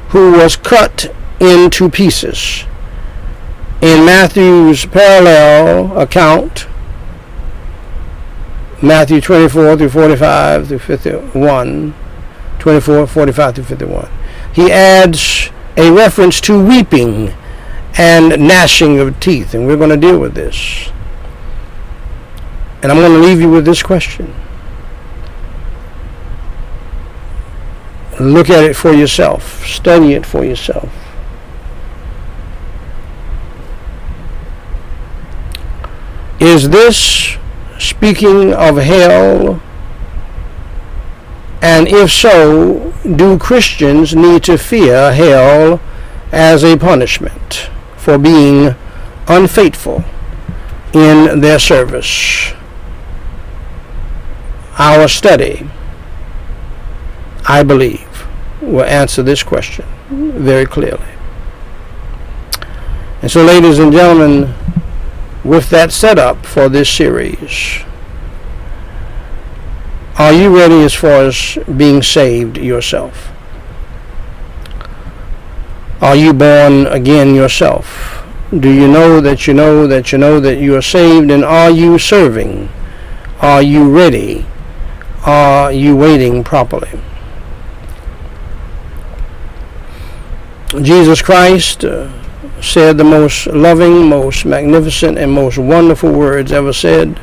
who 0.10 0.34
was 0.34 0.56
cut 0.56 1.12
into 1.40 1.90
pieces 1.90 2.66
in 3.82 4.06
Matthew's 4.06 4.86
parallel 4.86 6.00
account, 6.00 6.68
Matthew 8.82 9.22
24 9.22 9.78
through 9.78 9.90
45 9.90 10.68
through 10.68 10.80
51, 10.80 11.94
24, 12.60 13.08
45 13.08 13.56
through 13.56 13.64
51, 13.64 14.10
he 14.54 14.72
adds 14.72 15.50
a 15.78 15.92
reference 15.92 16.40
to 16.42 16.64
weeping 16.64 17.34
and 17.98 18.48
gnashing 18.48 19.00
of 19.00 19.20
teeth, 19.20 19.54
and 19.54 19.66
we're 19.66 19.78
going 19.78 19.90
to 19.90 19.98
deal 19.98 20.20
with 20.20 20.36
this. 20.36 20.92
And 22.84 22.92
I'm 22.92 22.98
going 22.98 23.12
to 23.12 23.20
leave 23.20 23.42
you 23.42 23.50
with 23.50 23.66
this 23.66 23.82
question. 23.82 24.34
Look 28.20 28.50
at 28.50 28.64
it 28.64 28.76
for 28.76 28.94
yourself, 28.94 29.66
study 29.66 30.14
it 30.14 30.26
for 30.26 30.44
yourself. 30.44 30.90
Is 36.42 36.70
this 36.70 37.38
speaking 37.78 38.52
of 38.52 38.78
hell? 38.78 39.62
And 41.62 41.88
if 41.88 42.12
so, 42.12 42.92
do 43.04 43.38
Christians 43.38 44.16
need 44.16 44.44
to 44.46 44.58
fear 44.58 45.14
hell 45.14 45.80
as 46.32 46.64
a 46.64 46.78
punishment 46.78 47.70
for 47.96 48.18
being 48.18 48.74
unfaithful 49.28 50.04
in 50.94 51.42
their 51.42 51.60
service? 51.60 52.54
Our 54.80 55.08
study, 55.08 55.70
I 57.48 57.62
believe, 57.62 58.26
will 58.64 58.86
answer 58.86 59.22
this 59.22 59.44
question 59.44 59.86
very 60.10 60.66
clearly. 60.66 61.06
And 63.22 63.30
so, 63.30 63.44
ladies 63.44 63.78
and 63.78 63.92
gentlemen, 63.92 64.56
with 65.44 65.70
that 65.70 65.92
setup 65.92 66.46
for 66.46 66.70
this 66.70 66.90
series, 66.90 67.84
are 70.18 70.34
you 70.34 70.56
ready 70.56 70.84
as 70.84 70.94
far 70.94 71.26
as 71.26 71.58
being 71.78 72.04
saved 72.04 72.58
yourself? 72.58 73.32
Are 76.02 76.16
you 76.16 76.34
born 76.34 76.88
again 76.88 77.34
yourself? 77.36 78.26
Do 78.60 78.70
you 78.70 78.88
know 78.88 79.22
that 79.22 79.48
you 79.48 79.54
know 79.54 79.88
that 79.88 80.12
you 80.12 80.18
know 80.18 80.40
that 80.40 80.58
you 80.58 80.76
are 80.76 80.82
saved? 80.82 81.32
And 81.32 81.44
are 81.44 81.72
you 81.72 81.98
serving? 81.98 82.70
Are 83.40 83.62
you 83.62 83.90
ready? 83.90 84.46
Are 85.26 85.72
you 85.72 85.96
waiting 85.96 86.44
properly? 86.44 87.00
Jesus 90.82 91.22
Christ. 91.22 91.86
Uh, 91.86 92.12
said 92.62 92.98
the 92.98 93.04
most 93.04 93.48
loving, 93.48 94.08
most 94.08 94.46
magnificent, 94.46 95.18
and 95.18 95.32
most 95.32 95.58
wonderful 95.58 96.12
words 96.12 96.52
ever 96.52 96.72
said 96.72 97.20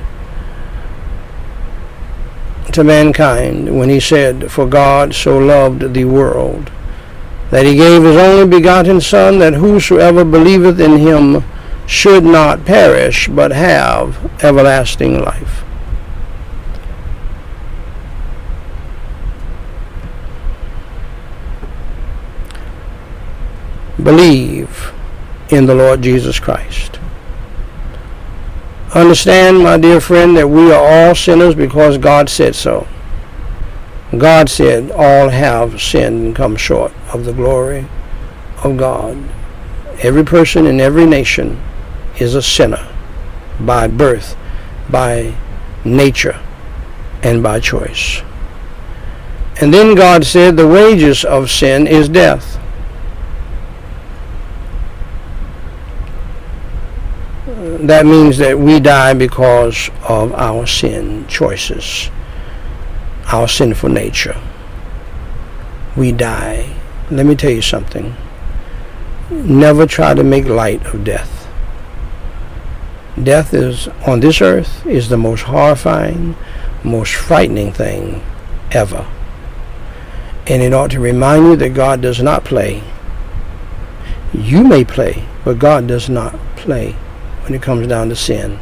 to 2.72 2.82
mankind 2.82 3.78
when 3.78 3.88
he 3.88 4.00
said, 4.00 4.50
For 4.50 4.66
God 4.66 5.14
so 5.14 5.38
loved 5.38 5.94
the 5.94 6.04
world 6.04 6.70
that 7.50 7.64
he 7.64 7.76
gave 7.76 8.02
his 8.02 8.16
only 8.16 8.46
begotten 8.46 9.00
Son, 9.00 9.38
that 9.38 9.54
whosoever 9.54 10.24
believeth 10.24 10.80
in 10.80 10.98
him 10.98 11.44
should 11.86 12.24
not 12.24 12.66
perish, 12.66 13.28
but 13.28 13.52
have 13.52 14.44
everlasting 14.44 15.22
life. 15.22 15.64
Believe 24.02 24.92
in 25.50 25.66
the 25.66 25.74
Lord 25.74 26.02
Jesus 26.02 26.38
Christ. 26.38 26.98
Understand, 28.94 29.62
my 29.62 29.76
dear 29.76 30.00
friend, 30.00 30.36
that 30.36 30.48
we 30.48 30.72
are 30.72 30.82
all 30.82 31.14
sinners 31.14 31.54
because 31.54 31.98
God 31.98 32.28
said 32.28 32.54
so. 32.54 32.86
God 34.16 34.48
said 34.48 34.90
all 34.90 35.28
have 35.28 35.80
sinned 35.80 36.26
and 36.26 36.36
come 36.36 36.56
short 36.56 36.92
of 37.12 37.24
the 37.24 37.32
glory 37.32 37.86
of 38.64 38.78
God. 38.78 39.18
Every 40.02 40.24
person 40.24 40.66
in 40.66 40.80
every 40.80 41.04
nation 41.04 41.60
is 42.18 42.34
a 42.34 42.42
sinner 42.42 42.88
by 43.60 43.86
birth, 43.86 44.36
by 44.88 45.34
nature, 45.84 46.40
and 47.22 47.42
by 47.42 47.60
choice. 47.60 48.22
And 49.60 49.74
then 49.74 49.94
God 49.94 50.24
said 50.24 50.56
the 50.56 50.68
wages 50.68 51.24
of 51.24 51.50
sin 51.50 51.86
is 51.86 52.08
death. 52.08 52.57
That 57.78 58.04
means 58.04 58.38
that 58.38 58.58
we 58.58 58.80
die 58.80 59.14
because 59.14 59.88
of 60.08 60.32
our 60.32 60.66
sin 60.66 61.24
choices, 61.28 62.10
our 63.26 63.46
sinful 63.46 63.88
nature. 63.88 64.36
We 65.96 66.10
die. 66.10 66.74
Let 67.08 67.24
me 67.24 67.36
tell 67.36 67.52
you 67.52 67.62
something. 67.62 68.16
Never 69.30 69.86
try 69.86 70.14
to 70.14 70.24
make 70.24 70.46
light 70.46 70.84
of 70.86 71.04
death. 71.04 71.46
Death 73.22 73.54
is 73.54 73.86
on 74.06 74.20
this 74.20 74.42
earth 74.42 74.84
is 74.84 75.08
the 75.08 75.16
most 75.16 75.42
horrifying, 75.42 76.34
most 76.82 77.14
frightening 77.14 77.72
thing 77.72 78.22
ever. 78.72 79.06
And 80.48 80.62
it 80.62 80.74
ought 80.74 80.90
to 80.92 81.00
remind 81.00 81.44
you 81.44 81.56
that 81.56 81.74
God 81.74 82.00
does 82.00 82.20
not 82.22 82.44
play. 82.44 82.82
You 84.32 84.64
may 84.64 84.84
play, 84.84 85.28
but 85.44 85.60
God 85.60 85.86
does 85.86 86.08
not 86.08 86.34
play 86.56 86.96
when 87.48 87.54
it 87.54 87.62
comes 87.62 87.86
down 87.86 88.10
to 88.10 88.16
sin. 88.16 88.58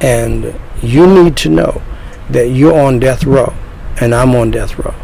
And 0.00 0.58
you 0.82 1.06
need 1.06 1.36
to 1.38 1.48
know 1.48 1.82
that 2.30 2.48
you're 2.48 2.78
on 2.78 3.00
death 3.00 3.24
row 3.24 3.52
and 4.00 4.14
I'm 4.14 4.34
on 4.36 4.52
death 4.52 4.78
row. 4.78 4.94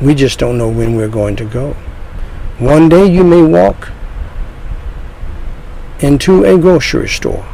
We 0.00 0.14
just 0.14 0.38
don't 0.40 0.58
know 0.58 0.68
when 0.68 0.96
we're 0.96 1.08
going 1.08 1.36
to 1.36 1.44
go. 1.44 1.74
One 2.58 2.88
day 2.88 3.06
you 3.06 3.22
may 3.22 3.42
walk 3.42 3.90
into 6.00 6.44
a 6.44 6.58
grocery 6.58 7.08
store 7.08 7.46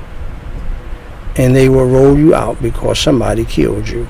and 1.36 1.54
they 1.54 1.68
will 1.68 1.86
roll 1.86 2.18
you 2.18 2.34
out 2.34 2.62
because 2.62 2.98
somebody 2.98 3.44
killed 3.44 3.88
you. 3.88 4.08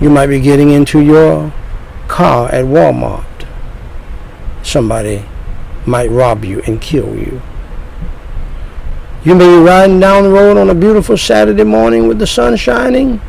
You 0.00 0.08
might 0.08 0.28
be 0.28 0.38
getting 0.38 0.70
into 0.70 1.00
your 1.00 1.52
car 2.06 2.48
at 2.50 2.64
Walmart. 2.64 3.24
Somebody 4.62 5.24
might 5.84 6.10
rob 6.10 6.44
you 6.44 6.60
and 6.66 6.80
kill 6.80 7.16
you. 7.16 7.42
You 9.28 9.34
may 9.34 9.58
be 9.58 9.62
riding 9.62 10.00
down 10.00 10.22
the 10.22 10.30
road 10.30 10.56
on 10.56 10.70
a 10.70 10.74
beautiful 10.74 11.18
Saturday 11.18 11.62
morning 11.62 12.08
with 12.08 12.18
the 12.18 12.26
sun 12.26 12.56
shining 12.56 13.20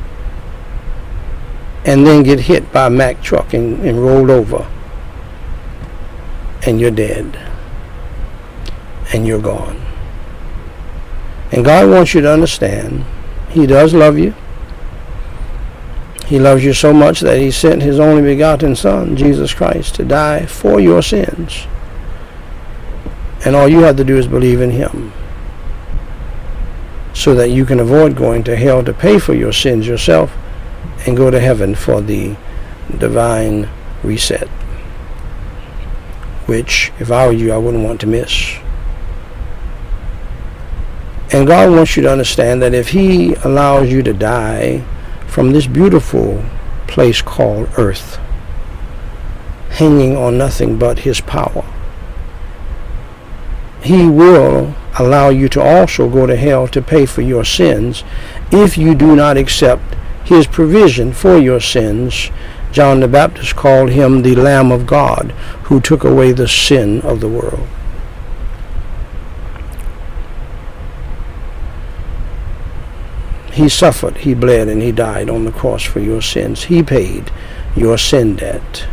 and 1.84 2.08
then 2.08 2.24
get 2.24 2.40
hit 2.40 2.72
by 2.72 2.88
a 2.88 2.90
Mack 2.90 3.22
truck 3.22 3.54
and, 3.54 3.86
and 3.86 4.02
rolled 4.02 4.30
over. 4.30 4.66
And 6.66 6.80
you're 6.80 6.90
dead. 6.90 7.38
And 9.14 9.28
you're 9.28 9.42
gone. 9.42 9.86
And 11.52 11.66
God 11.66 11.90
wants 11.90 12.14
you 12.14 12.22
to 12.22 12.32
understand 12.32 13.04
He 13.50 13.68
does 13.68 13.94
love 13.94 14.18
you. 14.18 14.34
He 16.28 16.40
loves 16.40 16.64
you 16.64 16.72
so 16.72 16.94
much 16.94 17.20
that 17.20 17.40
He 17.40 17.52
sent 17.52 17.82
His 17.82 18.00
only 18.00 18.22
begotten 18.22 18.74
Son, 18.74 19.18
Jesus 19.18 19.54
Christ, 19.54 19.96
to 19.96 20.06
die 20.06 20.46
for 20.46 20.80
your 20.80 21.02
sins. 21.02 21.68
And 23.44 23.54
all 23.54 23.68
you 23.68 23.80
have 23.80 23.98
to 23.98 24.06
do 24.06 24.16
is 24.16 24.28
believe 24.30 24.62
in 24.62 24.72
Him 24.72 25.12
so 27.20 27.36
that 27.36 27.50
you 27.50 27.66
can 27.66 27.82
avoid 27.82 28.16
going 28.16 28.42
to 28.46 28.56
hell 28.56 28.82
to 28.82 28.94
pay 28.94 29.20
for 29.20 29.34
your 29.34 29.52
sins 29.52 29.86
yourself 29.86 30.32
and 31.06 31.18
go 31.18 31.30
to 31.30 31.38
heaven 31.38 31.76
for 31.76 32.00
the 32.00 32.34
divine 32.98 33.68
reset, 34.04 34.48
which, 36.48 36.94
if 36.98 37.12
I 37.12 37.28
were 37.28 37.34
you, 37.34 37.52
I 37.52 37.58
wouldn't 37.58 37.84
want 37.84 38.00
to 38.02 38.08
miss. 38.08 38.56
And 41.34 41.46
God 41.46 41.72
wants 41.72 41.98
you 41.98 42.04
to 42.04 42.12
understand 42.12 42.62
that 42.62 42.74
if 42.74 42.92
He 42.92 43.34
allows 43.44 43.92
you 43.92 44.02
to 44.04 44.14
die 44.14 44.86
from 45.28 45.52
this 45.52 45.68
beautiful 45.68 46.42
place 46.88 47.22
called 47.22 47.68
earth, 47.78 48.16
hanging 49.72 50.16
on 50.16 50.38
nothing 50.38 50.80
but 50.80 51.00
His 51.00 51.20
power, 51.20 51.66
He 53.84 54.08
will 54.08 54.74
allow 55.00 55.30
you 55.30 55.48
to 55.50 55.62
also 55.62 56.10
go 56.10 56.28
to 56.28 56.36
hell 56.36 56.68
to 56.68 56.82
pay 56.82 57.06
for 57.06 57.22
your 57.22 57.46
sins 57.46 58.04
if 58.52 58.78
you 58.78 58.94
do 58.94 59.16
not 59.16 59.38
accept 59.38 59.96
his 60.26 60.46
provision 60.46 61.14
for 61.14 61.38
your 61.38 61.60
sins. 61.60 62.30
John 62.72 63.00
the 63.00 63.08
Baptist 63.08 63.56
called 63.56 63.90
him 63.90 64.22
the 64.22 64.36
Lamb 64.36 64.72
of 64.72 64.86
God 64.86 65.32
who 65.64 65.80
took 65.80 66.04
away 66.04 66.34
the 66.34 66.48
sin 66.48 67.02
of 67.02 67.20
the 67.22 67.30
world. 67.30 67.68
He 73.54 73.68
suffered, 73.68 74.18
he 74.18 74.34
bled, 74.34 74.68
and 74.68 74.82
he 74.82 74.92
died 74.92 75.30
on 75.30 75.46
the 75.46 75.52
cross 75.52 75.84
for 75.84 76.00
your 76.00 76.22
sins. 76.22 76.66
He 76.66 76.84
paid 76.84 77.32
your 77.76 77.98
sin 77.98 78.36
debt 78.36 78.88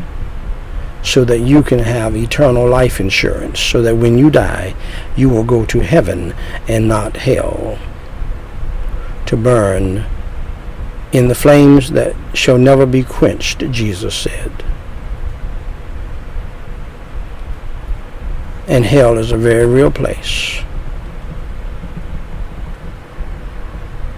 so 1.07 1.25
that 1.25 1.39
you 1.39 1.63
can 1.63 1.79
have 1.79 2.17
eternal 2.17 2.69
life 2.69 2.99
insurance, 2.99 3.61
so 3.61 3.81
that 3.81 3.95
when 3.95 4.19
you 4.19 4.29
die, 4.29 4.75
you 5.17 5.29
will 5.29 5.45
go 5.45 5.65
to 5.65 5.79
heaven 5.79 6.35
and 6.67 6.89
not 6.89 7.17
hell, 7.17 7.79
to 9.25 9.37
burn 9.37 10.05
in 11.13 11.29
the 11.29 11.35
flames 11.35 11.93
that 11.93 12.17
shall 12.35 12.59
never 12.59 12.85
be 12.85 13.05
quenched, 13.05 13.61
Jesus 13.71 14.17
said. 14.17 14.51
And 18.67 18.85
hell 18.85 19.17
is 19.17 19.31
a 19.31 19.39
very 19.39 19.65
real 19.65 19.93
place. 19.93 20.61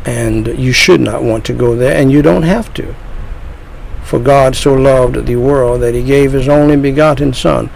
And 0.06 0.58
you 0.58 0.72
should 0.72 1.02
not 1.02 1.22
want 1.22 1.44
to 1.44 1.52
go 1.52 1.76
there, 1.76 2.00
and 2.00 2.10
you 2.10 2.22
don't 2.22 2.44
have 2.44 2.72
to. 2.74 2.94
For 4.08 4.18
God 4.18 4.56
so 4.56 4.72
loved 4.72 5.26
the 5.26 5.36
world 5.36 5.82
that 5.82 5.94
he 5.94 6.02
gave 6.02 6.32
his 6.32 6.48
only 6.48 6.76
begotten 6.76 7.34
Son, 7.34 7.68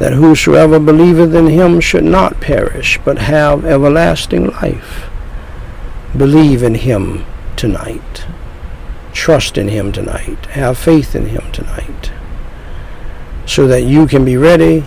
that 0.00 0.12
whosoever 0.12 0.80
believeth 0.80 1.32
in 1.32 1.46
him 1.46 1.78
should 1.78 2.02
not 2.02 2.40
perish, 2.40 2.98
but 3.04 3.18
have 3.18 3.64
everlasting 3.64 4.48
life. 4.48 5.08
Believe 6.16 6.64
in 6.64 6.74
him 6.74 7.24
tonight. 7.54 8.26
Trust 9.12 9.56
in 9.56 9.68
him 9.68 9.92
tonight. 9.92 10.46
Have 10.46 10.76
faith 10.76 11.14
in 11.14 11.26
him 11.26 11.52
tonight. 11.52 12.10
So 13.46 13.68
that 13.68 13.82
you 13.82 14.08
can 14.08 14.24
be 14.24 14.36
ready 14.36 14.82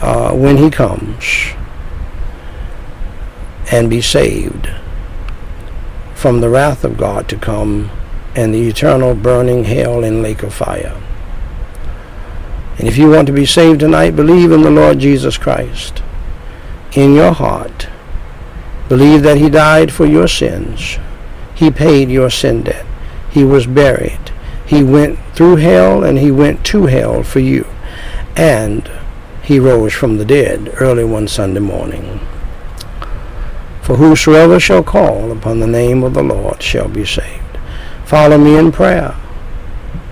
uh, 0.00 0.34
when 0.34 0.56
he 0.56 0.68
comes 0.68 1.52
and 3.70 3.88
be 3.88 4.00
saved 4.00 4.68
from 6.16 6.40
the 6.40 6.48
wrath 6.48 6.82
of 6.82 6.96
God 6.96 7.28
to 7.28 7.36
come 7.36 7.92
and 8.38 8.54
the 8.54 8.68
eternal 8.68 9.16
burning 9.16 9.64
hell 9.64 10.04
and 10.04 10.22
lake 10.22 10.44
of 10.44 10.54
fire. 10.54 10.96
And 12.78 12.86
if 12.86 12.96
you 12.96 13.10
want 13.10 13.26
to 13.26 13.32
be 13.32 13.44
saved 13.44 13.80
tonight, 13.80 14.14
believe 14.14 14.52
in 14.52 14.62
the 14.62 14.70
Lord 14.70 15.00
Jesus 15.00 15.36
Christ 15.36 16.04
in 16.92 17.14
your 17.14 17.32
heart. 17.32 17.88
Believe 18.88 19.22
that 19.22 19.38
he 19.38 19.50
died 19.50 19.92
for 19.92 20.06
your 20.06 20.28
sins. 20.28 20.98
He 21.56 21.72
paid 21.72 22.10
your 22.10 22.30
sin 22.30 22.62
debt. 22.62 22.86
He 23.28 23.42
was 23.42 23.66
buried. 23.66 24.30
He 24.64 24.84
went 24.84 25.18
through 25.34 25.56
hell 25.56 26.04
and 26.04 26.16
he 26.16 26.30
went 26.30 26.64
to 26.66 26.86
hell 26.86 27.24
for 27.24 27.40
you. 27.40 27.66
And 28.36 28.88
he 29.42 29.58
rose 29.58 29.92
from 29.92 30.16
the 30.16 30.24
dead 30.24 30.72
early 30.80 31.04
one 31.04 31.26
Sunday 31.26 31.60
morning. 31.60 32.20
For 33.82 33.96
whosoever 33.96 34.60
shall 34.60 34.84
call 34.84 35.32
upon 35.32 35.58
the 35.58 35.66
name 35.66 36.04
of 36.04 36.14
the 36.14 36.22
Lord 36.22 36.62
shall 36.62 36.88
be 36.88 37.04
saved. 37.04 37.47
Follow 38.08 38.38
me 38.38 38.56
in 38.56 38.72
prayer. 38.72 39.14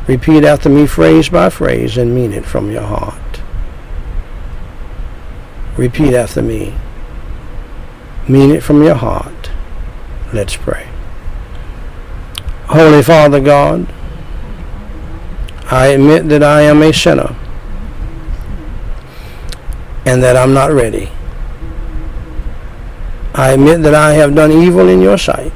Repeat 0.07 0.45
after 0.45 0.69
me 0.69 0.87
phrase 0.87 1.31
by 1.31 1.49
phrase 1.49 1.97
and 1.97 2.15
mean 2.15 2.35
it 2.35 2.45
from 2.45 2.71
your 2.71 2.83
heart. 2.83 3.41
Repeat 5.79 6.13
after 6.13 6.43
me. 6.43 6.75
Mean 8.29 8.51
it 8.51 8.63
from 8.63 8.83
your 8.83 8.97
heart. 8.97 9.51
Let's 10.31 10.55
pray. 10.57 10.87
Holy 12.67 13.03
Father 13.03 13.41
God, 13.41 13.87
I 15.71 15.87
admit 15.87 16.29
that 16.29 16.43
I 16.43 16.61
am 16.61 16.83
a 16.83 16.93
sinner 16.93 17.35
and 20.05 20.23
that 20.23 20.37
I'm 20.37 20.53
not 20.53 20.71
ready. 20.71 21.11
I 23.35 23.53
admit 23.53 23.81
that 23.85 23.95
I 23.95 24.13
have 24.13 24.35
done 24.35 24.53
evil 24.53 24.87
in 24.87 25.01
your 25.01 25.17
sight 25.17 25.55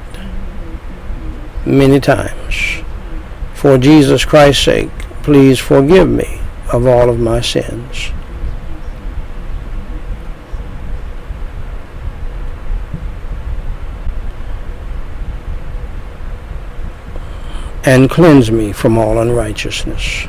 many 1.67 2.01
times. 2.01 2.83
For 3.55 3.79
Jesus 3.79 4.25
Christ's 4.25 4.65
sake, 4.65 4.91
please 5.23 5.59
forgive 5.59 6.09
me 6.09 6.41
of 6.73 6.87
all 6.87 7.11
of 7.11 7.19
my 7.19 7.41
sins. 7.41 8.11
And 17.85 18.11
cleanse 18.11 18.51
me 18.51 18.73
from 18.73 18.99
all 18.99 19.19
unrighteousness. 19.19 20.27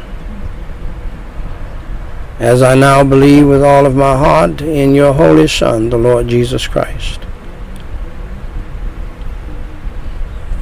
As 2.40 2.62
I 2.62 2.76
now 2.76 3.04
believe 3.04 3.48
with 3.48 3.64
all 3.64 3.86
of 3.86 3.96
my 3.96 4.18
heart 4.18 4.62
in 4.62 4.96
your 4.96 5.14
Holy 5.14 5.48
Son, 5.48 5.90
the 5.90 5.98
Lord 5.98 6.28
Jesus 6.28 6.68
Christ 6.68 7.22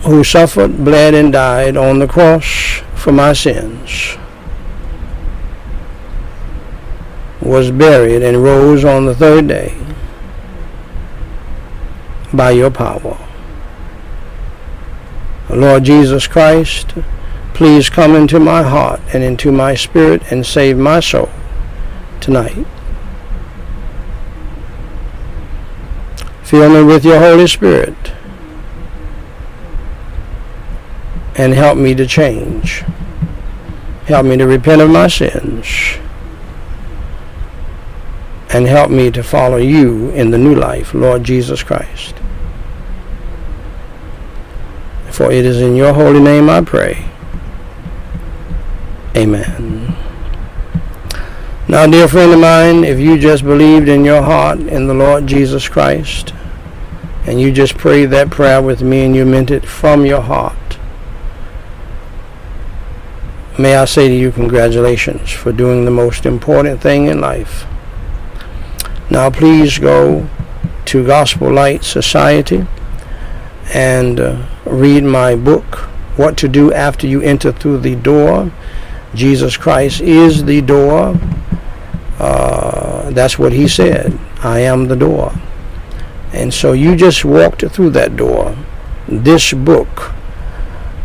who 0.10 0.24
suffered, 0.24 0.84
bled, 0.84 1.14
and 1.14 1.32
died 1.32 1.78
on 1.78 2.00
the 2.00 2.08
cross 2.08 2.82
for 2.96 3.12
my 3.12 3.32
sins, 3.32 4.18
was 7.42 7.70
buried, 7.70 8.24
and 8.24 8.44
rose 8.44 8.84
on 8.84 9.06
the 9.06 9.16
third 9.16 9.48
day 9.48 9.78
by 12.34 12.50
your 12.50 12.72
power. 12.72 13.18
Lord 15.50 15.84
Jesus 15.84 16.28
Christ, 16.28 16.96
please 17.54 17.90
come 17.90 18.16
into 18.16 18.40
my 18.40 18.64
heart 18.64 19.02
and 19.14 19.24
into 19.24 19.52
my 19.52 19.76
spirit 19.76 20.32
and 20.32 20.46
save 20.46 20.78
my 20.78 21.00
soul 21.00 21.30
tonight. 22.20 22.66
Fill 26.44 26.70
me 26.70 26.84
with 26.84 27.06
your 27.06 27.20
Holy 27.20 27.48
Spirit 27.48 27.96
and 31.40 31.54
help 31.54 31.78
me 31.78 31.96
to 31.96 32.06
change. 32.06 32.84
Help 34.08 34.26
me 34.26 34.36
to 34.36 34.46
repent 34.46 34.82
of 34.82 34.90
my 34.90 35.08
sins. 35.08 35.98
And 38.50 38.68
help 38.68 38.92
me 38.92 39.10
to 39.12 39.24
follow 39.24 39.56
you 39.56 40.10
in 40.10 40.32
the 40.32 40.38
new 40.38 40.54
life, 40.54 40.94
Lord 40.94 41.24
Jesus 41.24 41.64
Christ. 41.64 42.14
For 45.12 45.32
it 45.32 45.46
is 45.46 45.62
in 45.62 45.78
your 45.78 45.94
holy 45.94 46.20
name 46.20 46.50
I 46.50 46.60
pray. 46.60 47.06
Amen. 49.16 49.96
Now, 51.70 51.88
dear 51.88 52.10
friend 52.10 52.34
of 52.34 52.40
mine, 52.42 52.84
if 52.84 53.00
you 53.00 53.18
just 53.18 53.46
believed 53.46 53.88
in 53.88 54.04
your 54.04 54.24
heart 54.24 54.60
in 54.60 54.88
the 54.88 54.94
Lord 54.94 55.26
Jesus 55.26 55.70
Christ, 55.70 56.34
and 57.26 57.40
you 57.40 57.50
just 57.50 57.78
prayed 57.78 58.08
that 58.08 58.30
prayer 58.30 58.62
with 58.62 58.82
me 58.82 59.06
and 59.06 59.16
you 59.16 59.26
meant 59.26 59.52
it 59.52 59.66
from 59.66 60.06
your 60.06 60.22
heart, 60.22 60.58
may 63.60 63.76
I 63.76 63.84
say 63.84 64.08
to 64.08 64.16
you, 64.16 64.32
congratulations 64.32 65.32
for 65.32 65.52
doing 65.52 65.84
the 65.84 65.92
most 65.92 66.26
important 66.26 66.82
thing 66.82 67.08
in 67.08 67.20
life. 67.20 67.66
Now, 69.12 69.30
please 69.30 69.78
go 69.80 70.30
to 70.86 71.06
Gospel 71.06 71.52
Light 71.52 71.84
Society 71.84 72.66
and 73.74 74.20
uh, 74.20 74.48
read 74.66 75.04
my 75.04 75.36
book, 75.36 75.76
What 76.16 76.38
to 76.38 76.48
Do 76.48 76.72
After 76.74 77.06
You 77.06 77.22
Enter 77.22 77.52
Through 77.52 77.80
the 77.80 77.96
Door. 77.96 78.54
Jesus 79.14 79.58
Christ 79.58 80.00
is 80.00 80.46
the 80.46 80.62
door. 80.62 81.20
Uh, 82.18 83.10
that's 83.12 83.38
what 83.38 83.52
he 83.52 83.68
said. 83.68 84.18
I 84.42 84.60
am 84.60 84.88
the 84.88 84.96
door. 84.96 85.34
And 86.32 86.54
so 86.54 86.72
you 86.72 86.96
just 86.96 87.26
walked 87.26 87.66
through 87.66 87.90
that 87.90 88.16
door. 88.16 88.56
This 89.08 89.52
book 89.52 90.14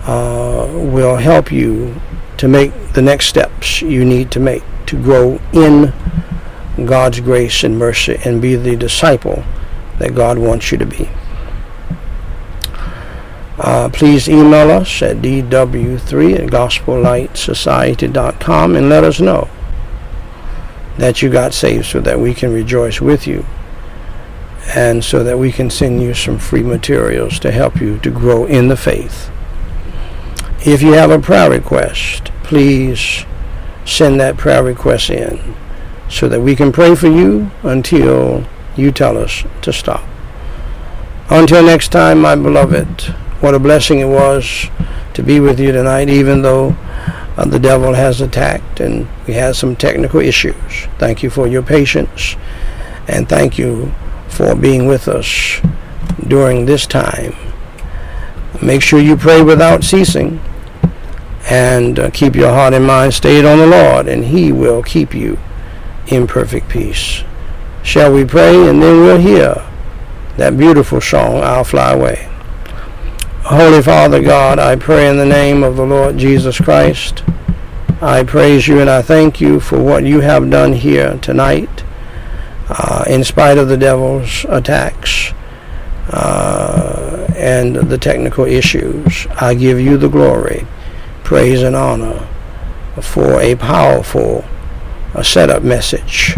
uh, 0.07 0.68
will 0.72 1.16
help 1.16 1.50
you 1.50 2.00
to 2.39 2.49
make 2.49 2.72
the 2.93 3.03
next 3.03 3.26
steps 3.26 3.82
you 3.82 4.05
need 4.05 4.30
to 4.32 4.41
make 4.41 4.62
to 4.87 5.01
grow 5.01 5.41
in 5.53 5.93
God's 6.85 7.20
grace 7.20 7.62
and 7.64 7.78
mercy 7.78 8.18
and 8.24 8.43
be 8.43 8.57
the 8.57 8.76
disciple 8.76 9.45
that 9.99 10.14
God 10.14 10.39
wants 10.39 10.72
you 10.72 10.78
to 10.78 10.87
be. 10.87 11.09
Uh, 13.57 13.89
please 13.93 14.28
email 14.28 14.72
us 14.72 15.01
at 15.01 15.18
dw3 15.18 16.39
at 16.39 16.51
gospellightsociety.com 16.51 18.74
and 18.74 18.89
let 18.89 19.05
us 19.05 19.20
know 19.20 19.49
that 20.99 21.22
you 21.22 21.30
got 21.30 21.55
saved 21.55 21.87
so 21.87 22.01
that 22.01 22.18
we 22.18 22.35
can 22.35 22.53
rejoice 22.53 23.01
with 23.01 23.28
you 23.28 23.47
and 24.74 25.05
so 25.05 25.22
that 25.22 25.39
we 25.39 25.53
can 25.53 25.70
send 25.70 26.03
you 26.03 26.12
some 26.14 26.37
free 26.39 26.64
materials 26.64 27.39
to 27.39 27.53
help 27.53 27.80
you 27.80 27.97
to 27.99 28.11
grow 28.11 28.47
in 28.47 28.66
the 28.68 28.76
faith. 28.76 29.30
If 30.66 30.80
you 30.80 30.92
have 30.92 31.10
a 31.10 31.18
prayer 31.18 31.50
request, 31.50 32.30
please 32.42 33.26
send 33.84 34.18
that 34.20 34.38
prayer 34.38 34.62
request 34.62 35.10
in 35.10 35.54
so 36.08 36.26
that 36.26 36.40
we 36.40 36.56
can 36.56 36.72
pray 36.72 36.94
for 36.94 37.06
you 37.06 37.50
until 37.62 38.46
you 38.74 38.90
tell 38.90 39.18
us 39.18 39.44
to 39.60 39.74
stop. 39.74 40.02
Until 41.28 41.62
next 41.62 41.88
time, 41.92 42.22
my 42.22 42.34
beloved, 42.34 43.02
what 43.42 43.54
a 43.54 43.58
blessing 43.58 43.98
it 43.98 44.06
was 44.06 44.64
to 45.12 45.22
be 45.22 45.38
with 45.38 45.60
you 45.60 45.70
tonight, 45.70 46.08
even 46.08 46.40
though 46.40 46.74
uh, 47.36 47.44
the 47.44 47.58
devil 47.58 47.92
has 47.92 48.22
attacked 48.22 48.80
and 48.80 49.06
we 49.26 49.34
had 49.34 49.56
some 49.56 49.76
technical 49.76 50.20
issues. 50.20 50.86
Thank 50.96 51.22
you 51.22 51.28
for 51.28 51.46
your 51.46 51.62
patience 51.62 52.36
and 53.06 53.28
thank 53.28 53.58
you 53.58 53.92
for 54.28 54.54
being 54.54 54.86
with 54.86 55.08
us 55.08 55.60
during 56.26 56.64
this 56.64 56.86
time. 56.86 57.34
Make 58.62 58.80
sure 58.80 58.98
you 58.98 59.14
pray 59.18 59.42
without 59.42 59.84
ceasing 59.84 60.40
and 61.51 61.99
uh, 61.99 62.11
keep 62.11 62.34
your 62.34 62.51
heart 62.51 62.74
and 62.74 62.86
mind 62.86 63.12
stayed 63.14 63.45
on 63.45 63.59
the 63.59 63.66
Lord, 63.66 64.09
and 64.09 64.24
He 64.24 64.53
will 64.53 64.82
keep 64.82 65.14
you 65.14 65.38
in 66.07 66.26
perfect 66.26 66.68
peace. 66.68 67.22
Shall 67.82 68.12
we 68.12 68.24
pray, 68.24 68.68
and 68.68 68.82
then 68.82 69.01
we'll 69.01 69.18
hear 69.18 69.62
that 70.36 70.57
beautiful 70.57 71.01
song, 71.01 71.42
I'll 71.42 71.64
Fly 71.64 71.92
Away. 71.92 72.28
Holy 73.45 73.82
Father 73.82 74.22
God, 74.22 74.59
I 74.59 74.74
pray 74.76 75.09
in 75.09 75.18
the 75.18 75.26
name 75.26 75.62
of 75.62 75.76
the 75.76 75.84
Lord 75.84 76.16
Jesus 76.16 76.59
Christ. 76.59 77.22
I 78.01 78.24
praise 78.24 78.66
you 78.66 78.80
and 78.80 78.88
I 78.88 79.03
thank 79.03 79.40
you 79.40 79.61
for 79.61 79.82
what 79.82 80.05
you 80.05 80.20
have 80.20 80.51
done 80.51 80.72
here 80.72 81.18
tonight, 81.18 81.84
uh, 82.68 83.05
in 83.07 83.22
spite 83.22 83.59
of 83.59 83.68
the 83.68 83.76
devil's 83.76 84.47
attacks 84.49 85.32
uh, 86.09 87.26
and 87.36 87.76
the 87.76 87.99
technical 87.99 88.47
issues. 88.47 89.26
I 89.38 89.55
give 89.55 89.78
you 89.78 89.99
the 89.99 90.09
glory 90.09 90.66
praise 91.25 91.62
and 91.62 91.75
honor 91.75 92.29
for 93.01 93.41
a 93.41 93.57
powerful 93.57 94.45
a 95.14 95.25
setup 95.25 95.62
message 95.62 96.37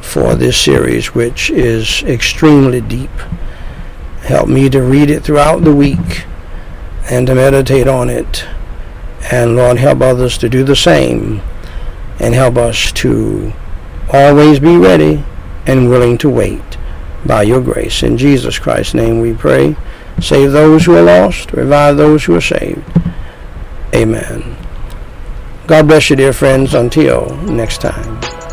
for 0.00 0.34
this 0.34 0.60
series, 0.60 1.14
which 1.14 1.50
is 1.50 2.02
extremely 2.02 2.80
deep. 2.80 3.10
Help 4.22 4.48
me 4.48 4.68
to 4.68 4.82
read 4.82 5.10
it 5.10 5.22
throughout 5.22 5.64
the 5.64 5.74
week 5.74 6.24
and 7.10 7.26
to 7.26 7.34
meditate 7.34 7.88
on 7.88 8.10
it. 8.10 8.46
And 9.32 9.56
Lord, 9.56 9.78
help 9.78 10.00
others 10.00 10.36
to 10.38 10.48
do 10.48 10.64
the 10.64 10.76
same 10.76 11.40
and 12.20 12.34
help 12.34 12.56
us 12.56 12.92
to 12.92 13.52
always 14.12 14.58
be 14.58 14.76
ready 14.76 15.24
and 15.66 15.88
willing 15.88 16.18
to 16.18 16.28
wait 16.28 16.76
by 17.24 17.42
your 17.42 17.60
grace. 17.60 18.02
In 18.02 18.16
Jesus 18.18 18.58
Christ's 18.58 18.94
name 18.94 19.20
we 19.20 19.32
pray. 19.32 19.76
Save 20.20 20.52
those 20.52 20.84
who 20.84 20.96
are 20.96 21.02
lost, 21.02 21.52
revive 21.52 21.96
those 21.96 22.24
who 22.24 22.34
are 22.34 22.40
saved. 22.40 22.84
Amen. 23.94 24.56
God 25.66 25.86
bless 25.86 26.10
you, 26.10 26.16
dear 26.16 26.32
friends. 26.32 26.74
Until 26.74 27.34
next 27.44 27.80
time. 27.80 28.47